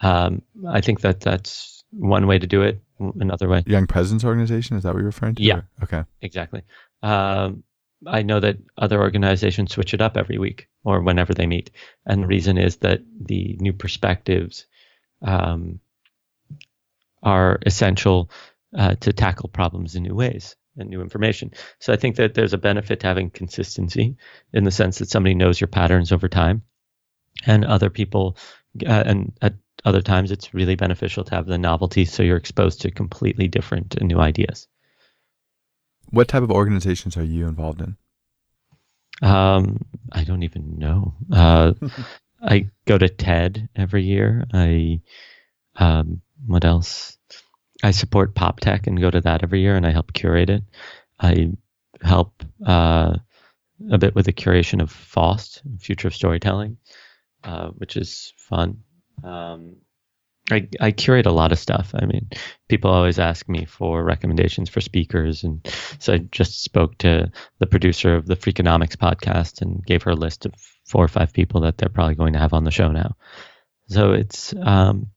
Um, 0.00 0.40
I 0.66 0.80
think 0.80 1.02
that 1.02 1.20
that's 1.20 1.84
one 1.90 2.26
way 2.26 2.38
to 2.38 2.46
do 2.46 2.62
it. 2.62 2.80
Another 2.98 3.48
way, 3.48 3.62
Young 3.66 3.86
Presidents 3.86 4.24
Organization 4.24 4.76
is 4.78 4.84
that 4.84 4.94
what 4.94 5.00
you're 5.00 5.06
referring 5.06 5.34
to? 5.34 5.42
Yeah. 5.42 5.56
Or- 5.56 5.68
Okay. 5.82 6.04
exactly. 6.22 6.62
Um, 7.02 7.62
I 8.06 8.22
know 8.22 8.40
that 8.40 8.56
other 8.78 9.00
organizations 9.00 9.72
switch 9.72 9.92
it 9.92 10.00
up 10.00 10.16
every 10.16 10.38
week 10.38 10.68
or 10.84 11.00
whenever 11.00 11.34
they 11.34 11.46
meet, 11.46 11.70
and 12.06 12.22
the 12.22 12.26
reason 12.26 12.58
is 12.58 12.76
that 12.76 13.00
the 13.20 13.56
new 13.60 13.72
perspectives 13.72 14.66
um, 15.22 15.80
are 17.22 17.58
essential 17.66 18.30
uh, 18.76 18.94
to 18.96 19.12
tackle 19.12 19.48
problems 19.48 19.94
in 19.94 20.02
new 20.02 20.14
ways 20.14 20.56
and 20.76 20.90
new 20.90 21.00
information. 21.00 21.52
So 21.78 21.92
I 21.92 21.96
think 21.96 22.16
that 22.16 22.34
there's 22.34 22.52
a 22.52 22.58
benefit 22.58 23.00
to 23.00 23.06
having 23.06 23.30
consistency 23.30 24.16
in 24.52 24.64
the 24.64 24.70
sense 24.70 24.98
that 24.98 25.08
somebody 25.08 25.34
knows 25.34 25.60
your 25.60 25.68
patterns 25.68 26.12
over 26.12 26.28
time, 26.28 26.62
and 27.46 27.64
other 27.64 27.90
people, 27.90 28.36
uh, 28.86 29.02
and 29.06 29.32
at 29.40 29.54
other 29.84 30.02
times 30.02 30.30
it's 30.30 30.54
really 30.54 30.76
beneficial 30.76 31.24
to 31.24 31.34
have 31.34 31.46
the 31.46 31.58
novelty, 31.58 32.04
so 32.04 32.22
you're 32.22 32.36
exposed 32.36 32.82
to 32.82 32.90
completely 32.90 33.48
different 33.48 33.94
and 33.96 34.08
new 34.08 34.18
ideas. 34.18 34.68
What 36.10 36.28
type 36.28 36.42
of 36.42 36.50
organizations 36.50 37.16
are 37.16 37.24
you 37.24 37.46
involved 37.46 37.80
in? 37.80 37.96
Um, 39.24 39.84
I 40.12 40.24
don't 40.24 40.42
even 40.42 40.78
know. 40.78 41.14
Uh, 41.32 41.72
I 42.42 42.68
go 42.84 42.98
to 42.98 43.08
TED 43.08 43.70
every 43.74 44.04
year. 44.04 44.44
I, 44.52 45.00
um, 45.76 46.20
what 46.46 46.64
else? 46.64 47.16
I 47.82 47.90
support 47.90 48.34
PopTech 48.34 48.86
and 48.86 49.00
go 49.00 49.10
to 49.10 49.22
that 49.22 49.42
every 49.42 49.62
year, 49.62 49.76
and 49.76 49.86
I 49.86 49.90
help 49.90 50.12
curate 50.12 50.50
it. 50.50 50.62
I 51.18 51.52
help 52.02 52.42
uh, 52.66 53.16
a 53.90 53.98
bit 53.98 54.14
with 54.14 54.26
the 54.26 54.32
curation 54.32 54.82
of 54.82 54.90
FOST, 54.90 55.62
Future 55.80 56.08
of 56.08 56.14
Storytelling, 56.14 56.76
uh, 57.44 57.68
which 57.70 57.96
is 57.96 58.34
fun. 58.36 58.82
Um, 59.22 59.76
I, 60.50 60.68
I 60.78 60.90
curate 60.90 61.26
a 61.26 61.32
lot 61.32 61.52
of 61.52 61.58
stuff. 61.58 61.92
I 61.94 62.04
mean, 62.04 62.28
people 62.68 62.90
always 62.90 63.18
ask 63.18 63.48
me 63.48 63.64
for 63.64 64.04
recommendations 64.04 64.68
for 64.68 64.80
speakers, 64.80 65.42
and 65.42 65.66
so 65.98 66.14
I 66.14 66.18
just 66.18 66.62
spoke 66.62 66.98
to 66.98 67.30
the 67.58 67.66
producer 67.66 68.14
of 68.14 68.26
the 68.26 68.36
Freakonomics 68.36 68.96
podcast 68.96 69.62
and 69.62 69.84
gave 69.84 70.02
her 70.02 70.10
a 70.10 70.16
list 70.16 70.44
of 70.44 70.52
four 70.84 71.02
or 71.02 71.08
five 71.08 71.32
people 71.32 71.62
that 71.62 71.78
they're 71.78 71.88
probably 71.88 72.14
going 72.14 72.34
to 72.34 72.38
have 72.38 72.52
on 72.52 72.64
the 72.64 72.70
show 72.70 72.92
now. 72.92 73.16
So 73.88 74.12
it's 74.12 74.52
um, 74.60 75.08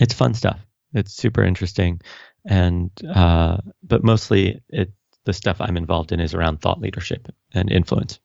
it's 0.00 0.14
fun 0.14 0.34
stuff. 0.34 0.60
It's 0.94 1.12
super 1.12 1.42
interesting, 1.42 2.00
and 2.44 2.90
uh, 3.12 3.58
but 3.82 4.04
mostly 4.04 4.60
it 4.68 4.92
the 5.24 5.32
stuff 5.32 5.60
I'm 5.60 5.76
involved 5.76 6.12
in 6.12 6.20
is 6.20 6.34
around 6.34 6.60
thought 6.60 6.80
leadership 6.80 7.28
and 7.52 7.70
influence. 7.70 8.20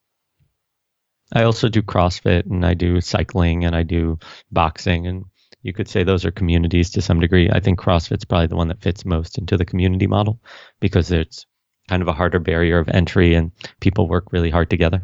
I 1.34 1.44
also 1.44 1.70
do 1.70 1.82
CrossFit 1.82 2.46
and 2.46 2.66
I 2.66 2.76
do 2.76 3.02
cycling 3.02 3.66
and 3.66 3.76
I 3.76 3.84
do 3.84 4.20
boxing 4.52 5.08
and 5.08 5.26
you 5.66 5.74
could 5.74 5.90
say 5.90 6.04
those 6.04 6.24
are 6.24 6.32
communities 6.32 6.92
to 6.92 7.02
some 7.02 7.20
degree. 7.20 7.50
I 7.52 7.60
think 7.60 7.80
CrossFit's 7.80 8.24
probably 8.24 8.46
the 8.46 8.56
one 8.56 8.68
that 8.68 8.84
fits 8.84 9.04
most 9.04 9.40
into 9.40 9.58
the 9.58 9.66
community 9.66 10.06
model 10.06 10.40
because 10.80 11.12
it's 11.12 11.48
kind 11.90 12.04
of 12.04 12.08
a 12.08 12.14
harder 12.14 12.38
barrier 12.38 12.78
of 12.78 12.88
entry 12.90 13.34
and 13.34 13.52
people 13.80 14.08
work 14.08 14.32
really 14.32 14.52
hard 14.52 14.70
together. 14.70 15.02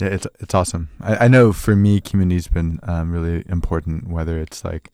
Yeah, 0.00 0.08
it's 0.08 0.26
it's 0.40 0.54
awesome. 0.54 0.88
I, 1.02 1.26
I 1.26 1.28
know 1.28 1.52
for 1.52 1.76
me, 1.76 2.00
community's 2.00 2.48
been 2.48 2.80
um, 2.84 3.12
really 3.12 3.44
important. 3.46 4.08
Whether 4.08 4.38
it's 4.38 4.64
like 4.64 4.90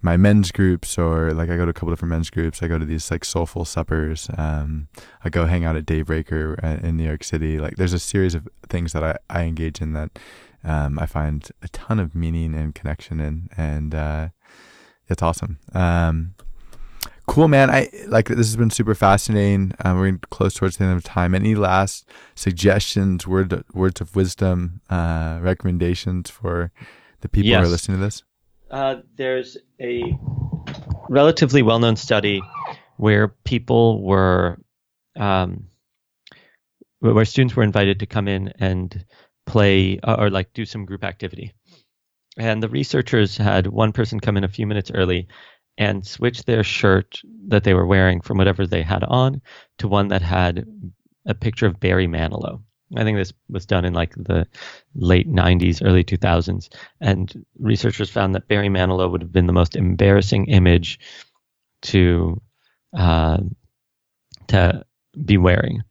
my 0.00 0.16
men's 0.16 0.50
groups 0.50 0.96
or 0.96 1.34
like 1.34 1.50
I 1.50 1.56
go 1.58 1.66
to 1.66 1.70
a 1.70 1.74
couple 1.74 1.90
different 1.90 2.10
men's 2.10 2.30
groups. 2.30 2.62
I 2.62 2.68
go 2.68 2.78
to 2.78 2.86
these 2.86 3.10
like 3.10 3.22
soulful 3.22 3.66
suppers. 3.66 4.30
Um, 4.38 4.88
I 5.22 5.28
go 5.28 5.44
hang 5.44 5.66
out 5.66 5.76
at 5.76 5.84
Daybreaker 5.84 6.64
uh, 6.64 6.86
in 6.86 6.96
New 6.96 7.04
York 7.04 7.22
City. 7.22 7.58
Like 7.58 7.76
there's 7.76 7.92
a 7.92 7.98
series 7.98 8.34
of 8.34 8.48
things 8.66 8.94
that 8.94 9.04
I, 9.04 9.18
I 9.28 9.42
engage 9.42 9.82
in 9.82 9.92
that 9.92 10.18
um, 10.64 10.98
I 10.98 11.06
find 11.06 11.48
a 11.62 11.68
ton 11.68 11.98
of 11.98 12.14
meaning 12.14 12.54
and 12.54 12.74
connection 12.74 13.20
in, 13.20 13.48
and 13.56 13.94
uh, 13.94 14.28
it's 15.08 15.22
awesome. 15.22 15.58
Um, 15.74 16.34
cool, 17.26 17.48
man. 17.48 17.70
I 17.70 17.88
like 18.06 18.28
this 18.28 18.38
has 18.38 18.56
been 18.56 18.70
super 18.70 18.94
fascinating. 18.94 19.72
Um, 19.84 19.98
we're 19.98 20.06
getting 20.06 20.20
close 20.30 20.54
towards 20.54 20.76
the 20.76 20.84
end 20.84 20.96
of 20.96 21.04
time. 21.04 21.34
Any 21.34 21.54
last 21.54 22.08
suggestions, 22.34 23.26
word 23.26 23.64
words 23.72 24.00
of 24.00 24.16
wisdom, 24.16 24.80
uh, 24.90 25.38
recommendations 25.42 26.30
for 26.30 26.72
the 27.20 27.28
people 27.28 27.50
who 27.50 27.56
are 27.56 27.68
listening 27.68 27.98
to 27.98 28.04
this? 28.04 28.22
Uh, 28.70 28.96
there's 29.16 29.56
a 29.80 30.02
relatively 31.08 31.62
well-known 31.62 31.96
study 31.96 32.42
where 32.96 33.28
people 33.28 34.02
were, 34.02 34.58
um, 35.16 35.68
where 37.00 37.24
students 37.24 37.56
were 37.56 37.62
invited 37.62 38.00
to 38.00 38.06
come 38.06 38.28
in 38.28 38.52
and 38.58 39.04
play 39.48 39.98
uh, 40.00 40.16
or 40.18 40.30
like 40.30 40.52
do 40.52 40.64
some 40.64 40.84
group 40.84 41.04
activity. 41.04 41.52
And 42.36 42.62
the 42.62 42.68
researchers 42.68 43.36
had 43.36 43.66
one 43.66 43.92
person 43.92 44.20
come 44.20 44.36
in 44.36 44.44
a 44.44 44.48
few 44.48 44.66
minutes 44.66 44.92
early 44.94 45.28
and 45.76 46.06
switch 46.06 46.44
their 46.44 46.62
shirt 46.62 47.20
that 47.48 47.64
they 47.64 47.74
were 47.74 47.86
wearing 47.86 48.20
from 48.20 48.38
whatever 48.38 48.66
they 48.66 48.82
had 48.82 49.04
on 49.04 49.40
to 49.78 49.88
one 49.88 50.08
that 50.08 50.22
had 50.22 50.66
a 51.26 51.34
picture 51.34 51.66
of 51.66 51.80
Barry 51.80 52.06
Manilow. 52.06 52.62
I 52.96 53.04
think 53.04 53.18
this 53.18 53.32
was 53.48 53.66
done 53.66 53.84
in 53.84 53.92
like 53.92 54.14
the 54.14 54.46
late 54.94 55.28
90s, 55.28 55.82
early 55.84 56.04
2000s. 56.04 56.68
And 57.00 57.44
researchers 57.58 58.10
found 58.10 58.34
that 58.34 58.48
Barry 58.48 58.68
Manilow 58.68 59.10
would 59.10 59.22
have 59.22 59.32
been 59.32 59.46
the 59.46 59.52
most 59.52 59.76
embarrassing 59.76 60.46
image 60.46 60.98
to 61.82 62.40
uh, 62.96 63.38
to 64.48 64.84
be 65.24 65.36
wearing. 65.36 65.82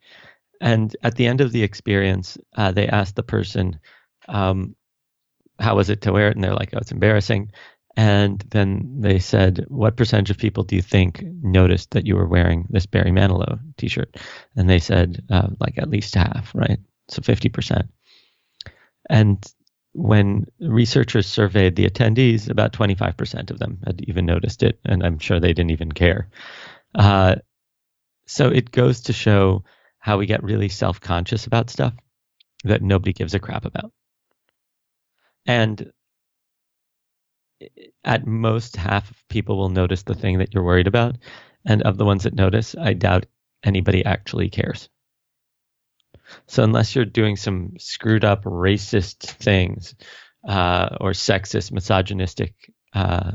And 0.62 0.96
at 1.04 1.16
the 1.16 1.28
end 1.28 1.42
of 1.42 1.52
the 1.52 1.64
experience, 1.64 2.38
uh, 2.56 2.72
they 2.72 2.88
asked 2.88 3.16
the 3.16 3.24
person, 3.24 3.80
um, 4.28 4.76
"How 5.60 5.76
was 5.76 5.90
it 5.90 6.02
to 6.02 6.12
wear 6.12 6.30
it?" 6.30 6.36
And 6.36 6.44
they're 6.44 6.54
like, 6.56 6.74
"Oh, 6.74 6.80
it's 6.80 6.92
embarrassing." 6.92 7.52
And 7.96 8.40
then 8.52 9.02
they 9.02 9.20
said, 9.20 9.66
"What 9.70 9.98
percentage 9.98 10.30
of 10.30 10.38
people 10.38 10.64
do 10.64 10.76
you 10.76 10.82
think 10.82 11.24
noticed 11.24 11.92
that 11.92 12.06
you 12.06 12.16
were 12.16 12.28
wearing 12.28 12.68
this 12.70 12.86
Barry 12.86 13.12
Manilow 13.12 13.60
T-shirt?" 13.78 14.18
And 14.56 14.70
they 14.70 14.80
said, 14.80 15.24
uh, 15.30 15.50
"Like 15.60 15.78
at 15.78 15.90
least 15.90 16.16
half, 16.16 16.54
right? 16.54 16.80
So 17.10 17.22
fifty 17.22 17.50
percent." 17.50 17.88
And 19.10 19.44
when 19.94 20.46
researchers 20.60 21.26
surveyed 21.26 21.76
the 21.76 21.90
attendees, 21.90 22.50
about 22.50 22.72
25% 22.72 23.50
of 23.50 23.58
them 23.58 23.80
had 23.84 24.02
even 24.08 24.28
noticed 24.28 24.62
it, 24.62 24.80
and 24.86 25.04
I'm 25.04 25.18
sure 25.18 25.40
they 25.40 25.54
didn't 25.54 25.72
even 25.72 25.92
care. 25.92 26.30
Uh, 26.94 27.36
so 28.28 28.50
it 28.50 28.72
goes 28.72 29.02
to 29.02 29.14
show 29.14 29.64
how 30.08 30.18
we 30.18 30.26
get 30.26 30.42
really 30.42 30.70
self 30.70 31.02
conscious 31.02 31.48
about 31.48 31.70
stuff 31.70 31.94
that 32.64 32.82
nobody 32.82 33.12
gives 33.12 33.34
a 33.34 33.40
crap 33.40 33.66
about. 33.66 33.92
And 35.46 35.92
at 38.06 38.26
most, 38.26 38.78
half 38.78 39.12
of 39.12 39.28
people 39.28 39.58
will 39.58 39.68
notice 39.68 40.04
the 40.04 40.16
thing 40.16 40.38
that 40.38 40.54
you're 40.54 40.64
worried 40.64 40.88
about. 40.88 41.18
And 41.66 41.82
of 41.82 41.98
the 41.98 42.06
ones 42.06 42.24
that 42.24 42.34
notice, 42.34 42.74
I 42.74 42.94
doubt 42.94 43.26
anybody 43.66 44.06
actually 44.06 44.50
cares. 44.50 44.88
So 46.48 46.64
unless 46.64 46.96
you're 46.96 47.04
doing 47.04 47.36
some 47.36 47.74
screwed 47.78 48.24
up 48.24 48.46
racist 48.46 49.24
things 49.24 49.94
uh, 50.48 50.96
or 51.02 51.12
sexist, 51.12 51.74
misogynistic 51.74 52.54
uh, 52.94 53.32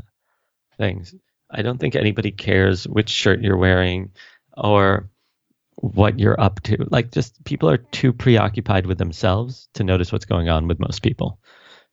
things, 0.79 1.13
I 1.51 1.61
don't 1.61 1.77
think 1.77 1.95
anybody 1.95 2.31
cares 2.31 2.87
which 2.87 3.09
shirt 3.09 3.41
you're 3.41 3.57
wearing 3.57 4.13
or 4.57 5.11
what 5.83 6.17
you're 6.17 6.39
up 6.39 6.61
to. 6.61 6.77
Like, 6.89 7.11
just 7.11 7.43
people 7.43 7.69
are 7.69 7.77
too 7.77 8.13
preoccupied 8.13 8.85
with 8.85 8.97
themselves 8.97 9.67
to 9.73 9.83
notice 9.83 10.13
what's 10.13 10.23
going 10.23 10.47
on 10.47 10.69
with 10.69 10.79
most 10.79 11.01
people. 11.01 11.39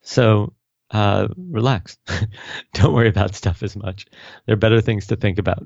So 0.03 0.53
uh, 0.93 1.26
relax. 1.36 1.99
don't 2.74 2.95
worry 2.95 3.09
about 3.09 3.34
stuff 3.34 3.64
as 3.64 3.74
much. 3.74 4.07
There 4.47 4.53
are 4.53 4.57
better 4.57 4.80
things 4.80 5.09
to 5.09 5.16
think 5.16 5.38
about. 5.41 5.64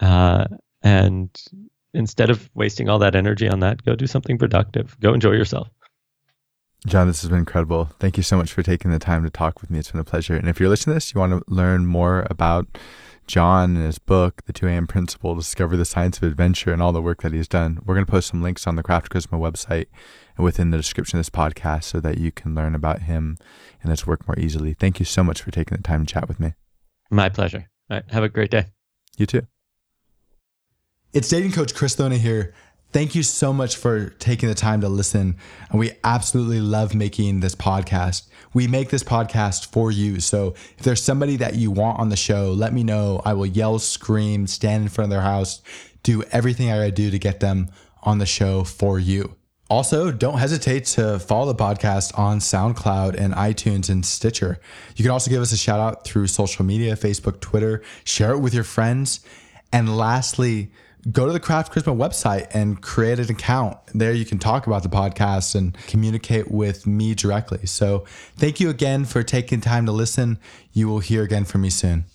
Uh, 0.00 0.44
and 0.82 1.30
instead 1.94 2.28
of 2.28 2.50
wasting 2.54 2.90
all 2.90 2.98
that 2.98 3.16
energy 3.16 3.48
on 3.48 3.60
that, 3.60 3.82
go 3.86 3.96
do 3.96 4.06
something 4.06 4.36
productive. 4.36 4.94
Go 5.00 5.14
enjoy 5.14 5.32
yourself. 5.32 5.68
Jon, 6.86 7.06
this 7.06 7.22
has 7.22 7.30
been 7.30 7.38
incredible. 7.38 7.88
Thank 7.98 8.18
you 8.18 8.22
so 8.22 8.36
much 8.36 8.52
for 8.52 8.62
taking 8.62 8.90
the 8.90 8.98
time 8.98 9.24
to 9.24 9.30
talk 9.30 9.62
with 9.62 9.70
me. 9.70 9.78
It's 9.78 9.90
been 9.90 10.00
a 10.00 10.04
pleasure. 10.04 10.36
And 10.36 10.46
if 10.46 10.60
you're 10.60 10.68
listening 10.68 10.92
to 10.92 10.96
this, 10.96 11.14
you 11.14 11.20
want 11.20 11.32
to 11.32 11.42
learn 11.52 11.86
more 11.86 12.26
about 12.28 12.66
Jon 13.26 13.76
and 13.76 13.84
his 13.84 13.98
book, 13.98 14.42
The 14.46 14.52
2 14.52 14.68
a.m. 14.68 14.86
Principle, 14.86 15.34
Discover 15.34 15.76
the 15.76 15.84
Science 15.84 16.18
of 16.18 16.24
Adventure, 16.24 16.72
and 16.72 16.80
all 16.80 16.92
the 16.92 17.02
work 17.02 17.22
that 17.22 17.32
he's 17.32 17.48
done. 17.48 17.80
We're 17.84 17.94
going 17.94 18.06
to 18.06 18.10
post 18.10 18.28
some 18.28 18.42
links 18.42 18.66
on 18.66 18.76
the 18.76 18.82
Craft 18.82 19.10
Charisma 19.10 19.38
website 19.38 19.86
and 20.36 20.44
within 20.44 20.70
the 20.70 20.76
description 20.76 21.18
of 21.18 21.20
this 21.20 21.30
podcast 21.30 21.84
so 21.84 22.00
that 22.00 22.18
you 22.18 22.32
can 22.32 22.54
learn 22.54 22.74
about 22.74 23.02
him 23.02 23.36
and 23.82 23.90
his 23.90 24.06
work 24.06 24.26
more 24.26 24.38
easily. 24.38 24.74
Thank 24.74 24.98
you 24.98 25.04
so 25.04 25.24
much 25.24 25.42
for 25.42 25.50
taking 25.50 25.76
the 25.76 25.82
time 25.82 26.06
to 26.06 26.12
chat 26.12 26.28
with 26.28 26.38
me. 26.40 26.54
My 27.10 27.28
pleasure. 27.28 27.68
All 27.90 27.96
right. 27.96 28.04
Have 28.10 28.24
a 28.24 28.28
great 28.28 28.50
day. 28.50 28.66
You 29.16 29.26
too. 29.26 29.42
It's 31.12 31.28
dating 31.28 31.52
coach 31.52 31.74
Chris 31.74 31.96
Thona 31.96 32.18
here. 32.18 32.54
Thank 32.92 33.14
you 33.14 33.22
so 33.22 33.52
much 33.52 33.76
for 33.76 34.10
taking 34.10 34.48
the 34.48 34.54
time 34.54 34.80
to 34.80 34.88
listen. 34.88 35.36
And 35.70 35.78
we 35.78 35.92
absolutely 36.02 36.60
love 36.60 36.94
making 36.94 37.40
this 37.40 37.54
podcast. 37.54 38.28
We 38.54 38.68
make 38.68 38.88
this 38.88 39.02
podcast 39.02 39.70
for 39.72 39.90
you. 39.90 40.20
So 40.20 40.54
if 40.78 40.84
there's 40.84 41.02
somebody 41.02 41.36
that 41.36 41.56
you 41.56 41.70
want 41.70 41.98
on 41.98 42.08
the 42.08 42.16
show, 42.16 42.52
let 42.52 42.72
me 42.72 42.84
know. 42.84 43.20
I 43.24 43.34
will 43.34 43.46
yell, 43.46 43.78
scream, 43.78 44.46
stand 44.46 44.84
in 44.84 44.88
front 44.88 45.06
of 45.06 45.10
their 45.10 45.20
house, 45.20 45.60
do 46.02 46.22
everything 46.32 46.70
I 46.70 46.76
gotta 46.76 46.92
do 46.92 47.10
to 47.10 47.18
get 47.18 47.40
them 47.40 47.68
on 48.02 48.18
the 48.18 48.26
show 48.26 48.64
for 48.64 48.98
you. 48.98 49.36
Also, 49.68 50.12
don't 50.12 50.38
hesitate 50.38 50.84
to 50.84 51.18
follow 51.18 51.52
the 51.52 51.62
podcast 51.62 52.16
on 52.16 52.38
SoundCloud 52.38 53.18
and 53.18 53.34
iTunes 53.34 53.90
and 53.90 54.06
Stitcher. 54.06 54.60
You 54.94 55.02
can 55.02 55.10
also 55.10 55.28
give 55.28 55.42
us 55.42 55.50
a 55.50 55.56
shout 55.56 55.80
out 55.80 56.04
through 56.04 56.28
social 56.28 56.64
media 56.64 56.94
Facebook, 56.94 57.40
Twitter, 57.40 57.82
share 58.04 58.30
it 58.30 58.38
with 58.38 58.54
your 58.54 58.64
friends. 58.64 59.20
And 59.72 59.96
lastly, 59.96 60.70
go 61.12 61.26
to 61.26 61.32
the 61.32 61.40
Craft 61.40 61.72
Charisma 61.72 61.96
website 61.96 62.48
and 62.52 62.80
create 62.80 63.18
an 63.18 63.30
account. 63.30 63.78
There 63.94 64.12
you 64.12 64.24
can 64.24 64.38
talk 64.38 64.66
about 64.66 64.82
the 64.82 64.88
podcast 64.88 65.54
and 65.54 65.76
communicate 65.86 66.50
with 66.50 66.86
me 66.86 67.14
directly. 67.14 67.66
So 67.66 68.04
thank 68.36 68.60
you 68.60 68.70
again 68.70 69.04
for 69.04 69.22
taking 69.22 69.60
time 69.60 69.86
to 69.86 69.92
listen. 69.92 70.38
You 70.72 70.88
will 70.88 71.00
hear 71.00 71.22
again 71.22 71.44
from 71.44 71.62
me 71.62 71.70
soon. 71.70 72.06